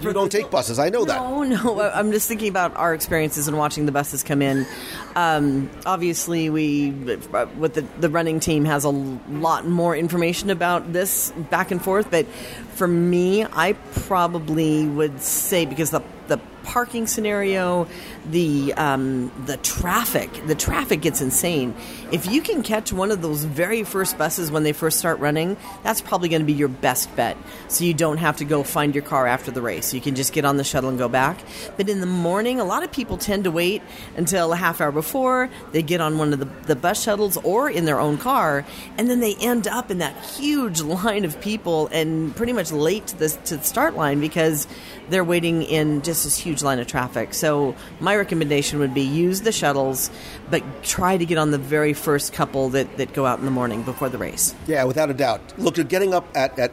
[0.00, 0.78] You don't take buses.
[0.78, 1.16] I know that.
[1.16, 1.80] No, no.
[1.80, 4.66] I'm just thinking about our experiences and watching the buses come in.
[5.14, 11.30] Um, obviously, we with the the running team has a lot more information about this
[11.50, 12.10] back and forth.
[12.10, 12.26] But
[12.74, 13.74] for me, I
[14.06, 16.40] probably would say because the the
[16.70, 17.88] parking scenario,
[18.30, 21.74] the um, the traffic, the traffic gets insane.
[22.12, 25.56] If you can catch one of those very first buses when they first start running,
[25.82, 27.36] that's probably going to be your best bet.
[27.66, 29.92] So you don't have to go find your car after the race.
[29.92, 31.38] You can just get on the shuttle and go back.
[31.76, 33.82] But in the morning, a lot of people tend to wait
[34.16, 37.68] until a half hour before they get on one of the, the bus shuttles or
[37.68, 38.64] in their own car,
[38.96, 43.08] and then they end up in that huge line of people and pretty much late
[43.08, 44.68] to the, to the start line because
[45.08, 47.34] they're waiting in just this huge line of traffic.
[47.34, 50.10] So my recommendation would be use the shuttles,
[50.50, 53.50] but try to get on the very first couple that, that go out in the
[53.50, 54.54] morning before the race.
[54.66, 55.40] Yeah, without a doubt.
[55.58, 56.72] Look, you're getting up at, at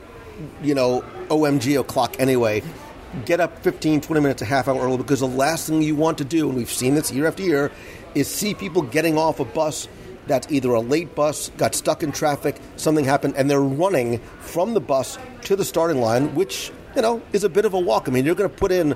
[0.62, 2.64] you know, OMG o'clock anyway.
[3.26, 6.18] Get up 15, 20 minutes, a half hour early because the last thing you want
[6.20, 7.72] to do, and we've seen this year after year,
[8.16, 9.88] is see people getting off a bus
[10.28, 14.74] that's either a late bus, got stuck in traffic, something happened, and they're running from
[14.74, 18.08] the bus to the starting line, which, you know, is a bit of a walk.
[18.08, 18.96] I mean, you're going to put in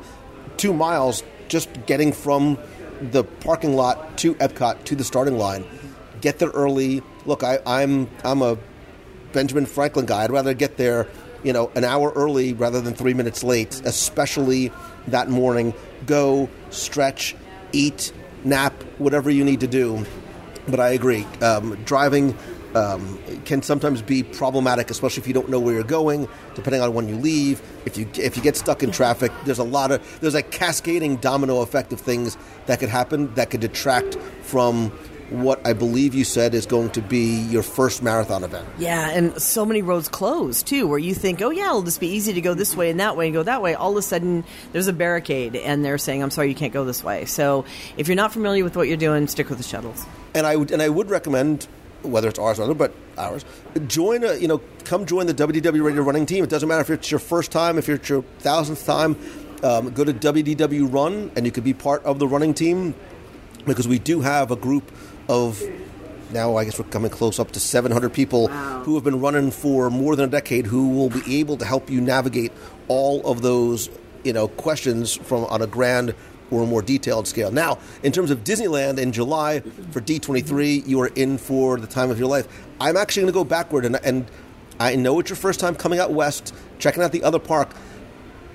[0.62, 2.56] two miles just getting from
[3.02, 5.66] the parking lot to Epcot to the starting line.
[6.22, 7.02] Get there early.
[7.26, 8.60] Look, I, I'm I'm a
[9.34, 10.24] Benjamin Franklin guy.
[10.24, 11.08] I'd rather get there,
[11.44, 14.72] you know, an hour early rather than three minutes late, especially
[15.08, 15.74] that morning.
[16.06, 17.36] Go, stretch,
[17.72, 20.06] eat, nap, whatever you need to do.
[20.68, 21.26] But I agree.
[21.42, 22.38] Um, driving
[22.76, 26.28] um, can sometimes be problematic, especially if you don't know where you're going.
[26.56, 29.64] Depending on when you leave, if you if you get stuck in traffic, there's a
[29.64, 34.16] lot of there's a cascading domino effect of things that could happen that could detract
[34.42, 34.92] from
[35.32, 38.68] what I believe you said is going to be your first marathon event.
[38.78, 42.08] Yeah, and so many roads closed too, where you think, oh yeah, it'll just be
[42.08, 43.74] easy to go this way and that way and go that way.
[43.74, 44.44] All of a sudden,
[44.74, 47.24] there's a barricade, and they're saying, I'm sorry, you can't go this way.
[47.26, 47.64] So
[47.96, 50.06] if you're not familiar with what you're doing, stick with the shuttles.
[50.34, 51.68] and I would and I would recommend
[52.04, 53.46] whether it's ours or other, but ours.
[53.88, 56.44] Join a you know come join the WDW Radio Running Team.
[56.44, 59.18] It doesn't matter if it's your first time, if it's your thousandth time.
[59.64, 62.96] Um, go to WDW Run, and you could be part of the running team
[63.66, 64.92] because we do have a group
[65.30, 65.62] of
[66.32, 69.90] now I guess we're coming close up to 700 people who have been running for
[69.90, 72.52] more than a decade who will be able to help you navigate
[72.88, 73.90] all of those
[74.24, 76.16] you know questions from on a grand
[76.52, 77.52] or a more detailed scale.
[77.52, 82.12] Now, in terms of Disneyland in July for D23, you are in for the time
[82.12, 82.48] of your life.
[82.80, 84.30] I'm actually going to go backward, and, and
[84.80, 87.70] I know it's your first time coming out west, checking out the other park.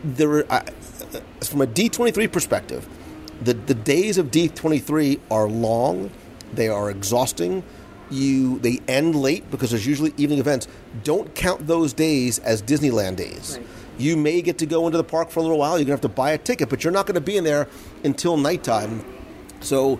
[0.05, 2.87] There, are, I, uh, from a D23 perspective,
[3.43, 6.11] the the days of D23 are long,
[6.53, 7.63] they are exhausting.
[8.11, 10.69] You they end late because there's usually evening events.
[11.03, 13.59] Don't count those days as Disneyland days.
[13.99, 15.79] You may get to go into the park for a little while.
[15.79, 17.69] You're gonna have to buy a ticket, but you're not going to be in there
[18.05, 19.05] until nighttime.
[19.61, 19.99] So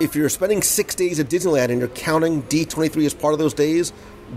[0.00, 3.54] if you're spending six days at Disneyland and you're counting D23 as part of those
[3.54, 3.92] days,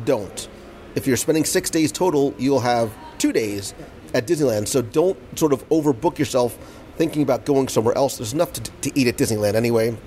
[0.05, 0.47] don't.
[0.95, 3.73] If you're spending six days total, you'll have two days
[4.13, 4.67] at Disneyland.
[4.67, 6.57] So don't sort of overbook yourself
[6.97, 8.17] thinking about going somewhere else.
[8.17, 9.97] There's enough to, to eat at Disneyland anyway.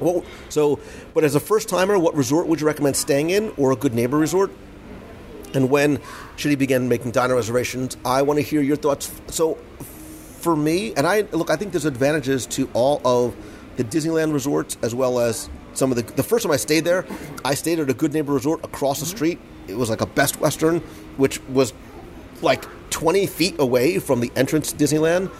[0.00, 0.78] Well, so,
[1.14, 3.94] but as a first timer, what resort would you recommend staying in, or a good
[3.94, 4.50] neighbor resort?
[5.54, 6.00] And when
[6.36, 7.96] should he begin making diner reservations?
[8.04, 9.10] I want to hear your thoughts.
[9.28, 9.54] So,
[10.40, 13.34] for me, and I look, I think there's advantages to all of
[13.76, 16.02] the Disneyland resorts as well as some of the.
[16.02, 17.06] The first time I stayed there,
[17.44, 19.16] I stayed at a Good Neighbor Resort across the mm-hmm.
[19.16, 19.38] street.
[19.66, 20.80] It was like a Best Western,
[21.16, 21.72] which was
[22.42, 25.30] like 20 feet away from the entrance to Disneyland.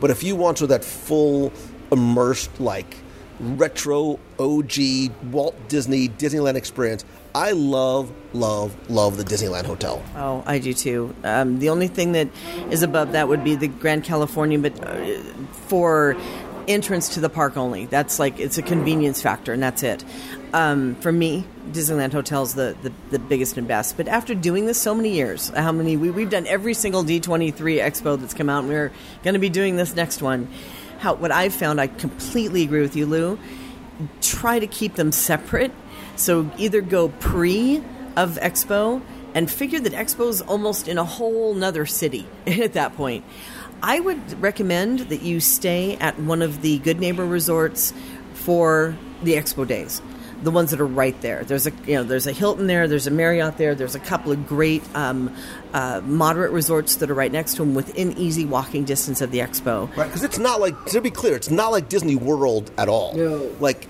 [0.00, 1.52] But if you want to that full
[1.90, 2.96] immersed, like
[3.40, 4.72] retro OG
[5.30, 7.04] Walt Disney Disneyland experience,
[7.36, 10.02] I love, love, love the Disneyland Hotel.
[10.16, 11.14] Oh, I do too.
[11.22, 12.28] Um, the only thing that
[12.70, 15.20] is above that would be the Grand California, but uh,
[15.68, 16.16] for
[16.66, 17.84] entrance to the park only.
[17.84, 20.02] That's like it's a convenience factor, and that's it.
[20.54, 23.98] Um, for me, Disneyland Hotel is the, the, the biggest and best.
[23.98, 27.52] But after doing this so many years, how many we, we've done every single D23
[27.82, 28.90] expo that's come out, and we're
[29.22, 30.48] going to be doing this next one.
[31.00, 33.38] How what I've found, I completely agree with you, Lou.
[34.22, 35.72] Try to keep them separate.
[36.16, 37.82] So either go pre
[38.16, 39.02] of expo
[39.34, 43.24] and figure that expo is almost in a whole nother city at that point.
[43.82, 47.92] I would recommend that you stay at one of the Good Neighbor resorts
[48.32, 50.00] for the expo days.
[50.42, 51.44] The ones that are right there.
[51.44, 52.88] There's a you know there's a Hilton there.
[52.88, 53.74] There's a Marriott there.
[53.74, 55.34] There's a couple of great um,
[55.72, 59.38] uh, moderate resorts that are right next to them within easy walking distance of the
[59.38, 59.94] expo.
[59.96, 63.14] Right, because it's not like to be clear, it's not like Disney World at all.
[63.14, 63.50] No.
[63.60, 63.88] Like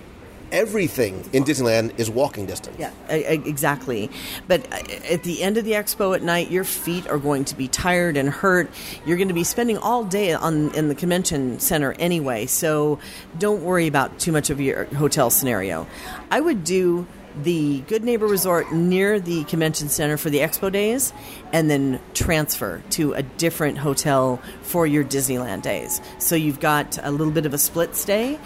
[0.53, 2.77] everything in Disneyland is walking distance.
[2.79, 4.11] Yeah, exactly.
[4.49, 4.77] But uh,
[5.11, 8.17] at the end of the expo at night, your feet are going to be tired
[8.17, 8.71] and hurt.
[9.05, 12.99] You're going to be spending all day on in the convention center anyway, so
[13.39, 15.87] don't worry about too much of your hotel scenario.
[16.31, 17.07] I would do
[17.43, 21.13] the Good Neighbor Resort near the convention center for the expo days,
[21.53, 26.01] and then transfer to a different hotel for your Disneyland days.
[26.19, 28.39] So you've got a little bit of a split stay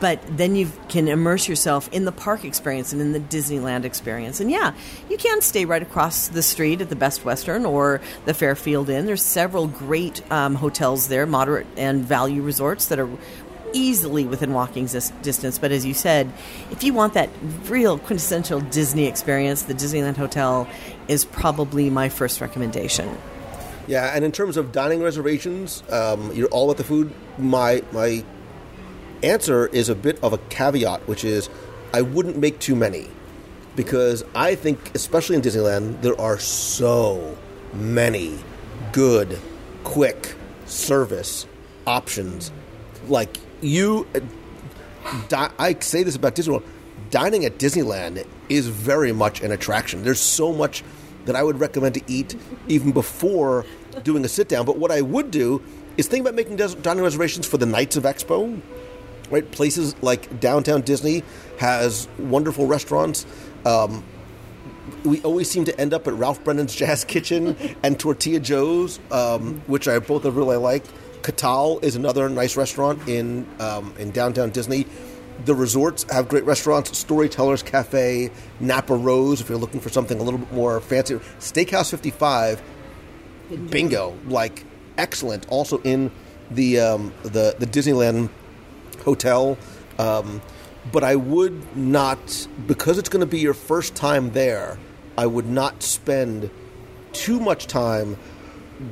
[0.00, 4.40] but then you can immerse yourself in the park experience and in the Disneyland experience.
[4.40, 4.74] And yeah,
[5.08, 9.06] you can stay right across the street at the Best Western or the Fairfield Inn.
[9.06, 13.08] There's several great um, hotels there, moderate and value resorts that are
[13.72, 15.58] easily within walking dis- distance.
[15.58, 16.32] But as you said,
[16.70, 17.28] if you want that
[17.68, 20.68] real quintessential Disney experience, the Disneyland Hotel
[21.08, 23.18] is probably my first recommendation.
[23.86, 27.12] Yeah, and in terms of dining reservations, um, you're all about the food.
[27.36, 28.24] My my
[29.24, 31.48] answer is a bit of a caveat, which is
[31.92, 33.08] I wouldn't make too many
[33.76, 37.36] because I think, especially in Disneyland, there are so
[37.72, 38.38] many
[38.92, 39.38] good,
[39.82, 40.34] quick
[40.66, 41.46] service
[41.86, 42.52] options.
[43.08, 44.06] Like you,
[45.28, 46.68] di- I say this about Disney World.
[47.10, 50.02] Dining at Disneyland is very much an attraction.
[50.02, 50.82] There's so much
[51.26, 52.36] that I would recommend to eat
[52.68, 53.64] even before
[54.02, 54.66] doing a sit down.
[54.66, 55.62] But what I would do
[55.96, 58.60] is think about making dining reservations for the nights of Expo
[59.30, 59.50] right?
[59.50, 61.22] Places like downtown Disney
[61.58, 63.26] has wonderful restaurants.
[63.64, 64.04] Um,
[65.04, 69.60] we always seem to end up at Ralph Brennan's Jazz Kitchen and Tortilla Joe's, um,
[69.66, 70.90] which I both have really liked.
[71.22, 74.86] Catal is another nice restaurant in um, in downtown Disney.
[75.46, 76.96] The resorts have great restaurants.
[76.96, 81.14] Storytellers Cafe, Napa Rose, if you're looking for something a little bit more fancy.
[81.38, 82.62] Steakhouse 55,
[83.70, 84.64] bingo, like
[84.98, 85.46] excellent.
[85.48, 86.10] Also in
[86.50, 88.28] the um, the the Disneyland
[89.04, 89.56] hotel.
[89.98, 90.42] Um,
[90.92, 94.78] but I would not, because it's going to be your first time there,
[95.16, 96.50] I would not spend
[97.12, 98.16] too much time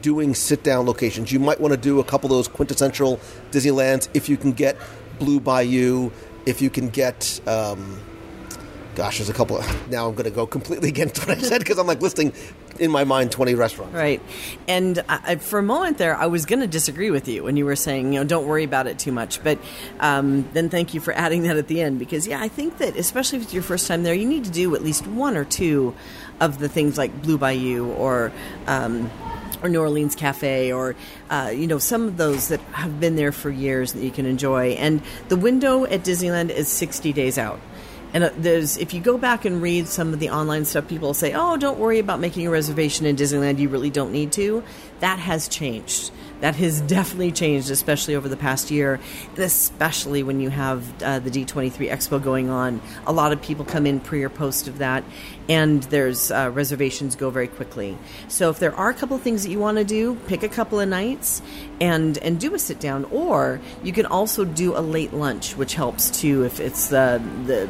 [0.00, 1.32] doing sit down locations.
[1.32, 4.76] You might want to do a couple of those quintessential Disneylands if you can get
[5.18, 6.10] Blue Bayou,
[6.46, 7.40] if you can get.
[7.46, 8.00] Um,
[8.94, 9.58] gosh, there's a couple.
[9.58, 12.32] Of, now I'm going to go completely against what I said because I'm like listing
[12.78, 13.94] in my mind 20 restaurants.
[13.94, 14.20] Right.
[14.66, 17.64] And I, for a moment there, I was going to disagree with you when you
[17.64, 19.42] were saying, you know, don't worry about it too much.
[19.42, 19.58] But
[20.00, 22.96] um, then thank you for adding that at the end because, yeah, I think that
[22.96, 25.44] especially if it's your first time there, you need to do at least one or
[25.44, 25.94] two
[26.40, 28.32] of the things like Blue Bayou or.
[28.66, 29.10] Um,
[29.62, 30.96] or New Orleans Cafe, or
[31.30, 34.26] uh, you know some of those that have been there for years that you can
[34.26, 34.70] enjoy.
[34.70, 37.60] And the window at Disneyland is sixty days out.
[38.12, 41.14] And uh, there's, if you go back and read some of the online stuff, people
[41.14, 43.58] say, "Oh, don't worry about making a reservation in Disneyland.
[43.58, 44.62] You really don't need to."
[45.00, 46.10] That has changed.
[46.40, 49.00] that has definitely changed, especially over the past year,
[49.30, 52.80] and especially when you have uh, the D23 Expo going on.
[53.06, 55.04] A lot of people come in pre or post of that,
[55.48, 57.96] and there's uh, reservations go very quickly.
[58.28, 60.48] So if there are a couple of things that you want to do, pick a
[60.48, 61.40] couple of nights
[61.80, 65.74] and and do a sit down, or you can also do a late lunch, which
[65.74, 67.68] helps too if it's the the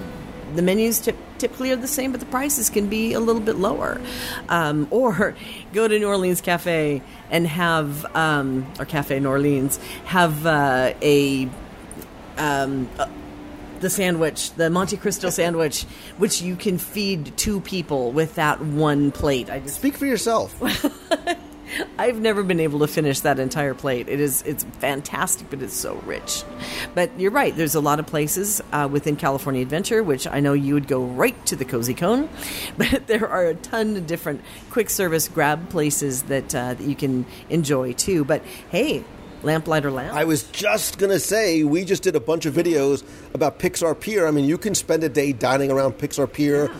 [0.54, 3.56] the menus tip, typically are the same, but the prices can be a little bit
[3.56, 4.00] lower.
[4.48, 5.34] Um, or
[5.72, 11.48] go to New Orleans Cafe and have, um, or Cafe New Orleans, have uh, a.
[12.38, 13.08] Um, uh,
[13.80, 15.82] the sandwich, the Monte Cristo sandwich,
[16.16, 19.50] which you can feed two people with that one plate.
[19.50, 20.54] I just Speak for yourself.
[21.98, 24.08] I've never been able to finish that entire plate.
[24.08, 26.44] It is it's fantastic, but it's so rich.
[26.94, 27.54] But you're right.
[27.54, 31.04] There's a lot of places uh, within California Adventure, which I know you would go
[31.04, 32.28] right to the Cozy Cone,
[32.76, 36.94] but there are a ton of different quick service grab places that uh, that you
[36.94, 38.24] can enjoy too.
[38.24, 39.04] But hey.
[39.44, 40.12] Lamplighter Lounge.
[40.12, 43.02] I was just gonna say we just did a bunch of videos
[43.34, 44.28] about Pixar Pier.
[44.28, 46.70] I mean, you can spend a day dining around Pixar Pier.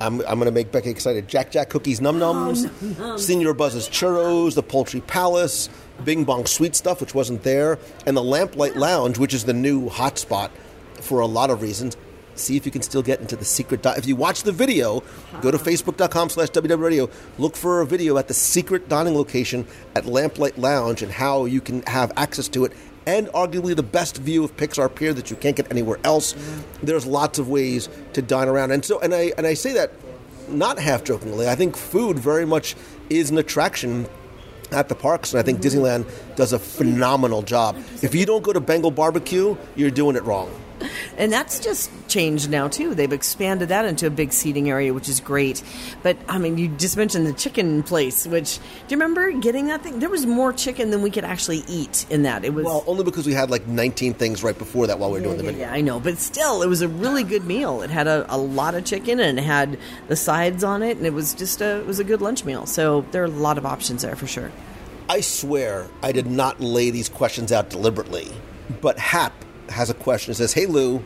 [0.00, 1.28] I'm, I'm gonna make Becky excited.
[1.28, 2.68] Jack Jack cookies, oh, num nums,
[3.14, 5.68] Señor Buzz's churros, the Poultry Palace,
[6.04, 9.88] Bing Bong sweet stuff, which wasn't there, and the Lamplight Lounge, which is the new
[9.88, 10.50] hotspot
[11.00, 11.96] for a lot of reasons.
[12.36, 13.84] See if you can still get into the secret.
[13.84, 15.02] If you watch the video,
[15.40, 17.10] go to facebook.com slash WW Radio.
[17.38, 21.60] Look for a video at the secret dining location at Lamplight Lounge and how you
[21.60, 22.72] can have access to it
[23.06, 26.34] and arguably the best view of Pixar Pier that you can't get anywhere else.
[26.82, 28.72] There's lots of ways to dine around.
[28.72, 29.92] And so and I and I say that
[30.48, 31.48] not half jokingly.
[31.48, 32.76] I think food very much
[33.08, 34.06] is an attraction
[34.72, 35.78] at the parks, and I think mm-hmm.
[35.78, 37.76] Disneyland does a phenomenal job.
[38.02, 40.50] If you don't go to Bengal Barbecue, you're doing it wrong.
[41.18, 42.94] And that's just changed now too.
[42.94, 45.62] They've expanded that into a big seating area, which is great.
[46.02, 49.82] But I mean, you just mentioned the chicken place, which do you remember getting that
[49.82, 49.98] thing?
[49.98, 52.44] There was more chicken than we could actually eat in that.
[52.44, 55.18] It was Well, only because we had like 19 things right before that while we
[55.20, 55.66] were doing the yeah, video.
[55.68, 57.80] yeah, I know, but still, it was a really good meal.
[57.80, 61.06] It had a, a lot of chicken and it had the sides on it, and
[61.06, 62.66] it was just a it was a good lunch meal.
[62.66, 64.52] So there are a lot of options there for sure.
[65.08, 68.30] I swear I did not lay these questions out deliberately,
[68.82, 69.32] but Hap
[69.70, 70.32] has a question.
[70.32, 71.02] It says, "Hey Lou,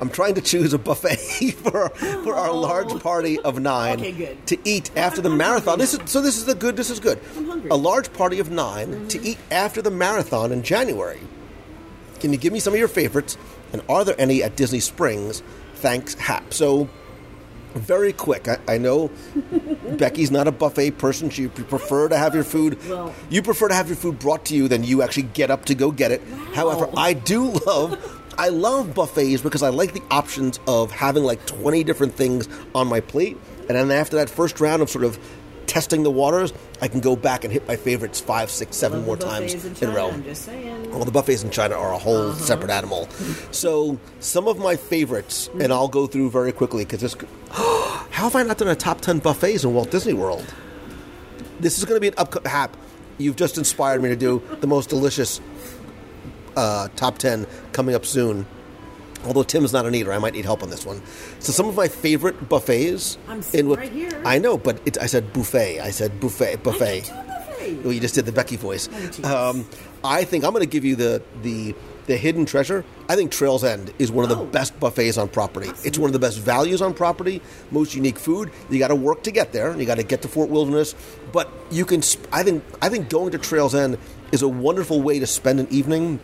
[0.00, 1.16] I'm trying to choose a buffet
[1.62, 2.98] for for our large oh.
[2.98, 5.78] party of nine Okay, to eat after the marathon.
[5.78, 6.20] This is so.
[6.20, 6.76] This is the good.
[6.76, 7.20] This is good.
[7.36, 7.70] I'm hungry.
[7.70, 9.06] A large party of 9 mm-hmm.
[9.06, 11.20] to eat after the marathon in January.
[12.18, 13.36] Can you give me some of your favorites?
[13.72, 15.42] And are there any at Disney Springs?
[15.76, 16.52] Thanks, Hap.
[16.52, 16.88] So."
[17.74, 18.48] Very quick.
[18.48, 19.10] I, I know
[19.98, 21.30] Becky's not a buffet person.
[21.30, 22.78] She prefer to have your food.
[22.88, 25.64] Well- you prefer to have your food brought to you than you actually get up
[25.66, 26.22] to go get it.
[26.54, 28.18] However, I do love.
[28.38, 32.86] I love buffets because I like the options of having like 20 different things on
[32.86, 33.36] my plate.
[33.68, 35.18] And then after that first round of sort of
[35.66, 39.16] testing the waters, I can go back and hit my favorites five, six, seven more
[39.16, 40.10] times in a row.
[40.10, 40.90] I'm just saying.
[40.90, 43.08] Well, the buffets in China are a whole separate animal.
[43.50, 47.16] So, some of my favorites, and I'll go through very quickly because this.
[47.50, 50.44] How have I not done a top 10 buffets in Walt Disney World?
[51.60, 52.46] This is going to be an up.
[52.46, 52.76] Hap,
[53.18, 55.40] you've just inspired me to do the most delicious
[56.56, 58.46] uh, top 10 coming up soon.
[59.24, 61.00] Although Tim's not an eater, I might need help on this one.
[61.38, 63.18] So, some of my favorite buffets.
[63.28, 64.22] I'm sitting in what- right here.
[64.24, 65.80] I know, but it, I said buffet.
[65.80, 66.62] I said buffet.
[66.62, 67.10] Buffet.
[67.84, 68.88] Oh, you just did the Becky voice.
[68.88, 69.24] jeez.
[69.24, 69.64] Um,
[70.04, 71.74] I think I'm going to give you the the
[72.06, 72.84] the hidden treasure.
[73.08, 74.46] I think Trails End is one of the Oh.
[74.46, 75.70] best buffets on property.
[75.84, 78.50] It's one of the best values on property, most unique food.
[78.68, 79.76] You got to work to get there.
[79.78, 80.96] You got to get to Fort Wilderness,
[81.32, 82.02] but you can.
[82.02, 83.96] sp- I think I think going to Trails End
[84.32, 86.18] is a wonderful way to spend an evening.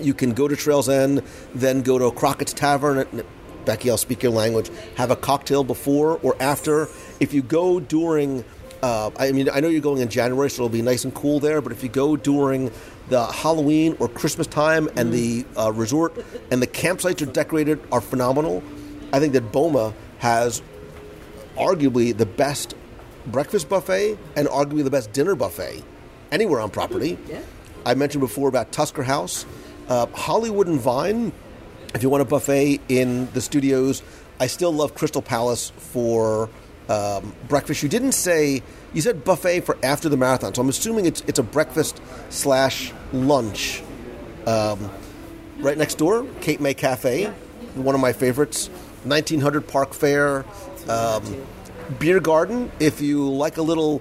[0.00, 1.22] You can go to Trails End,
[1.54, 3.24] then go to Crockett's Tavern.
[3.64, 4.70] Becky, I'll speak your language.
[4.96, 6.88] Have a cocktail before or after.
[7.20, 8.44] If you go during,
[8.82, 11.40] uh, I mean, I know you're going in January, so it'll be nice and cool
[11.40, 11.62] there.
[11.62, 12.70] But if you go during
[13.08, 18.00] the Halloween or Christmas time, and the uh, resort and the campsites are decorated are
[18.00, 18.62] phenomenal.
[19.12, 20.62] I think that Boma has
[21.56, 22.74] arguably the best
[23.26, 25.82] breakfast buffet and arguably the best dinner buffet
[26.32, 27.18] anywhere on property.
[27.28, 27.42] Yeah.
[27.86, 29.44] I mentioned before about Tusker House,
[29.88, 31.32] uh, Hollywood and Vine.
[31.94, 34.02] If you want a buffet in the studios,
[34.40, 36.50] I still love Crystal Palace for
[36.88, 37.82] um, breakfast.
[37.82, 38.62] You didn't say
[38.92, 42.92] you said buffet for after the marathon, so I'm assuming it's it's a breakfast slash
[43.12, 43.82] lunch.
[44.46, 44.90] Um,
[45.58, 47.26] right next door, Cape May Cafe,
[47.74, 48.68] one of my favorites.
[49.04, 50.46] 1900 Park Fair,
[50.88, 51.46] um,
[51.98, 52.72] beer garden.
[52.80, 54.00] If you like a little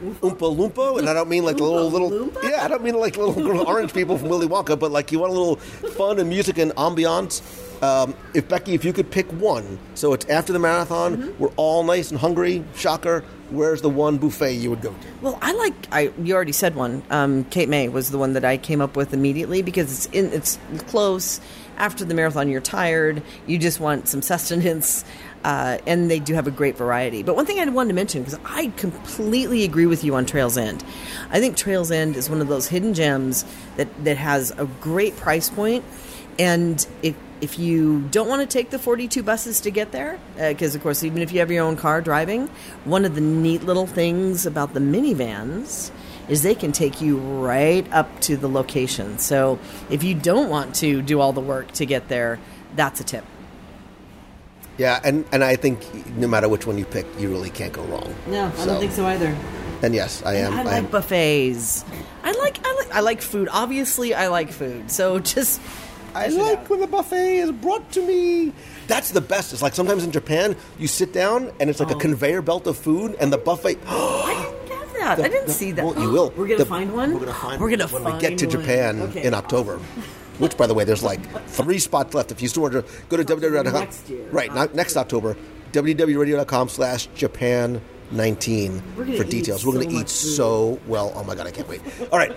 [0.00, 3.16] Oompa Loompa, and I don't mean like the little little yeah, I don't mean like
[3.16, 6.28] little, little orange people from Willy Wonka, but like you want a little fun and
[6.28, 7.42] music and ambiance.
[7.82, 11.82] Um, if Becky, if you could pick one, so it's after the marathon, we're all
[11.82, 12.62] nice and hungry.
[12.74, 15.06] Shocker, where's the one buffet you would go to?
[15.22, 15.74] Well, I like.
[15.92, 17.02] I you already said one.
[17.10, 20.32] Um, Cape May was the one that I came up with immediately because it's in.
[20.32, 21.40] It's close.
[21.76, 23.22] After the marathon, you're tired.
[23.46, 25.02] You just want some sustenance,
[25.44, 27.22] uh, and they do have a great variety.
[27.22, 30.56] But one thing I wanted to mention because I completely agree with you on Trails
[30.58, 30.84] End.
[31.30, 33.44] I think Trails End is one of those hidden gems
[33.76, 35.84] that that has a great price point.
[36.38, 40.74] and if if you don't want to take the 42 buses to get there, because
[40.74, 42.48] of course, even if you have your own car driving,
[42.84, 45.90] one of the neat little things about the minivans
[46.28, 49.18] is they can take you right up to the location.
[49.18, 52.38] So if you don't want to do all the work to get there,
[52.76, 53.24] that's a tip.
[54.80, 55.78] Yeah, and, and I think
[56.16, 58.14] no matter which one you pick, you really can't go wrong.
[58.26, 59.36] No, I don't think so either.
[59.82, 60.54] And yes, I am.
[60.54, 60.86] I I like am.
[60.86, 61.84] buffets.
[62.24, 63.50] I like I like I like food.
[63.52, 64.90] Obviously, I like food.
[64.90, 65.60] So just
[66.14, 66.70] I like out.
[66.70, 68.54] when the buffet is brought to me.
[68.86, 69.52] That's the best.
[69.52, 71.98] It's like sometimes in Japan, you sit down and it's like a oh.
[71.98, 73.78] conveyor belt of food, and the buffet.
[73.86, 75.26] I didn't have that.
[75.26, 75.84] I didn't see that.
[75.84, 76.30] Well, you will.
[76.38, 77.12] We're gonna The- find one.
[77.12, 77.60] We're gonna find.
[77.60, 78.56] We're gonna when find we get to one.
[78.56, 79.24] Japan Okay.
[79.24, 79.78] in October.
[80.40, 82.32] Which, by the way, there's like three spots left.
[82.32, 84.26] If you still want to go to www.com, next year.
[84.30, 84.52] right?
[84.52, 85.36] Not next October.
[85.72, 87.80] WDWRadio.com/slash Japan
[88.10, 88.80] 19
[89.16, 89.64] for details.
[89.64, 90.34] We're going to eat much food.
[90.34, 91.12] so well.
[91.14, 91.80] Oh my god, I can't wait.
[92.10, 92.36] All right,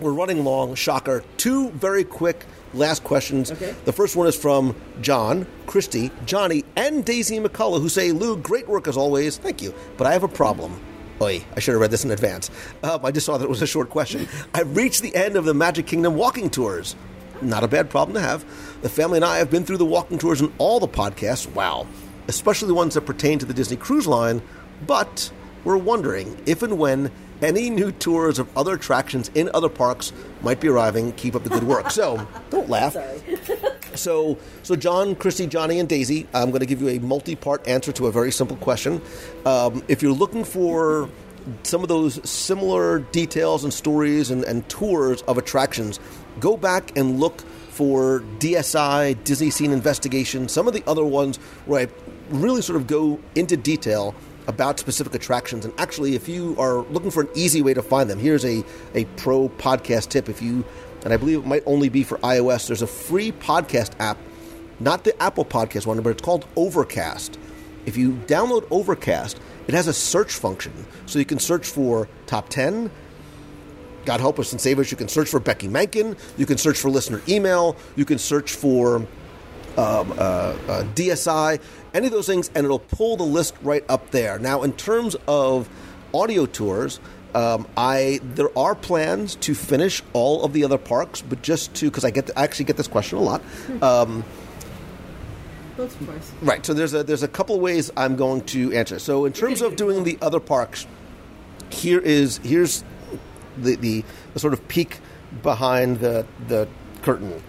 [0.00, 0.74] we're running long.
[0.74, 1.24] Shocker.
[1.38, 2.44] Two very quick
[2.74, 3.50] last questions.
[3.50, 3.74] Okay.
[3.84, 8.66] The first one is from John, Christy, Johnny, and Daisy McCullough, who say, Lou, great
[8.68, 9.38] work as always.
[9.38, 9.74] Thank you.
[9.96, 10.80] But I have a problem.
[11.20, 12.50] Oy, I should have read this in advance.
[12.82, 14.26] Um, I just saw that it was a short question.
[14.54, 16.96] I've reached the end of the Magic Kingdom walking tours.
[17.42, 18.44] Not a bad problem to have.
[18.82, 21.52] The family and I have been through the walking tours in all the podcasts.
[21.52, 21.86] Wow.
[22.28, 24.42] Especially the ones that pertain to the Disney Cruise Line.
[24.86, 25.30] But
[25.64, 30.12] we're wondering if and when any new tours of other attractions in other parks
[30.42, 31.12] might be arriving.
[31.12, 31.90] Keep up the good work.
[31.90, 32.96] So, don't laugh.
[33.94, 37.92] So, so John, Christy, Johnny, and Daisy, I'm going to give you a multi-part answer
[37.92, 39.02] to a very simple question.
[39.44, 41.10] Um, if you're looking for
[41.62, 46.00] some of those similar details and stories and, and tours of attractions,
[46.40, 51.86] go back and look for DSI, Disney Scene Investigation, some of the other ones where
[51.86, 51.88] I
[52.28, 54.14] really sort of go into detail
[54.46, 55.64] about specific attractions.
[55.64, 58.64] And actually, if you are looking for an easy way to find them, here's a,
[58.94, 60.28] a pro podcast tip.
[60.28, 60.64] If you,
[61.04, 64.18] and I believe it might only be for iOS, there's a free podcast app,
[64.80, 67.38] not the Apple Podcast one, but it's called Overcast.
[67.86, 70.72] If you download Overcast, it has a search function.
[71.06, 72.90] So you can search for top 10,
[74.04, 74.90] God help us and save us.
[74.90, 76.16] You can search for Becky Mankin.
[76.36, 77.76] You can search for listener email.
[77.96, 79.08] You can search for um,
[79.76, 81.60] uh, uh, DSI,
[81.94, 84.38] any of those things, and it'll pull the list right up there.
[84.38, 85.68] Now, in terms of
[86.12, 87.00] audio tours,
[87.34, 91.86] um, I there are plans to finish all of the other parks, but just to
[91.86, 93.42] because I get I actually get this question a lot.
[93.80, 94.24] Um,
[96.42, 96.64] Right.
[96.64, 98.98] So there's a there's a couple ways I'm going to answer.
[98.98, 100.86] So in terms of doing the other parks,
[101.70, 102.84] here is here's
[103.56, 104.98] the the, the sort of peek
[105.42, 106.68] behind the the
[107.02, 107.42] curtain.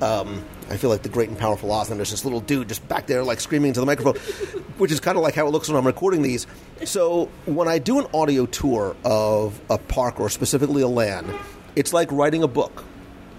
[0.00, 2.86] Um, I feel like the great and powerful Oz, and there's this little dude just
[2.86, 4.16] back there, like screaming into the microphone,
[4.78, 6.46] which is kind of like how it looks when I'm recording these.
[6.84, 11.32] So when I do an audio tour of a park or specifically a land,
[11.76, 12.84] it's like writing a book.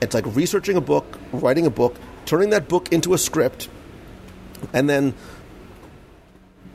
[0.02, 3.68] It's like researching a book, writing a book, turning that book into a script,
[4.74, 5.14] and then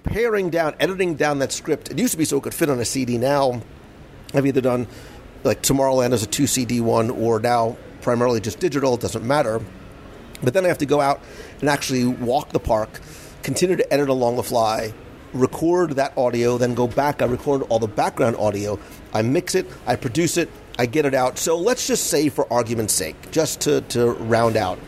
[0.05, 1.91] paring down, editing down that script.
[1.91, 3.19] It used to be so it could fit on a CD.
[3.19, 3.63] Now,
[4.35, 4.87] I've either done
[5.45, 8.95] like Tomorrowland is a two CD one, or now primarily just digital.
[8.95, 9.61] It doesn't matter.
[10.43, 11.21] But then I have to go out
[11.61, 13.01] and actually walk the park,
[13.43, 14.93] continue to edit along the fly,
[15.33, 17.23] record that audio, then go back.
[17.23, 18.79] I record all the background audio.
[19.13, 21.39] I mix it, I produce it, I get it out.
[21.39, 24.79] So let's just say, for argument's sake, just to, to round out,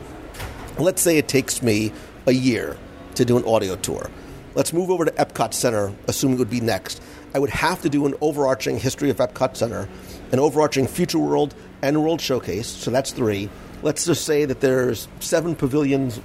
[0.79, 1.93] let's say it takes me
[2.27, 2.77] a year
[3.15, 4.11] to do an audio tour.
[4.55, 7.03] Let's move over to Epcot Center, assuming it would be next.
[7.35, 9.89] I would have to do an overarching history of Epcot Center,
[10.33, 13.49] an overarching Future World and World Showcase, so that's three.
[13.83, 16.20] Let's just say that there's seven pavilions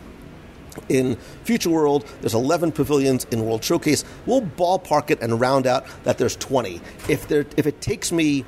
[0.87, 4.05] in Future World, there's 11 pavilions in World Showcase.
[4.25, 6.79] We'll ballpark it and round out that there's 20.
[7.09, 8.45] If there, if it takes me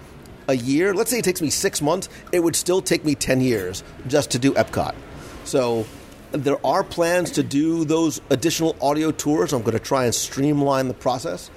[0.47, 3.41] a year, let's say it takes me six months, it would still take me 10
[3.41, 4.95] years just to do Epcot.
[5.43, 5.85] So
[6.31, 9.53] there are plans to do those additional audio tours.
[9.53, 11.49] I'm going to try and streamline the process.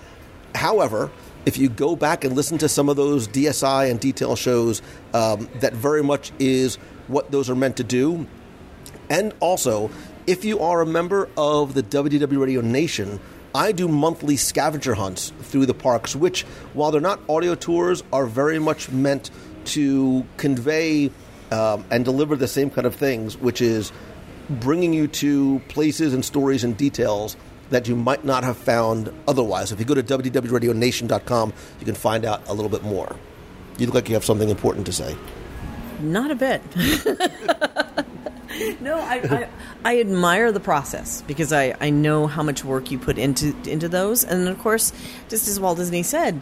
[0.55, 1.11] However,
[1.47, 4.83] if you go back and listen to some of those DSI and detail shows,
[5.13, 6.77] um, that very much is
[7.09, 8.27] what those are meant to do.
[9.11, 9.91] And also,
[10.27, 13.21] if you are a member of the WDW Radio Nation,
[13.55, 16.43] I do monthly scavenger hunts through the parks, which,
[16.73, 19.31] while they're not audio tours, are very much meant
[19.67, 21.11] to convey
[21.53, 23.93] um, and deliver the same kind of things, which is
[24.49, 27.37] bringing you to places and stories and details
[27.71, 29.73] that you might not have found otherwise.
[29.73, 33.17] If you go to WDWRadioNation.com, you can find out a little bit more.
[33.79, 35.17] You look like you have something important to say.
[36.01, 36.63] Not a bit.
[38.81, 39.49] no, I, I,
[39.85, 43.89] I admire the process because I, I know how much work you put into into
[43.89, 44.93] those, and of course,
[45.29, 46.41] just as Walt Disney said,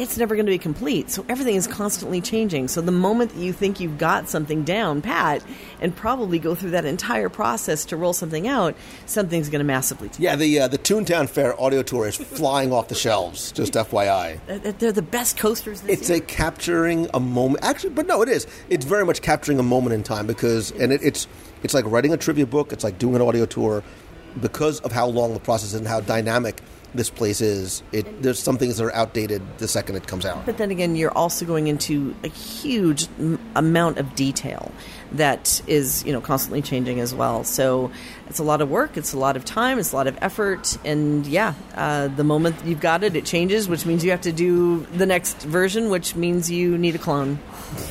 [0.00, 1.10] it's never going to be complete.
[1.10, 2.68] So everything is constantly changing.
[2.68, 5.44] So the moment that you think you've got something down pat,
[5.80, 8.74] and probably go through that entire process to roll something out,
[9.06, 10.20] something's going to massively change.
[10.20, 13.52] Yeah, the uh, the Toontown Fair audio tour is flying off the shelves.
[13.52, 14.40] Just FYI.
[14.78, 15.82] They're the best coasters.
[15.82, 16.18] This It's year.
[16.18, 17.62] a capturing a moment.
[17.62, 18.46] Actually, but no, it is.
[18.70, 21.28] It's very much capturing a moment in time because, and it, it's
[21.62, 22.72] it's like writing a trivia book.
[22.72, 23.82] It's like doing an audio tour
[24.40, 26.62] because of how long the process is and how dynamic
[26.94, 27.82] this place is.
[27.92, 30.44] It there's some things that are outdated the second it comes out.
[30.46, 34.72] But then again, you're also going into a huge m- amount of detail
[35.12, 37.44] that is, you know, constantly changing as well.
[37.44, 37.90] So
[38.28, 40.78] it's a lot of work, it's a lot of time, it's a lot of effort,
[40.84, 44.32] and yeah, uh, the moment you've got it, it changes, which means you have to
[44.32, 47.38] do the next version, which means you need a clone.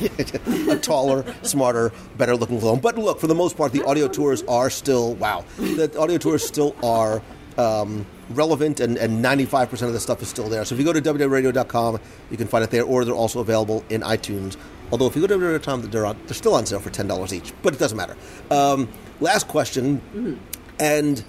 [0.70, 2.80] a taller, smarter, better looking clone.
[2.80, 5.44] But look, for the most part, the audio tours are still wow.
[5.58, 7.22] The audio tours still are
[7.60, 10.64] um, relevant, and, and 95% of the stuff is still there.
[10.64, 12.00] So if you go to WDWRadio.com,
[12.30, 14.56] you can find it there, or they're also available in iTunes.
[14.90, 17.52] Although if you go to www.com, they're, on, they're still on sale for $10 each,
[17.62, 18.16] but it doesn't matter.
[18.50, 18.88] Um,
[19.20, 20.40] last question,
[20.78, 21.22] and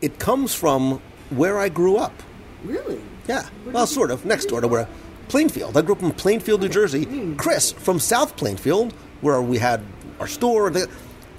[0.00, 2.12] it comes from where I grew up.
[2.64, 3.00] Really?
[3.26, 4.24] Yeah, well, sort of.
[4.24, 4.88] Next door to where
[5.28, 5.76] Plainfield.
[5.76, 7.34] I grew up in Plainfield, New Jersey.
[7.36, 9.80] Chris from South Plainfield, where we had
[10.20, 10.72] our store,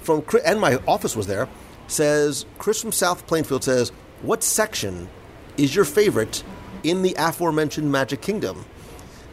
[0.02, 1.48] from and my office was there.
[1.86, 5.08] Says Chris from South Plainfield says, "What section
[5.56, 6.42] is your favorite
[6.82, 8.64] in the aforementioned Magic Kingdom?"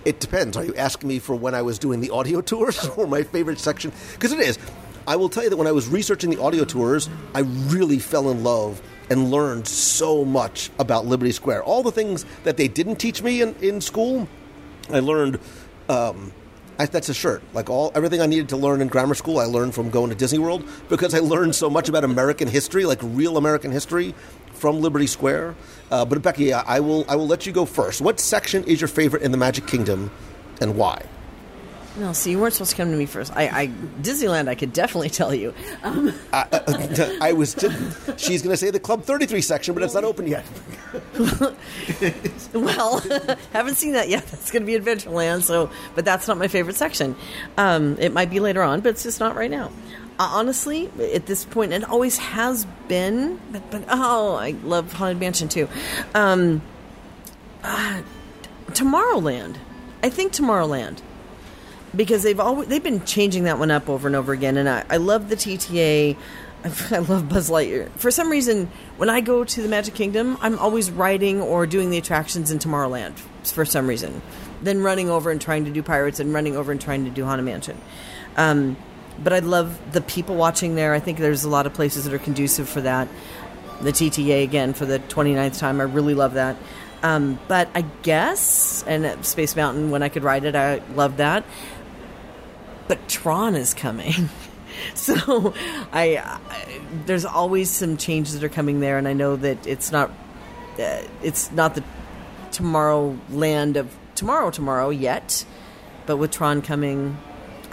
[0.03, 0.57] It depends.
[0.57, 3.59] Are you asking me for when I was doing the audio tours or my favorite
[3.59, 3.91] section?
[4.13, 4.57] Because it is.
[5.07, 8.29] I will tell you that when I was researching the audio tours, I really fell
[8.29, 11.63] in love and learned so much about Liberty Square.
[11.63, 14.27] All the things that they didn't teach me in, in school,
[14.89, 15.39] I learned.
[15.89, 16.31] Um,
[16.81, 17.43] I, that's a shirt.
[17.53, 20.15] Like all everything I needed to learn in grammar school, I learned from going to
[20.15, 24.15] Disney World because I learned so much about American history, like real American history,
[24.53, 25.55] from Liberty Square.
[25.91, 28.01] Uh, but Becky, I I will I will let you go first.
[28.01, 30.09] What section is your favorite in the Magic Kingdom,
[30.59, 31.03] and why?
[31.97, 33.33] No, see, you weren't supposed to come to me first.
[33.35, 33.67] I, I
[34.01, 35.53] Disneyland, I could definitely tell you.
[35.83, 37.53] Um, I was.
[37.53, 40.45] Just, she's going to say the Club Thirty Three section, but it's not open yet.
[42.53, 42.99] Well,
[43.53, 44.25] haven't seen that yet.
[44.27, 45.43] That's going to be Adventureland.
[45.43, 47.15] So, but that's not my favorite section.
[47.57, 49.71] Um, it might be later on, but it's just not right now.
[50.19, 53.39] Uh, honestly, at this point, it always has been.
[53.51, 55.69] But, but oh, I love Haunted Mansion too.
[56.13, 56.61] Um,
[57.63, 58.01] uh,
[58.71, 59.55] Tomorrowland.
[60.03, 60.99] I think Tomorrowland
[61.95, 64.85] because they've always they've been changing that one up over and over again, and I,
[64.89, 66.17] I love the TTA.
[66.91, 67.89] I love Buzz Lightyear.
[67.91, 71.89] For some reason, when I go to the Magic Kingdom, I'm always riding or doing
[71.89, 74.21] the attractions in Tomorrowland for some reason.
[74.61, 77.25] Then running over and trying to do Pirates and running over and trying to do
[77.25, 77.77] Haunted Mansion.
[78.37, 78.77] Um,
[79.23, 80.93] but I love the people watching there.
[80.93, 83.07] I think there's a lot of places that are conducive for that.
[83.81, 85.81] The TTA again for the 29th time.
[85.81, 86.57] I really love that.
[87.03, 91.43] Um, but I guess, and Space Mountain, when I could ride it, I loved that.
[92.91, 94.29] But Tron is coming.
[94.95, 95.53] So
[95.91, 96.39] I, I
[97.05, 100.09] there's always some changes that are coming there, and I know that it's not
[100.79, 101.83] uh, it's not the
[102.51, 105.45] tomorrow land of tomorrow tomorrow yet,
[106.07, 107.17] but with Tron coming,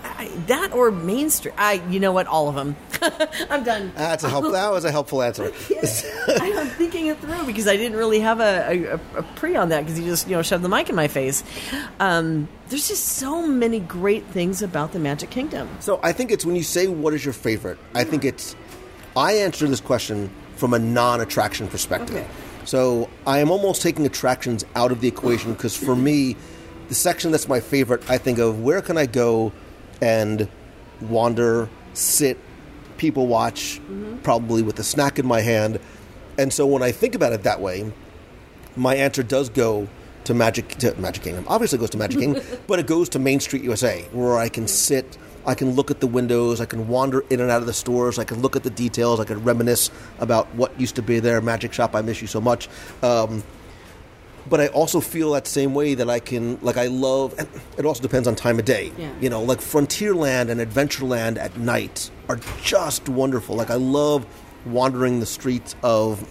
[0.03, 2.77] I, that or Main Street, I you know what, all of them.
[3.51, 3.93] I'm done.
[3.95, 4.51] That's a help.
[4.53, 5.45] That was a helpful answer.
[6.29, 9.81] I'm thinking it through because I didn't really have a, a, a pre on that
[9.81, 11.43] because you just you know shoved the mic in my face.
[12.01, 15.69] Um, there's just so many great things about the Magic Kingdom.
[15.81, 17.79] So I think it's when you say what is your favorite.
[17.95, 18.57] I think it's.
[19.17, 22.17] I answer this question from a non-attraction perspective.
[22.17, 22.27] Okay.
[22.65, 26.37] So I am almost taking attractions out of the equation because for me,
[26.89, 29.53] the section that's my favorite, I think of where can I go
[30.03, 30.49] and
[31.01, 32.39] wander, sit,
[32.99, 33.81] people watch,
[34.23, 35.81] probably with a snack in my hand.
[36.37, 37.91] And so when I think about it that way,
[38.77, 39.89] my answer does go
[40.25, 41.45] to Magic to Magic Kingdom.
[41.49, 44.51] Obviously, it goes to Magic Kingdom, but it goes to Main Street USA, where I
[44.51, 45.17] can sit,
[45.47, 48.19] I can look at the windows, I can wander in and out of the stores,
[48.19, 51.41] I can look at the details, I can reminisce about what used to be there.
[51.41, 52.69] Magic Shop, I miss you so much.
[53.03, 53.43] Um,
[54.49, 57.85] but I also feel that same way that I can, like, I love, and it
[57.85, 58.93] also depends on time of day.
[58.97, 59.11] Yeah.
[59.21, 63.57] You know, like Frontierland and Adventureland at night are just wonderful.
[63.57, 64.27] Like, I love
[64.65, 66.31] wandering the streets of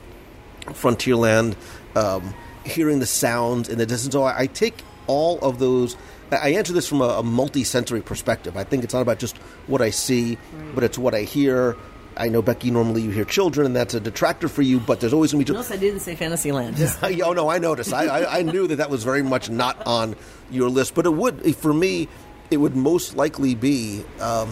[0.66, 1.56] Frontierland,
[1.96, 2.34] um,
[2.66, 4.14] hearing the sounds in the distance.
[4.14, 5.96] So I, I take all of those.
[6.30, 8.58] I answer this from a, a multi-sensory perspective.
[8.58, 9.38] I think it's not about just
[9.68, 10.38] what I see,
[10.76, 11.78] but it's what I hear,
[12.20, 12.72] I know Becky.
[12.72, 14.80] Normally, you hear children, and that's a detractor for you.
[14.80, 15.56] But there's always going to be.
[15.58, 16.78] Notice I didn't say Fantasyland.
[16.78, 17.94] Just oh no, I noticed.
[17.94, 20.16] I, I, I knew that that was very much not on
[20.52, 22.08] your list, but it would for me.
[22.50, 24.04] It would most likely be.
[24.22, 24.50] Um,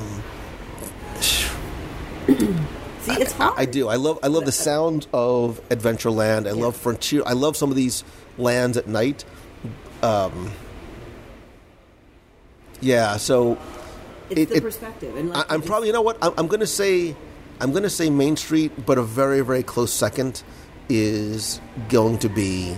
[1.19, 1.47] see,
[2.27, 3.53] it's hard.
[3.57, 3.87] I do.
[3.87, 4.19] I love.
[4.23, 6.47] I love the sound of Adventureland.
[6.47, 7.23] I love Frontier.
[7.25, 8.03] I love some of these
[8.37, 9.23] lands at night.
[10.03, 10.51] Um,
[12.81, 13.17] yeah.
[13.17, 13.57] So
[14.29, 15.15] It's it- the it- perspective.
[15.15, 15.87] And I, like, I'm probably.
[15.87, 16.17] You know what?
[16.21, 17.15] I'm, I'm going to say.
[17.59, 20.43] I'm going to say Main Street, but a very very close second
[20.89, 21.59] is
[21.89, 22.75] going to be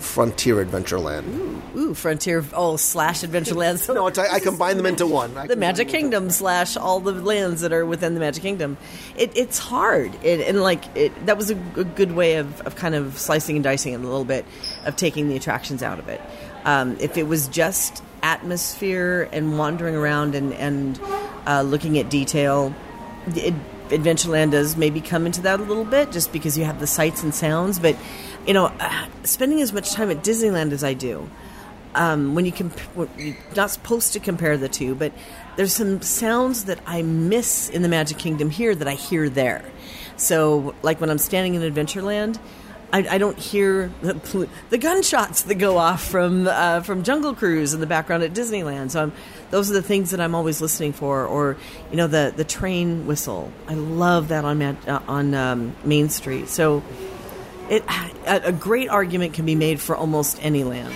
[0.00, 1.76] Frontier Adventureland.
[1.76, 3.94] Ooh, Frontier, oh, slash Adventureland.
[3.94, 5.36] No, it's, I, I combine them into one.
[5.36, 8.76] I the Magic them Kingdom slash all the lands that are within the Magic Kingdom.
[9.16, 12.76] It, it's hard, it, and like it, that was a, a good way of, of
[12.76, 14.44] kind of slicing and dicing it a little bit,
[14.84, 16.20] of taking the attractions out of it.
[16.64, 21.00] Um, if it was just atmosphere and wandering around and and
[21.46, 22.74] uh, looking at detail,
[23.26, 27.22] Adventureland does maybe come into that a little bit, just because you have the sights
[27.22, 27.78] and sounds.
[27.78, 27.96] But
[28.46, 31.28] you know, uh, spending as much time at Disneyland as I do,
[31.94, 32.80] um, when you comp-
[33.18, 35.12] you're not supposed to compare the two, but
[35.56, 39.64] there's some sounds that I miss in the Magic Kingdom here that I hear there.
[40.16, 42.38] So, like when I'm standing in Adventureland,
[42.92, 47.72] I, I don't hear the, the gunshots that go off from uh, from Jungle Cruise
[47.72, 48.90] in the background at Disneyland.
[48.90, 49.12] So, I'm,
[49.50, 51.24] those are the things that I'm always listening for.
[51.26, 51.56] Or,
[51.90, 53.52] you know, the the train whistle.
[53.68, 56.48] I love that on uh, on um, Main Street.
[56.48, 56.82] So,
[57.68, 57.84] it
[58.26, 60.94] a, a great argument can be made for almost any land.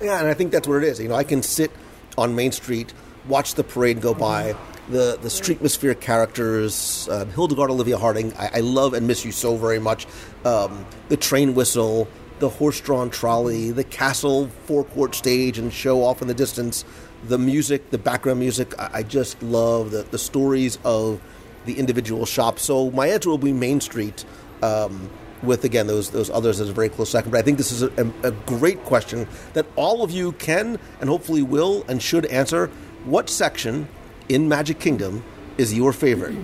[0.00, 1.00] Yeah, and I think that's what it is.
[1.00, 1.70] You know, I can sit
[2.16, 2.92] on Main Street,
[3.26, 4.54] watch the parade go by,
[4.88, 8.32] the the Streetmosphere characters, uh, Hildegard Olivia Harding.
[8.34, 10.06] I, I love and miss you so very much.
[10.44, 12.08] Um, the train whistle,
[12.38, 16.84] the horse-drawn trolley, the castle forecourt stage and show off in the distance,
[17.26, 18.78] the music, the background music.
[18.78, 21.20] I, I just love the the stories of
[21.64, 22.62] the individual shops.
[22.62, 24.24] So my answer will be Main Street.
[24.62, 25.10] Um,
[25.42, 27.30] with again those those others as a very close second.
[27.30, 31.10] But I think this is a, a great question that all of you can and
[31.10, 32.70] hopefully will and should answer.
[33.04, 33.88] What section
[34.28, 35.22] in Magic Kingdom
[35.58, 36.34] is your favorite?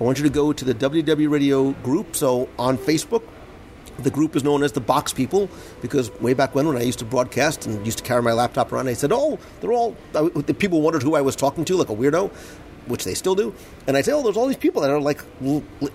[0.00, 2.16] I want you to go to the WDW Radio group.
[2.16, 3.22] So on Facebook,
[3.98, 5.50] the group is known as the Box People
[5.82, 8.72] because way back when, when I used to broadcast and used to carry my laptop
[8.72, 11.90] around, I said, "Oh, they're all." The people wondered who I was talking to, like
[11.90, 12.30] a weirdo,
[12.86, 13.52] which they still do.
[13.86, 15.22] And I say, "Oh, there's all these people that are like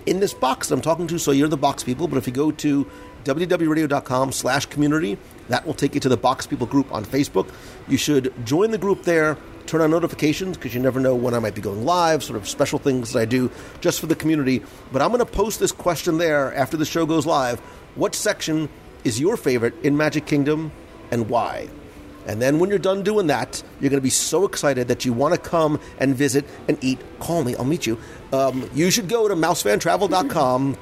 [0.06, 2.06] in this box that I'm talking to." So you're the Box People.
[2.06, 2.86] But if you go to
[3.24, 5.18] WDWRadio.com/community,
[5.48, 7.48] that will take you to the Box People group on Facebook.
[7.88, 9.36] You should join the group there.
[9.66, 12.48] Turn on notifications because you never know when I might be going live, sort of
[12.48, 14.62] special things that I do just for the community.
[14.92, 17.58] But I'm going to post this question there after the show goes live.
[17.96, 18.68] What section
[19.02, 20.70] is your favorite in Magic Kingdom
[21.10, 21.68] and why?
[22.26, 25.12] And then when you're done doing that, you're going to be so excited that you
[25.12, 26.98] want to come and visit and eat.
[27.18, 27.98] Call me, I'll meet you.
[28.32, 30.76] Um, you should go to mousefantravel.com.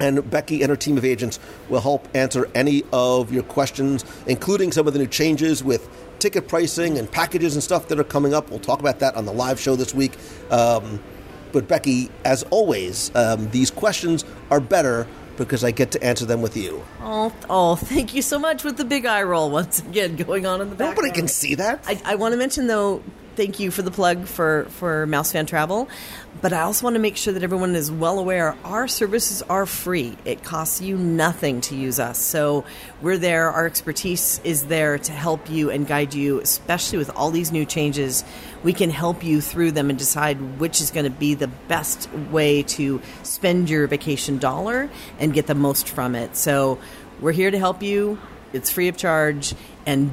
[0.00, 4.70] And Becky and her team of agents will help answer any of your questions, including
[4.70, 5.88] some of the new changes with
[6.18, 8.50] ticket pricing and packages and stuff that are coming up.
[8.50, 10.12] We'll talk about that on the live show this week.
[10.50, 11.00] Um,
[11.52, 16.42] but Becky, as always, um, these questions are better because I get to answer them
[16.42, 16.84] with you.
[17.00, 20.60] Oh, oh, thank you so much with the big eye roll once again going on
[20.60, 20.96] in the background.
[20.96, 21.84] Nobody can see that.
[21.86, 23.02] I, I want to mention though,
[23.38, 25.88] thank you for the plug for for Mouse Fan Travel,
[26.42, 29.64] but I also want to make sure that everyone is well aware our services are
[29.64, 30.18] free.
[30.24, 32.64] It costs you nothing to use us, so
[33.00, 33.48] we're there.
[33.50, 37.64] Our expertise is there to help you and guide you, especially with all these new
[37.64, 38.24] changes.
[38.64, 42.12] We can help you through them and decide which is going to be the best
[42.32, 44.90] way to spend your vacation dollar
[45.20, 46.34] and get the most from it.
[46.36, 46.80] So
[47.20, 48.18] we're here to help you.
[48.52, 49.54] It's free of charge
[49.86, 50.10] and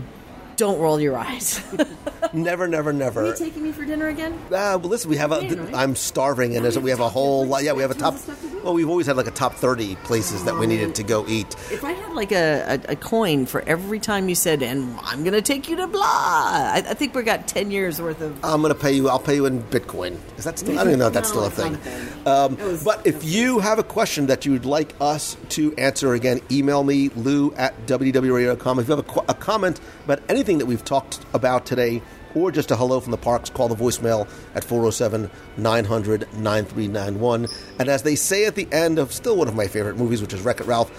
[0.58, 1.62] don't roll your eyes.
[2.34, 3.22] never, never, never.
[3.24, 4.34] Are you taking me for dinner again?
[4.48, 5.44] Uh, well, listen, we have a.
[5.44, 5.76] Yeah, right?
[5.76, 7.64] I'm starving, and there's, we have a whole lot.
[7.64, 8.14] Yeah, we have a top.
[8.16, 8.64] Tons of stuff to do.
[8.64, 11.54] Well, we've always had like a top 30 places that we needed to go eat.
[11.72, 15.24] If I had like a, a, a coin for every time you said, and I'm
[15.24, 18.44] going to take you to blah, I, I think we got 10 years worth of.
[18.44, 19.08] I'm going to pay you.
[19.10, 20.18] I'll pay you in Bitcoin.
[20.38, 20.74] Is that still?
[20.80, 21.74] I don't even know if that's No, still a thing.
[21.74, 22.28] not a thing.
[22.28, 26.40] Um, was- but if you have a question that you'd like us to answer, again,
[26.52, 28.80] email me lou at www.com.
[28.80, 32.02] If you have a, a comment about anything that we've talked about today,
[32.36, 37.48] or just a hello from the parks, call the voicemail at 407 900 9391.
[37.80, 40.34] And as they say at the end of still one of my favorite movies, which
[40.34, 40.92] is Wreck It Ralph,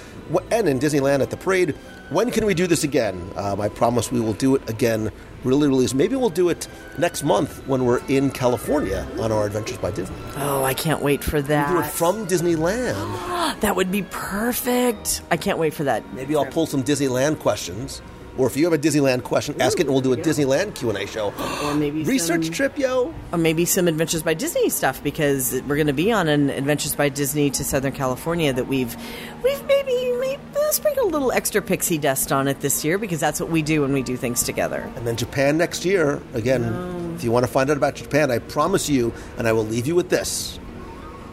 [0.51, 1.77] and in Disneyland at the parade,
[2.10, 3.31] when can we do this again?
[3.36, 5.12] Um, I promise we will do it again
[5.44, 5.98] really, really soon.
[5.98, 6.68] Maybe we'll do it
[6.98, 10.16] next month when we're in California on our Adventures by Disney.
[10.36, 11.70] Oh, I can't wait for that.
[11.70, 13.60] Do it from Disneyland.
[13.60, 15.23] that would be perfect.
[15.31, 16.12] I can't wait for that.
[16.14, 18.02] Maybe I'll pull some Disneyland questions
[18.38, 20.90] Or if you have a Disneyland question, ask it, and we'll do a Disneyland Q
[20.90, 21.32] and A show.
[21.64, 23.14] Or maybe Research some- trip, yo.
[23.32, 26.94] or maybe some Adventures by Disney stuff because we're going to be on an Adventures
[26.94, 28.94] by Disney to Southern California that we've
[29.42, 30.36] we've maybe, maybe
[30.70, 33.82] sprinkled a little extra pixie dust on it this year because that's what we do
[33.82, 34.90] when we do things together.
[34.96, 36.20] And then Japan next year.
[36.34, 39.64] Again, if you want to find out about Japan, I promise you, and I will
[39.64, 40.58] leave you with this: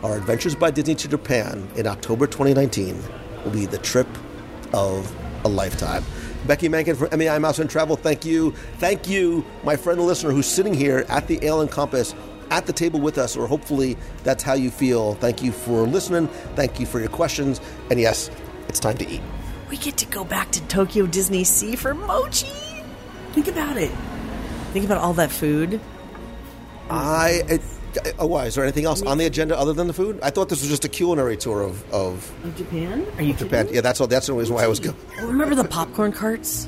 [0.04, 3.02] our Adventures by Disney to Japan in October 2019
[3.44, 4.08] will be the trip
[4.74, 5.14] of
[5.44, 6.04] a lifetime.
[6.48, 8.52] Becky Mankin from MEI Mouse Fan Travel, thank you.
[8.78, 12.14] Thank you, my friend and listener who's sitting here at the Ale and Compass
[12.52, 15.16] at the table with us, or hopefully that's how you feel.
[15.16, 16.28] Thank you for listening.
[16.56, 17.62] Thank you for your questions.
[17.90, 18.30] And yes,
[18.68, 19.22] it's time to eat.
[19.70, 22.48] We get to go back to Tokyo Disney Sea for mochi.
[23.32, 23.92] Think about it.
[24.72, 25.80] Think about all that food.
[26.90, 27.44] I.
[27.48, 27.62] It,
[28.20, 28.46] oh, why?
[28.46, 30.20] Is there anything else on the agenda other than the food?
[30.22, 33.06] I thought this was just a culinary tour of, of Of Japan?
[33.18, 33.66] Are you Japan.
[33.66, 33.76] kidding?
[33.76, 34.08] Yeah, that's all.
[34.08, 34.96] That's the reason why I was going.
[35.22, 36.68] Remember the popcorn carts?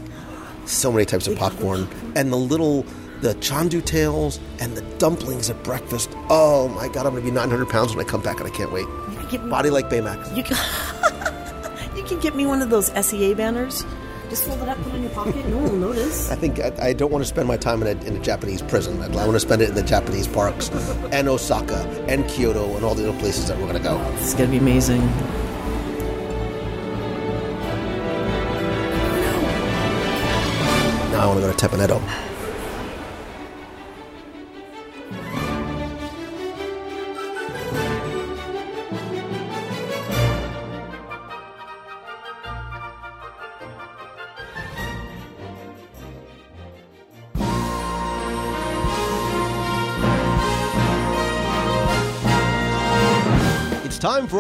[0.66, 2.86] So many types of popcorn and the little
[3.22, 6.10] the chandu tails and the dumplings at breakfast.
[6.30, 8.52] Oh my god, I'm going to be 900 pounds when I come back, and I
[8.52, 8.82] can't wait.
[9.10, 10.36] You can get me, Body like Baymax.
[10.36, 10.58] You can,
[11.98, 13.86] you can get me one of those SEA banners.
[14.30, 15.46] Just fold it up, put it in your pocket.
[15.48, 16.32] No one will notice.
[16.32, 18.62] I think I, I don't want to spend my time in a, in a Japanese
[18.62, 19.02] prison.
[19.02, 20.70] I, I want to spend it in the Japanese parks
[21.12, 24.02] and Osaka and Kyoto and all the other places that we're going to go.
[24.16, 25.06] It's gonna be amazing.
[31.12, 32.35] Now I want to go to Teppan Edo.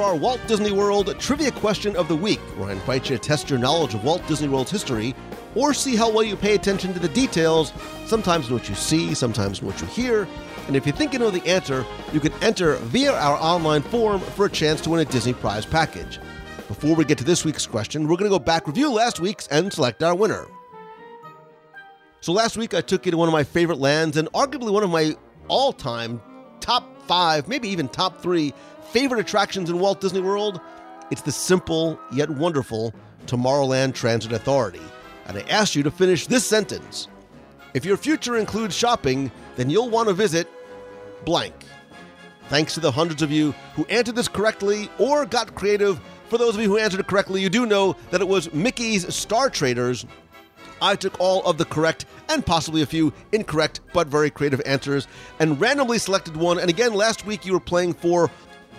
[0.06, 3.50] Our Walt Disney World Trivia Question of the Week, where I invite you to test
[3.50, 5.16] your knowledge of Walt Disney World's history
[5.56, 7.74] or see how well you pay attention to the details,
[8.06, 10.28] sometimes in what you see, sometimes in what you hear.
[10.68, 11.84] And if you think you know the answer,
[12.14, 15.66] you can enter via our online form for a chance to win a Disney Prize
[15.66, 16.20] package.
[16.68, 19.48] Before we get to this week's question, we're going to go back, review last week's,
[19.48, 20.46] and select our winner.
[22.22, 24.84] So last week I took you to one of my favorite lands and arguably one
[24.84, 25.16] of my
[25.48, 26.22] all-time
[26.60, 28.54] top five, maybe even top three
[28.92, 30.60] favorite attractions in Walt Disney World.
[31.12, 32.94] It's the simple yet wonderful
[33.28, 34.82] Tomorrowland Transit Authority.
[35.28, 37.08] And I ask you to finish this sentence.
[37.74, 40.48] If your future includes shopping, then you'll want to visit
[41.26, 41.54] blank.
[42.48, 46.00] Thanks to the hundreds of you who answered this correctly or got creative.
[46.30, 49.14] For those of you who answered it correctly, you do know that it was Mickey's
[49.14, 50.06] Star Traders
[50.82, 55.08] I took all of the correct and possibly a few incorrect but very creative answers
[55.40, 56.60] and randomly selected one.
[56.60, 58.30] And again, last week you were playing for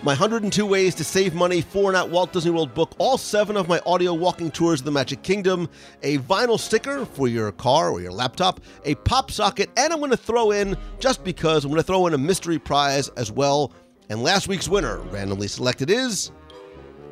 [0.03, 3.67] my 102 Ways to Save Money for at Walt Disney World book, all seven of
[3.67, 5.71] my audio walking tours of the Magic Kingdom,
[6.03, 10.11] a vinyl sticker for your car or your laptop, a pop socket, and I'm going
[10.11, 13.73] to throw in, just because, I'm going to throw in a mystery prize as well.
[14.11, 16.31] And last week's winner, randomly selected, is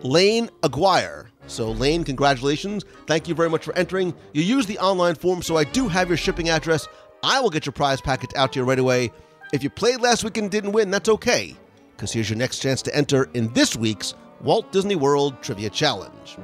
[0.03, 1.31] Lane Aguirre.
[1.47, 2.85] So, Lane, congratulations.
[3.07, 4.15] Thank you very much for entering.
[4.33, 6.89] You used the online form, so I do have your shipping address.
[7.23, 9.13] I will get your prize package out to you right away.
[9.53, 11.55] If you played last week and didn't win, that's okay,
[11.95, 16.37] because here's your next chance to enter in this week's Walt Disney World Trivia Challenge.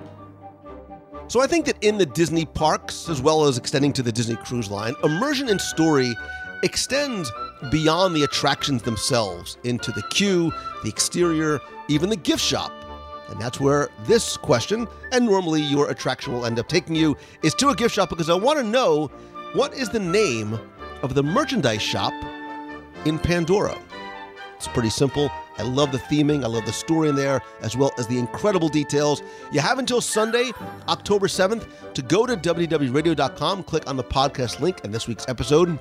[1.29, 4.37] So, I think that in the Disney parks, as well as extending to the Disney
[4.37, 6.15] Cruise Line, immersion in story
[6.63, 7.31] extends
[7.71, 10.53] beyond the attractions themselves into the queue,
[10.83, 12.73] the exterior, even the gift shop.
[13.31, 17.55] And that's where this question, and normally your attraction will end up taking you, is
[17.55, 19.07] to a gift shop because I want to know
[19.53, 20.59] what is the name
[21.03, 22.13] of the merchandise shop
[23.05, 23.79] in Pandora.
[24.57, 25.31] It's pretty simple.
[25.57, 28.69] I love the theming, I love the story in there, as well as the incredible
[28.69, 29.23] details.
[29.53, 30.53] You have until Sunday,
[30.89, 35.79] October 7th, to go to WDWRadio.com, click on the podcast link in this week's episode,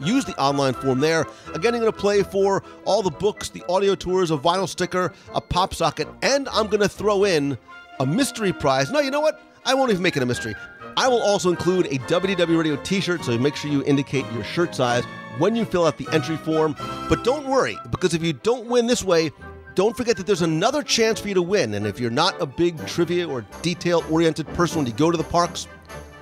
[0.00, 1.26] use the online form there.
[1.54, 5.12] Again, I'm going to play for all the books, the audio tours, a vinyl sticker,
[5.34, 7.56] a pop socket, and I'm going to throw in
[7.98, 8.90] a mystery prize.
[8.90, 9.42] No, you know what?
[9.64, 10.54] I won't even make it a mystery.
[10.96, 14.44] I will also include a WDW Radio t shirt, so make sure you indicate your
[14.44, 15.04] shirt size
[15.38, 16.74] when you fill out the entry form.
[17.08, 19.30] But don't worry, because if you don't win this way,
[19.74, 21.74] don't forget that there's another chance for you to win.
[21.74, 25.16] And if you're not a big trivia or detail oriented person when you go to
[25.16, 25.68] the parks,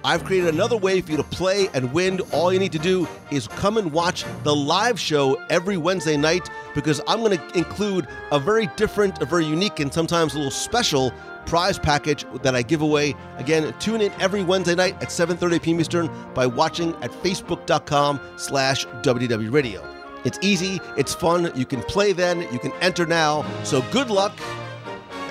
[0.04, 2.20] I've created another way for you to play and win.
[2.32, 6.48] All you need to do is come and watch the live show every Wednesday night
[6.74, 10.50] because I'm going to include a very different, a very unique, and sometimes a little
[10.50, 11.12] special
[11.46, 13.14] prize package that I give away.
[13.38, 15.80] Again, tune in every Wednesday night at 7:30 p.m.
[15.80, 19.82] Eastern by watching at facebook.com slash WDW Radio.
[20.24, 23.44] It's easy, it's fun, you can play then, you can enter now.
[23.64, 24.36] So good luck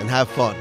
[0.00, 0.56] and have fun.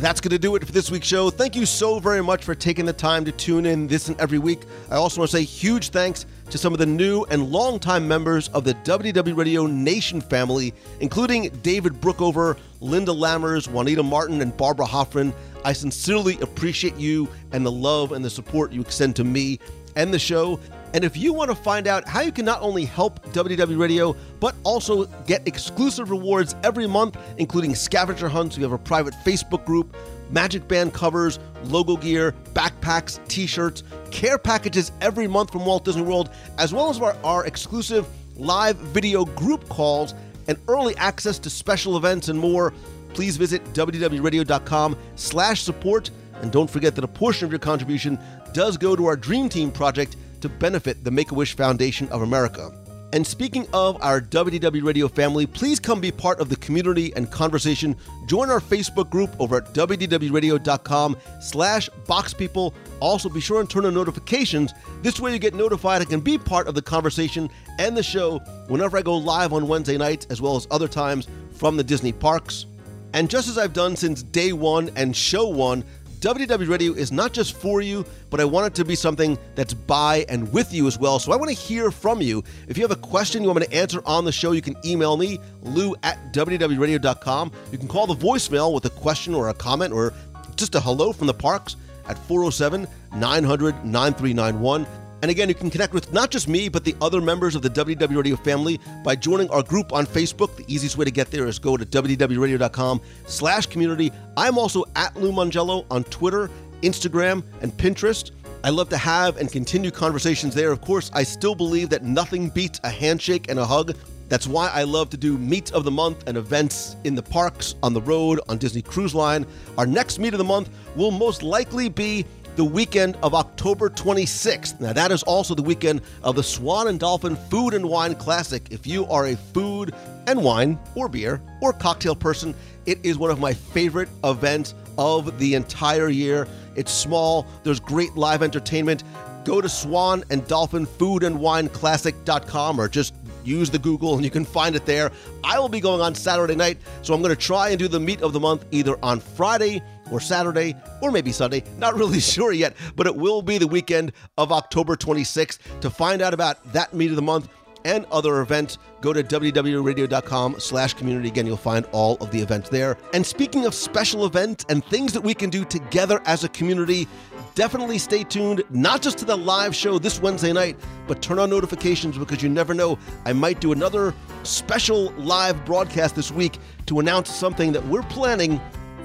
[0.00, 1.28] That's going to do it for this week's show.
[1.28, 4.38] Thank you so very much for taking the time to tune in this and every
[4.38, 4.62] week.
[4.90, 8.48] I also want to say huge thanks to some of the new and longtime members
[8.48, 14.86] of the WDW Radio Nation family, including David Brookover, Linda Lammers, Juanita Martin, and Barbara
[14.86, 15.34] Hoffman.
[15.66, 19.60] I sincerely appreciate you and the love and the support you extend to me
[19.96, 20.58] and the show.
[20.92, 24.16] And if you want to find out how you can not only help WDW Radio,
[24.40, 29.64] but also get exclusive rewards every month, including scavenger hunts, we have a private Facebook
[29.64, 29.96] group,
[30.30, 36.02] Magic Band covers, logo gear, backpacks, t shirts, care packages every month from Walt Disney
[36.02, 38.06] World, as well as our, our exclusive
[38.36, 40.14] live video group calls
[40.48, 42.72] and early access to special events and more.
[43.14, 46.10] Please visit WDWRadio.com slash support.
[46.42, 48.18] And don't forget that a portion of your contribution
[48.52, 52.22] does go to our Dream Team project to benefit the Make a Wish Foundation of
[52.22, 52.72] America.
[53.12, 57.28] And speaking of our WDW Radio family, please come be part of the community and
[57.28, 57.96] conversation.
[58.26, 62.72] Join our Facebook group over at wdwradio.com slash boxpeople.
[63.00, 64.72] Also, be sure and turn on notifications.
[65.02, 67.50] This way you get notified and can be part of the conversation
[67.80, 68.38] and the show
[68.68, 72.12] whenever I go live on Wednesday nights, as well as other times from the Disney
[72.12, 72.66] parks.
[73.12, 75.84] And just as I've done since day one and show one,
[76.20, 79.72] WDW Radio is not just for you, but I want it to be something that's
[79.72, 81.18] by and with you as well.
[81.18, 82.44] So I want to hear from you.
[82.68, 84.76] If you have a question you want me to answer on the show, you can
[84.84, 87.52] email me, lou at WDWRadio.com.
[87.72, 90.12] You can call the voicemail with a question or a comment or
[90.56, 91.76] just a hello from the parks
[92.06, 94.86] at 407 900 9391.
[95.22, 97.70] And again, you can connect with not just me, but the other members of the
[97.70, 100.56] WDW Radio family by joining our group on Facebook.
[100.56, 104.10] The easiest way to get there is go to WDWRadio.com slash community.
[104.36, 106.50] I'm also at Lou Mongello on Twitter,
[106.82, 108.30] Instagram, and Pinterest.
[108.62, 110.70] I love to have and continue conversations there.
[110.70, 113.96] Of course, I still believe that nothing beats a handshake and a hug.
[114.28, 117.74] That's why I love to do meet of the month and events in the parks,
[117.82, 119.44] on the road, on Disney Cruise Line.
[119.76, 122.24] Our next meet of the month will most likely be
[122.60, 124.78] the weekend of October 26th.
[124.80, 128.70] Now, that is also the weekend of the Swan and Dolphin Food and Wine Classic.
[128.70, 129.94] If you are a food
[130.26, 132.54] and wine or beer or cocktail person,
[132.84, 136.46] it is one of my favorite events of the entire year.
[136.76, 139.04] It's small, there's great live entertainment.
[139.46, 144.22] Go to Swan and Dolphin Food and Wine Classic.com or just use the Google and
[144.22, 145.12] you can find it there.
[145.42, 148.00] I will be going on Saturday night, so I'm going to try and do the
[148.00, 151.62] meet of the month either on Friday or Saturday or maybe Sunday.
[151.78, 155.80] Not really sure yet, but it will be the weekend of October 26th.
[155.80, 157.48] To find out about that meet of the month
[157.84, 161.28] and other events, go to WDWRadio.com slash community.
[161.28, 162.98] Again, you'll find all of the events there.
[163.14, 167.08] And speaking of special events and things that we can do together as a community,
[167.54, 170.76] definitely stay tuned, not just to the live show this Wednesday night,
[171.06, 172.98] but turn on notifications because you never know.
[173.24, 178.60] I might do another special live broadcast this week to announce something that we're planning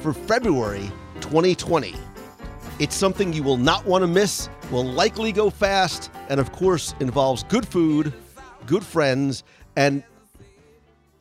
[0.06, 1.96] for February 2020.
[2.78, 6.94] It's something you will not want to miss, will likely go fast, and of course
[7.00, 8.14] involves good food,
[8.68, 9.44] good friends,
[9.76, 10.04] and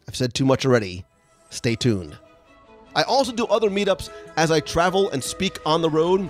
[0.06, 1.02] I've said too much already.
[1.48, 2.18] Stay tuned.
[2.94, 6.28] I also do other meetups as I travel and speak on the road.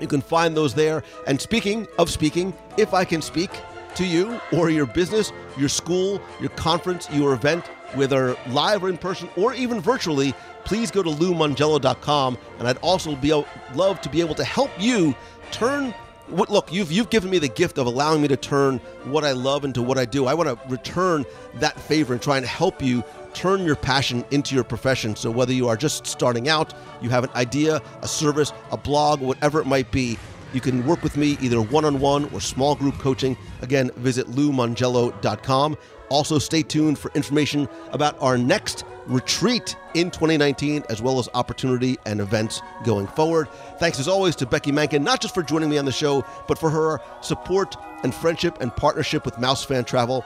[0.00, 1.04] You can find those there.
[1.26, 3.50] And speaking of speaking, if I can speak
[3.96, 8.98] to you or your business, your school, your conference, your event, whether live or in
[8.98, 12.38] person or even virtually, please go to loumongello.com.
[12.58, 13.32] And I'd also be
[13.74, 15.14] love to be able to help you
[15.50, 15.94] turn
[16.28, 19.32] what look you've you've given me the gift of allowing me to turn what I
[19.32, 20.26] love into what I do.
[20.26, 21.24] I want to return
[21.56, 23.04] that favor and try and help you
[23.34, 25.16] turn your passion into your profession.
[25.16, 29.20] So whether you are just starting out, you have an idea, a service, a blog,
[29.20, 30.18] whatever it might be,
[30.52, 33.36] you can work with me either one-on-one or small group coaching.
[33.62, 35.78] Again, visit loumongello.com.
[36.12, 41.96] Also, stay tuned for information about our next retreat in 2019, as well as opportunity
[42.04, 43.48] and events going forward.
[43.78, 46.58] Thanks as always to Becky Mankin, not just for joining me on the show, but
[46.58, 50.22] for her support and friendship and partnership with Mouse Fan Travel.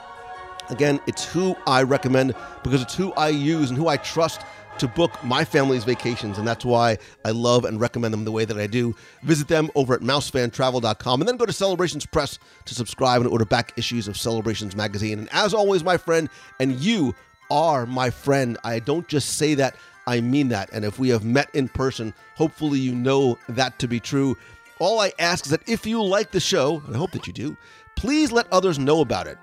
[0.69, 4.41] Again, it's who I recommend because it's who I use and who I trust
[4.79, 8.45] to book my family's vacations, and that's why I love and recommend them the way
[8.45, 8.95] that I do.
[9.23, 13.45] Visit them over at mousefantravel.com and then go to Celebrations Press to subscribe and order
[13.45, 15.19] back issues of Celebrations magazine.
[15.19, 16.29] And as always, my friend,
[16.59, 17.15] and you
[17.49, 18.57] are my friend.
[18.63, 19.75] I don't just say that,
[20.05, 20.69] I mean that.
[20.71, 24.37] And if we have met in person, hopefully you know that to be true.
[24.79, 27.33] All I ask is that if you like the show, and I hope that you
[27.33, 27.57] do,
[27.95, 29.37] please let others know about it.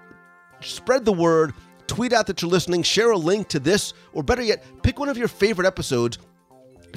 [0.60, 1.52] Spread the word
[1.86, 5.08] tweet out that you're listening, share a link to this, or better yet, pick one
[5.08, 6.18] of your favorite episodes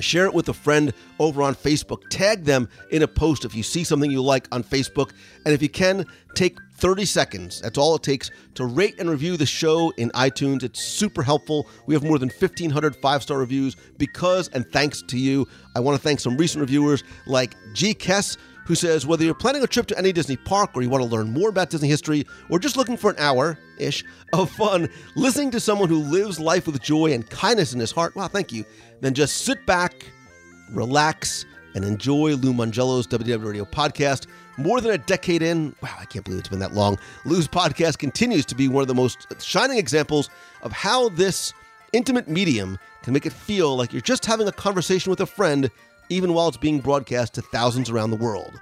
[0.02, 2.08] share it with a friend over on Facebook.
[2.10, 5.12] Tag them in a post if you see something you like on Facebook.
[5.46, 6.06] And if you can,
[6.36, 7.62] take 30 seconds.
[7.62, 10.64] That's all it takes to rate and review the show in iTunes.
[10.64, 11.68] It's super helpful.
[11.86, 15.48] We have more than 1,500 five star reviews because and thanks to you.
[15.76, 17.94] I want to thank some recent reviewers like G.
[17.94, 21.02] Kess who says whether you're planning a trip to any Disney park or you want
[21.02, 24.03] to learn more about Disney history or just looking for an hour ish
[24.34, 28.15] of fun listening to someone who lives life with joy and kindness in his heart,
[28.15, 28.65] wow, thank you,
[28.99, 30.06] then just sit back,
[30.72, 31.45] relax,
[31.76, 34.27] and enjoy Lou Mongello's WDW Radio podcast.
[34.57, 36.98] More than a decade in, wow, I can't believe it's been that long.
[37.23, 40.30] Lou's podcast continues to be one of the most shining examples
[40.64, 41.53] of how this
[41.94, 45.69] intimate medium can make it feel like you're just having a conversation with a friend
[46.10, 48.60] even while it's being broadcast to thousands around the world.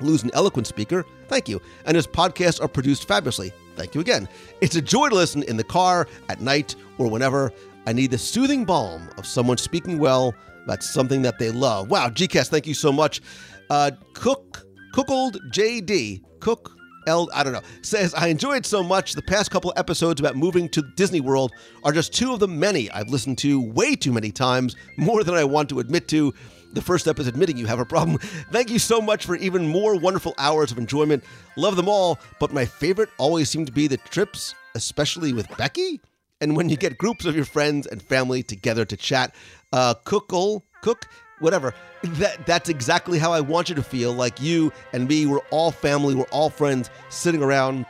[0.00, 4.28] Lou's an eloquent speaker, thank you, and his podcasts are produced fabulously, thank you again.
[4.60, 7.52] It's a joy to listen in the car, at night, or whenever.
[7.86, 10.34] I need the soothing balm of someone speaking well
[10.64, 11.90] about something that they love.
[11.90, 13.22] Wow, GCast, thank you so much.
[13.70, 16.78] Uh, Cook, Cookled JD, Cook
[17.08, 19.14] L, I don't know, says, I enjoyed so much.
[19.14, 21.52] The past couple episodes about moving to Disney World
[21.82, 25.34] are just two of the many I've listened to way too many times, more than
[25.34, 26.34] I want to admit to.
[26.72, 28.18] The first step is admitting you have a problem.
[28.52, 31.24] Thank you so much for even more wonderful hours of enjoyment.
[31.56, 36.00] Love them all, but my favorite always seem to be the trips, especially with Becky.
[36.40, 39.34] And when you get groups of your friends and family together to chat,
[39.72, 41.08] uh, cookle, cook,
[41.40, 41.74] whatever.
[42.02, 44.12] That that's exactly how I want you to feel.
[44.12, 47.86] Like you and me, we're all family, we're all friends, sitting around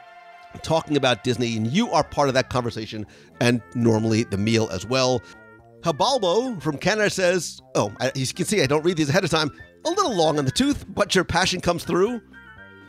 [0.63, 3.07] talking about Disney, and you are part of that conversation,
[3.41, 5.23] and normally the meal as well.
[5.81, 9.31] Habalbo from Canada says, Oh, I, you can see I don't read these ahead of
[9.31, 9.51] time.
[9.87, 12.21] A little long on the tooth, but your passion comes through.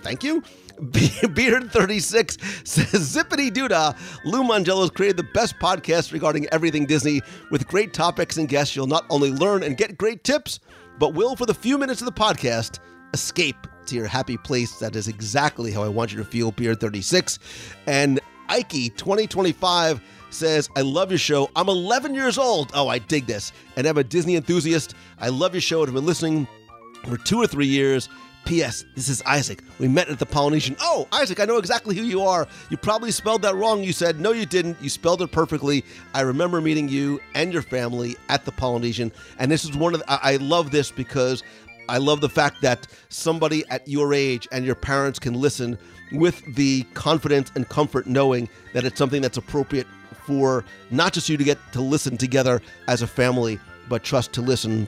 [0.02, 0.42] Thank you.
[0.80, 3.98] Beard36 says, Zippity doodah.
[4.26, 7.22] Lou Mongello's created the best podcast regarding everything Disney
[7.52, 8.76] with great topics and guests.
[8.76, 10.60] You'll not only learn and get great tips,
[10.98, 12.80] but will, for the few minutes of the podcast,
[13.14, 14.80] escape to your happy place.
[14.80, 17.40] That is exactly how I want you to feel, Beard36.
[17.86, 21.50] And Ike 2025 says, I love your show.
[21.56, 22.72] I'm 11 years old.
[22.74, 23.52] Oh, I dig this.
[23.76, 24.96] And I'm a Disney enthusiast.
[25.20, 26.48] I love your show have been listening
[27.08, 28.10] for two or three years.
[28.46, 28.86] P.S.
[28.96, 29.62] This is Isaac.
[29.80, 30.76] We met at the Polynesian.
[30.80, 32.48] Oh, Isaac, I know exactly who you are.
[32.70, 33.84] You probably spelled that wrong.
[33.84, 34.82] You said, no, you didn't.
[34.82, 35.84] You spelled it perfectly.
[36.14, 39.12] I remember meeting you and your family at the Polynesian.
[39.38, 41.44] And this is one of the, I love this because
[41.90, 45.78] I love the fact that somebody at your age and your parents can listen
[46.12, 49.88] with the confidence and comfort knowing that it's something that's appropriate
[50.30, 54.42] for not just you to get to listen together as a family, but trust to
[54.42, 54.88] listen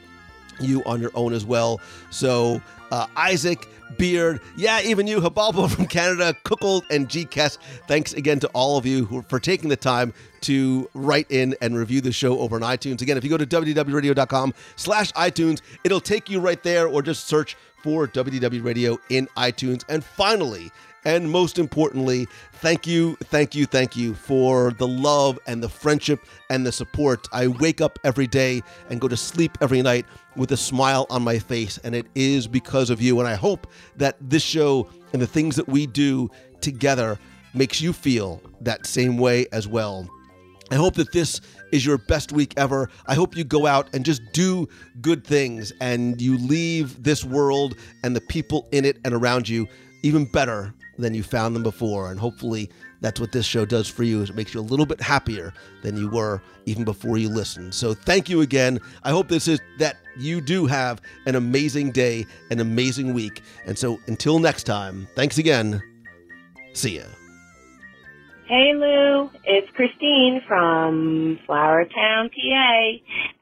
[0.60, 1.82] you on your own as well.
[2.12, 2.62] So,
[2.92, 7.58] uh, Isaac, Beard, yeah, even you, Habalbo from Canada, Cookled, and G Kess,
[7.88, 12.02] thanks again to all of you for taking the time to write in and review
[12.02, 13.02] the show over on iTunes.
[13.02, 17.26] Again, if you go to WDWRadio.com slash iTunes, it'll take you right there or just
[17.26, 19.84] search for WDW Radio in iTunes.
[19.90, 20.72] And finally,
[21.06, 26.26] and most importantly, thank you, thank you, thank you for the love and the friendship
[26.50, 27.28] and the support.
[27.32, 30.06] I wake up every day and go to sleep every night
[30.36, 33.20] with a smile on my face, and it is because of you.
[33.20, 33.68] And I hope
[33.98, 36.30] that this show and the things that we do
[36.62, 37.18] together
[37.54, 40.08] makes you feel that same way as well.
[40.70, 41.42] I hope that this
[41.74, 42.90] is your best week ever.
[43.06, 44.70] I hope you go out and just do
[45.02, 49.68] good things and you leave this world and the people in it and around you
[50.04, 52.10] even better than you found them before.
[52.12, 52.70] And hopefully
[53.02, 55.54] that's what this show does for you is it makes you a little bit happier
[55.82, 57.74] than you were even before you listened.
[57.74, 58.80] So thank you again.
[59.04, 63.42] I hope this is that you do have an amazing day, an amazing week.
[63.66, 65.82] And so until next time, thanks again.
[66.74, 67.04] See ya.
[68.46, 72.92] Hey Lou, it's Christine from Flourtown, PA,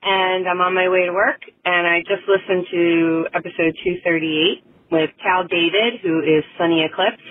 [0.04, 5.10] and I'm on my way to work, and I just listened to episode 238 with
[5.22, 7.22] Kal David, who is Sonny Eclipse.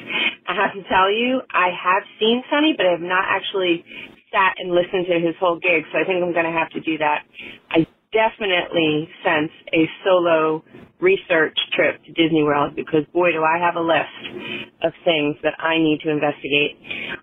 [0.47, 3.85] I have to tell you, I have seen Sonny, but I have not actually
[4.33, 6.81] sat and listened to his whole gig, so I think I'm going to have to
[6.81, 7.25] do that.
[7.71, 10.65] I definitely sense a solo
[11.01, 15.55] research trip to Disney World because boy do I have a list of things that
[15.59, 16.77] I need to investigate.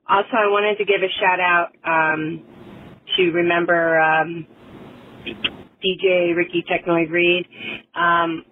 [0.07, 2.43] Also, I wanted to give a shout out um,
[3.17, 4.47] to remember um,
[5.83, 7.45] DJ Ricky Technoid Reed.
[7.95, 8.45] Um,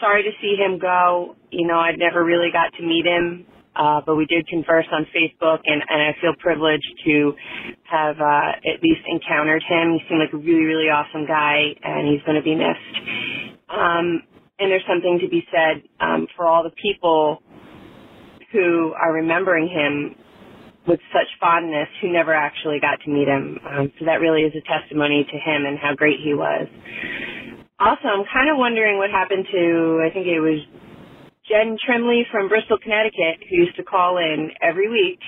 [0.00, 1.36] sorry to see him go.
[1.50, 5.06] You know, I'd never really got to meet him, uh, but we did converse on
[5.14, 7.34] Facebook, and, and I feel privileged to
[7.84, 9.92] have uh, at least encountered him.
[9.94, 12.94] He seemed like a really, really awesome guy, and he's going to be missed.
[13.68, 14.22] Um,
[14.58, 17.42] and there's something to be said um, for all the people
[18.52, 20.16] who are remembering him
[20.86, 23.58] with such fondness who never actually got to meet him.
[23.68, 26.68] Um, so that really is a testimony to him and how great he was.
[27.78, 30.64] Also, I'm kind of wondering what happened to, I think it was
[31.48, 35.20] Jen Trimley from Bristol, Connecticut, who used to call in every week.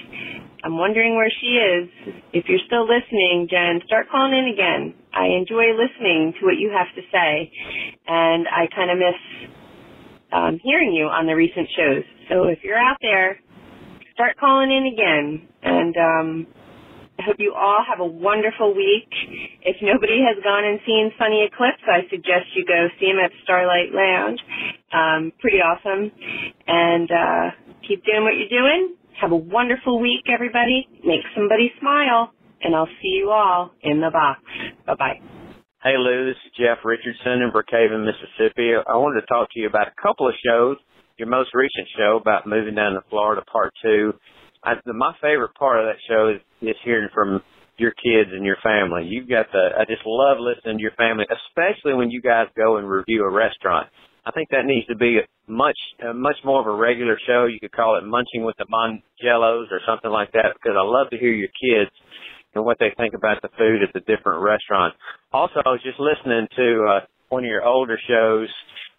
[0.65, 1.89] I'm wondering where she is.
[2.33, 4.95] If you're still listening, Jen, start calling in again.
[5.13, 7.53] I enjoy listening to what you have to say,
[8.09, 9.21] and I kind of miss
[10.33, 12.05] um, hearing you on the recent shows.
[12.31, 13.39] So if you're out there,
[14.15, 15.49] start calling in again.
[15.63, 16.47] And um,
[17.19, 19.11] I hope you all have a wonderful week.
[19.67, 23.35] If nobody has gone and seen Sonny Eclipse, I suggest you go see him at
[23.43, 24.39] Starlight Lounge.
[24.95, 26.15] Um, pretty awesome.
[26.67, 27.51] And uh,
[27.83, 28.95] keep doing what you're doing.
[29.21, 30.87] Have a wonderful week, everybody.
[31.03, 32.31] Make somebody smile.
[32.63, 34.39] And I'll see you all in the box.
[34.87, 35.19] Bye bye.
[35.83, 38.75] Hey Lou, this is Jeff Richardson in Brookhaven, Mississippi.
[38.75, 40.77] I wanted to talk to you about a couple of shows.
[41.19, 44.13] Your most recent show about moving down to Florida, part two,
[44.63, 47.43] I, the, my favorite part of that show is, is hearing from
[47.79, 49.07] your kids and your family.
[49.07, 52.77] You've got the, I just love listening to your family, especially when you guys go
[52.77, 53.89] and review a restaurant.
[54.27, 57.47] I think that needs to be a much, uh, much more of a regular show.
[57.47, 61.09] You could call it Munching with the Mongellos or something like that because I love
[61.11, 61.91] to hear your kids
[62.55, 64.97] and what they think about the food at the different restaurants.
[65.33, 68.49] Also, I was just listening to, uh, one of your older shows,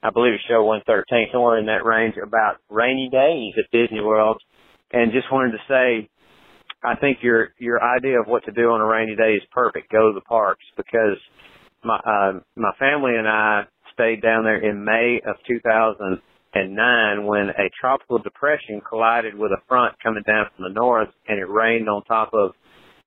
[0.01, 4.41] I believe it's show 113, somewhere in that range about rainy days at Disney World
[4.91, 6.09] and just wanted to say,
[6.83, 9.91] I think your your idea of what to do on a rainy day is perfect.
[9.91, 11.17] Go to the parks because
[11.83, 13.63] my uh, my family and I
[13.93, 19.95] stayed down there in May of 2009 when a tropical depression collided with a front
[20.01, 22.51] coming down from the north, and it rained on top of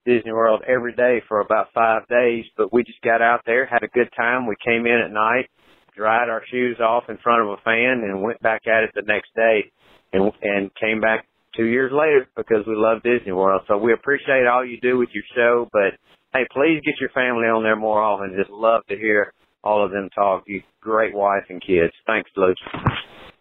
[0.05, 2.45] Disney World every day for about five days.
[2.57, 4.47] But we just got out there, had a good time.
[4.47, 5.49] We came in at night,
[5.97, 9.03] dried our shoes off in front of a fan, and went back at it the
[9.07, 9.73] next day,
[10.13, 11.25] and and came back
[11.57, 13.63] two years later because we love Disney World.
[13.69, 15.99] So we appreciate all you do with your show, but
[16.33, 18.35] hey, please get your family on there more often.
[18.37, 19.33] Just love to hear
[19.65, 20.45] all of them talk.
[20.47, 21.93] You great wife and kids.
[22.07, 22.55] Thanks, Lou.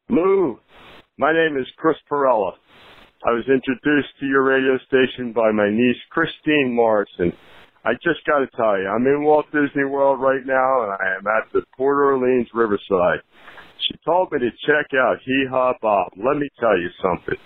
[0.10, 0.60] Lou,
[1.18, 2.54] my name is Chris Perella.
[3.24, 7.32] I was introduced to your radio station by my niece Christine Morrison.
[7.86, 11.18] I just got to tell you, I'm in Walt Disney World right now, and I
[11.18, 13.22] am at the Port Orleans Riverside.
[13.88, 16.14] She told me to check out Yeehaw Bob.
[16.18, 17.38] Let me tell you something.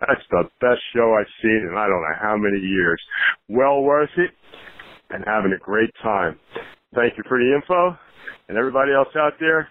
[0.00, 3.00] That's the best show I've seen in I don't know how many years.
[3.48, 4.30] Well worth it
[5.10, 6.38] and having a great time.
[6.94, 7.96] Thank you for the info
[8.48, 9.68] and everybody else out there.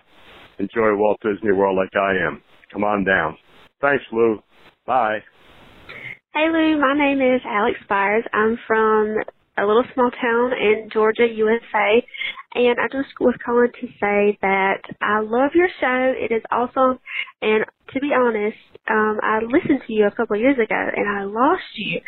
[0.58, 2.42] Enjoy Walt Disney World like I am.
[2.72, 3.38] Come on down.
[3.82, 4.40] Thanks, Lou.
[4.86, 5.20] Bye.
[6.34, 8.26] Hey Lou, my name is Alex Byers.
[8.34, 9.18] I'm from
[9.58, 12.06] a little small town in Georgia, USA.
[12.56, 16.14] And I just was calling to say that I love your show.
[16.18, 17.00] It is awesome.
[17.42, 18.58] And to be honest,
[18.90, 22.02] um, I listened to you a couple of years ago and I lost you.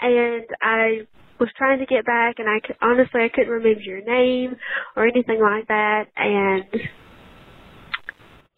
[0.00, 1.06] And I
[1.40, 4.56] was trying to get back and I could, honestly I couldn't remember your name
[4.96, 6.04] or anything like that.
[6.16, 6.64] And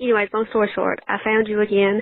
[0.00, 2.00] anyways, long story short, I found you again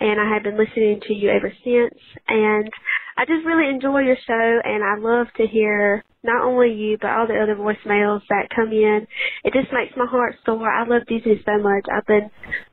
[0.00, 2.70] and I have been listening to you ever since and
[3.16, 7.10] I just really enjoy your show and I love to hear not only you but
[7.10, 9.06] all the other voicemails that come in.
[9.42, 10.70] It just makes my heart soar.
[10.70, 11.86] I love Disney so much.
[11.92, 12.30] I've been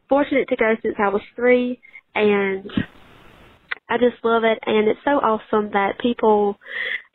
[0.07, 1.79] fortunate to go since I was three
[2.15, 2.69] and
[3.89, 6.57] I just love it and it's so awesome that people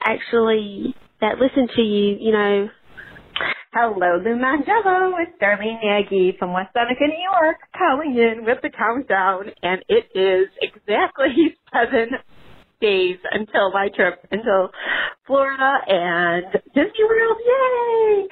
[0.05, 2.69] actually that listen to you, you know,
[3.73, 4.25] Hello, Lou.
[4.27, 10.11] It's Darlene Nagy from West Seneca, New York, calling in with the countdown, and it
[10.13, 12.19] is exactly seven
[12.81, 14.71] days until my trip until
[15.27, 17.39] Florida and Disney World.
[17.47, 18.29] Yay!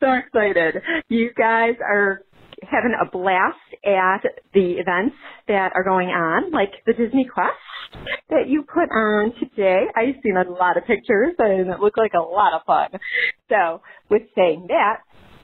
[0.00, 0.82] So excited.
[1.08, 2.22] You guys are
[2.70, 4.22] having a blast at
[4.54, 5.16] the events
[5.46, 7.56] that are going on, like the Disney Quest
[8.30, 9.84] that you put on today.
[9.96, 13.00] I've seen a lot of pictures and it looked like a lot of fun.
[13.48, 15.00] So with saying that,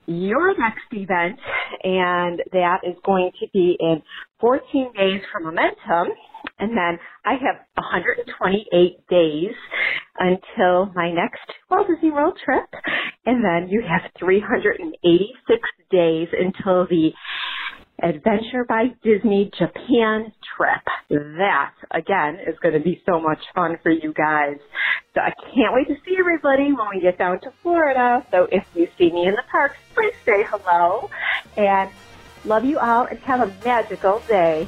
[0.07, 1.39] your next event,
[1.83, 4.03] and that is going to be in
[4.41, 6.15] 14 days from Momentum.
[6.59, 9.55] And then I have 128 days
[10.19, 12.69] until my next Walt Disney World trip.
[13.27, 15.61] And then you have 386
[15.91, 17.13] days until the
[18.03, 20.83] Adventure by Disney Japan trip.
[21.11, 24.57] That, again, is going to be so much fun for you guys.
[25.15, 28.27] So I can't wait to see everybody when we get down to Florida.
[28.33, 31.09] So if you see me in the parks, please say hello.
[31.57, 31.89] And
[32.45, 34.67] love you all and have a magical day.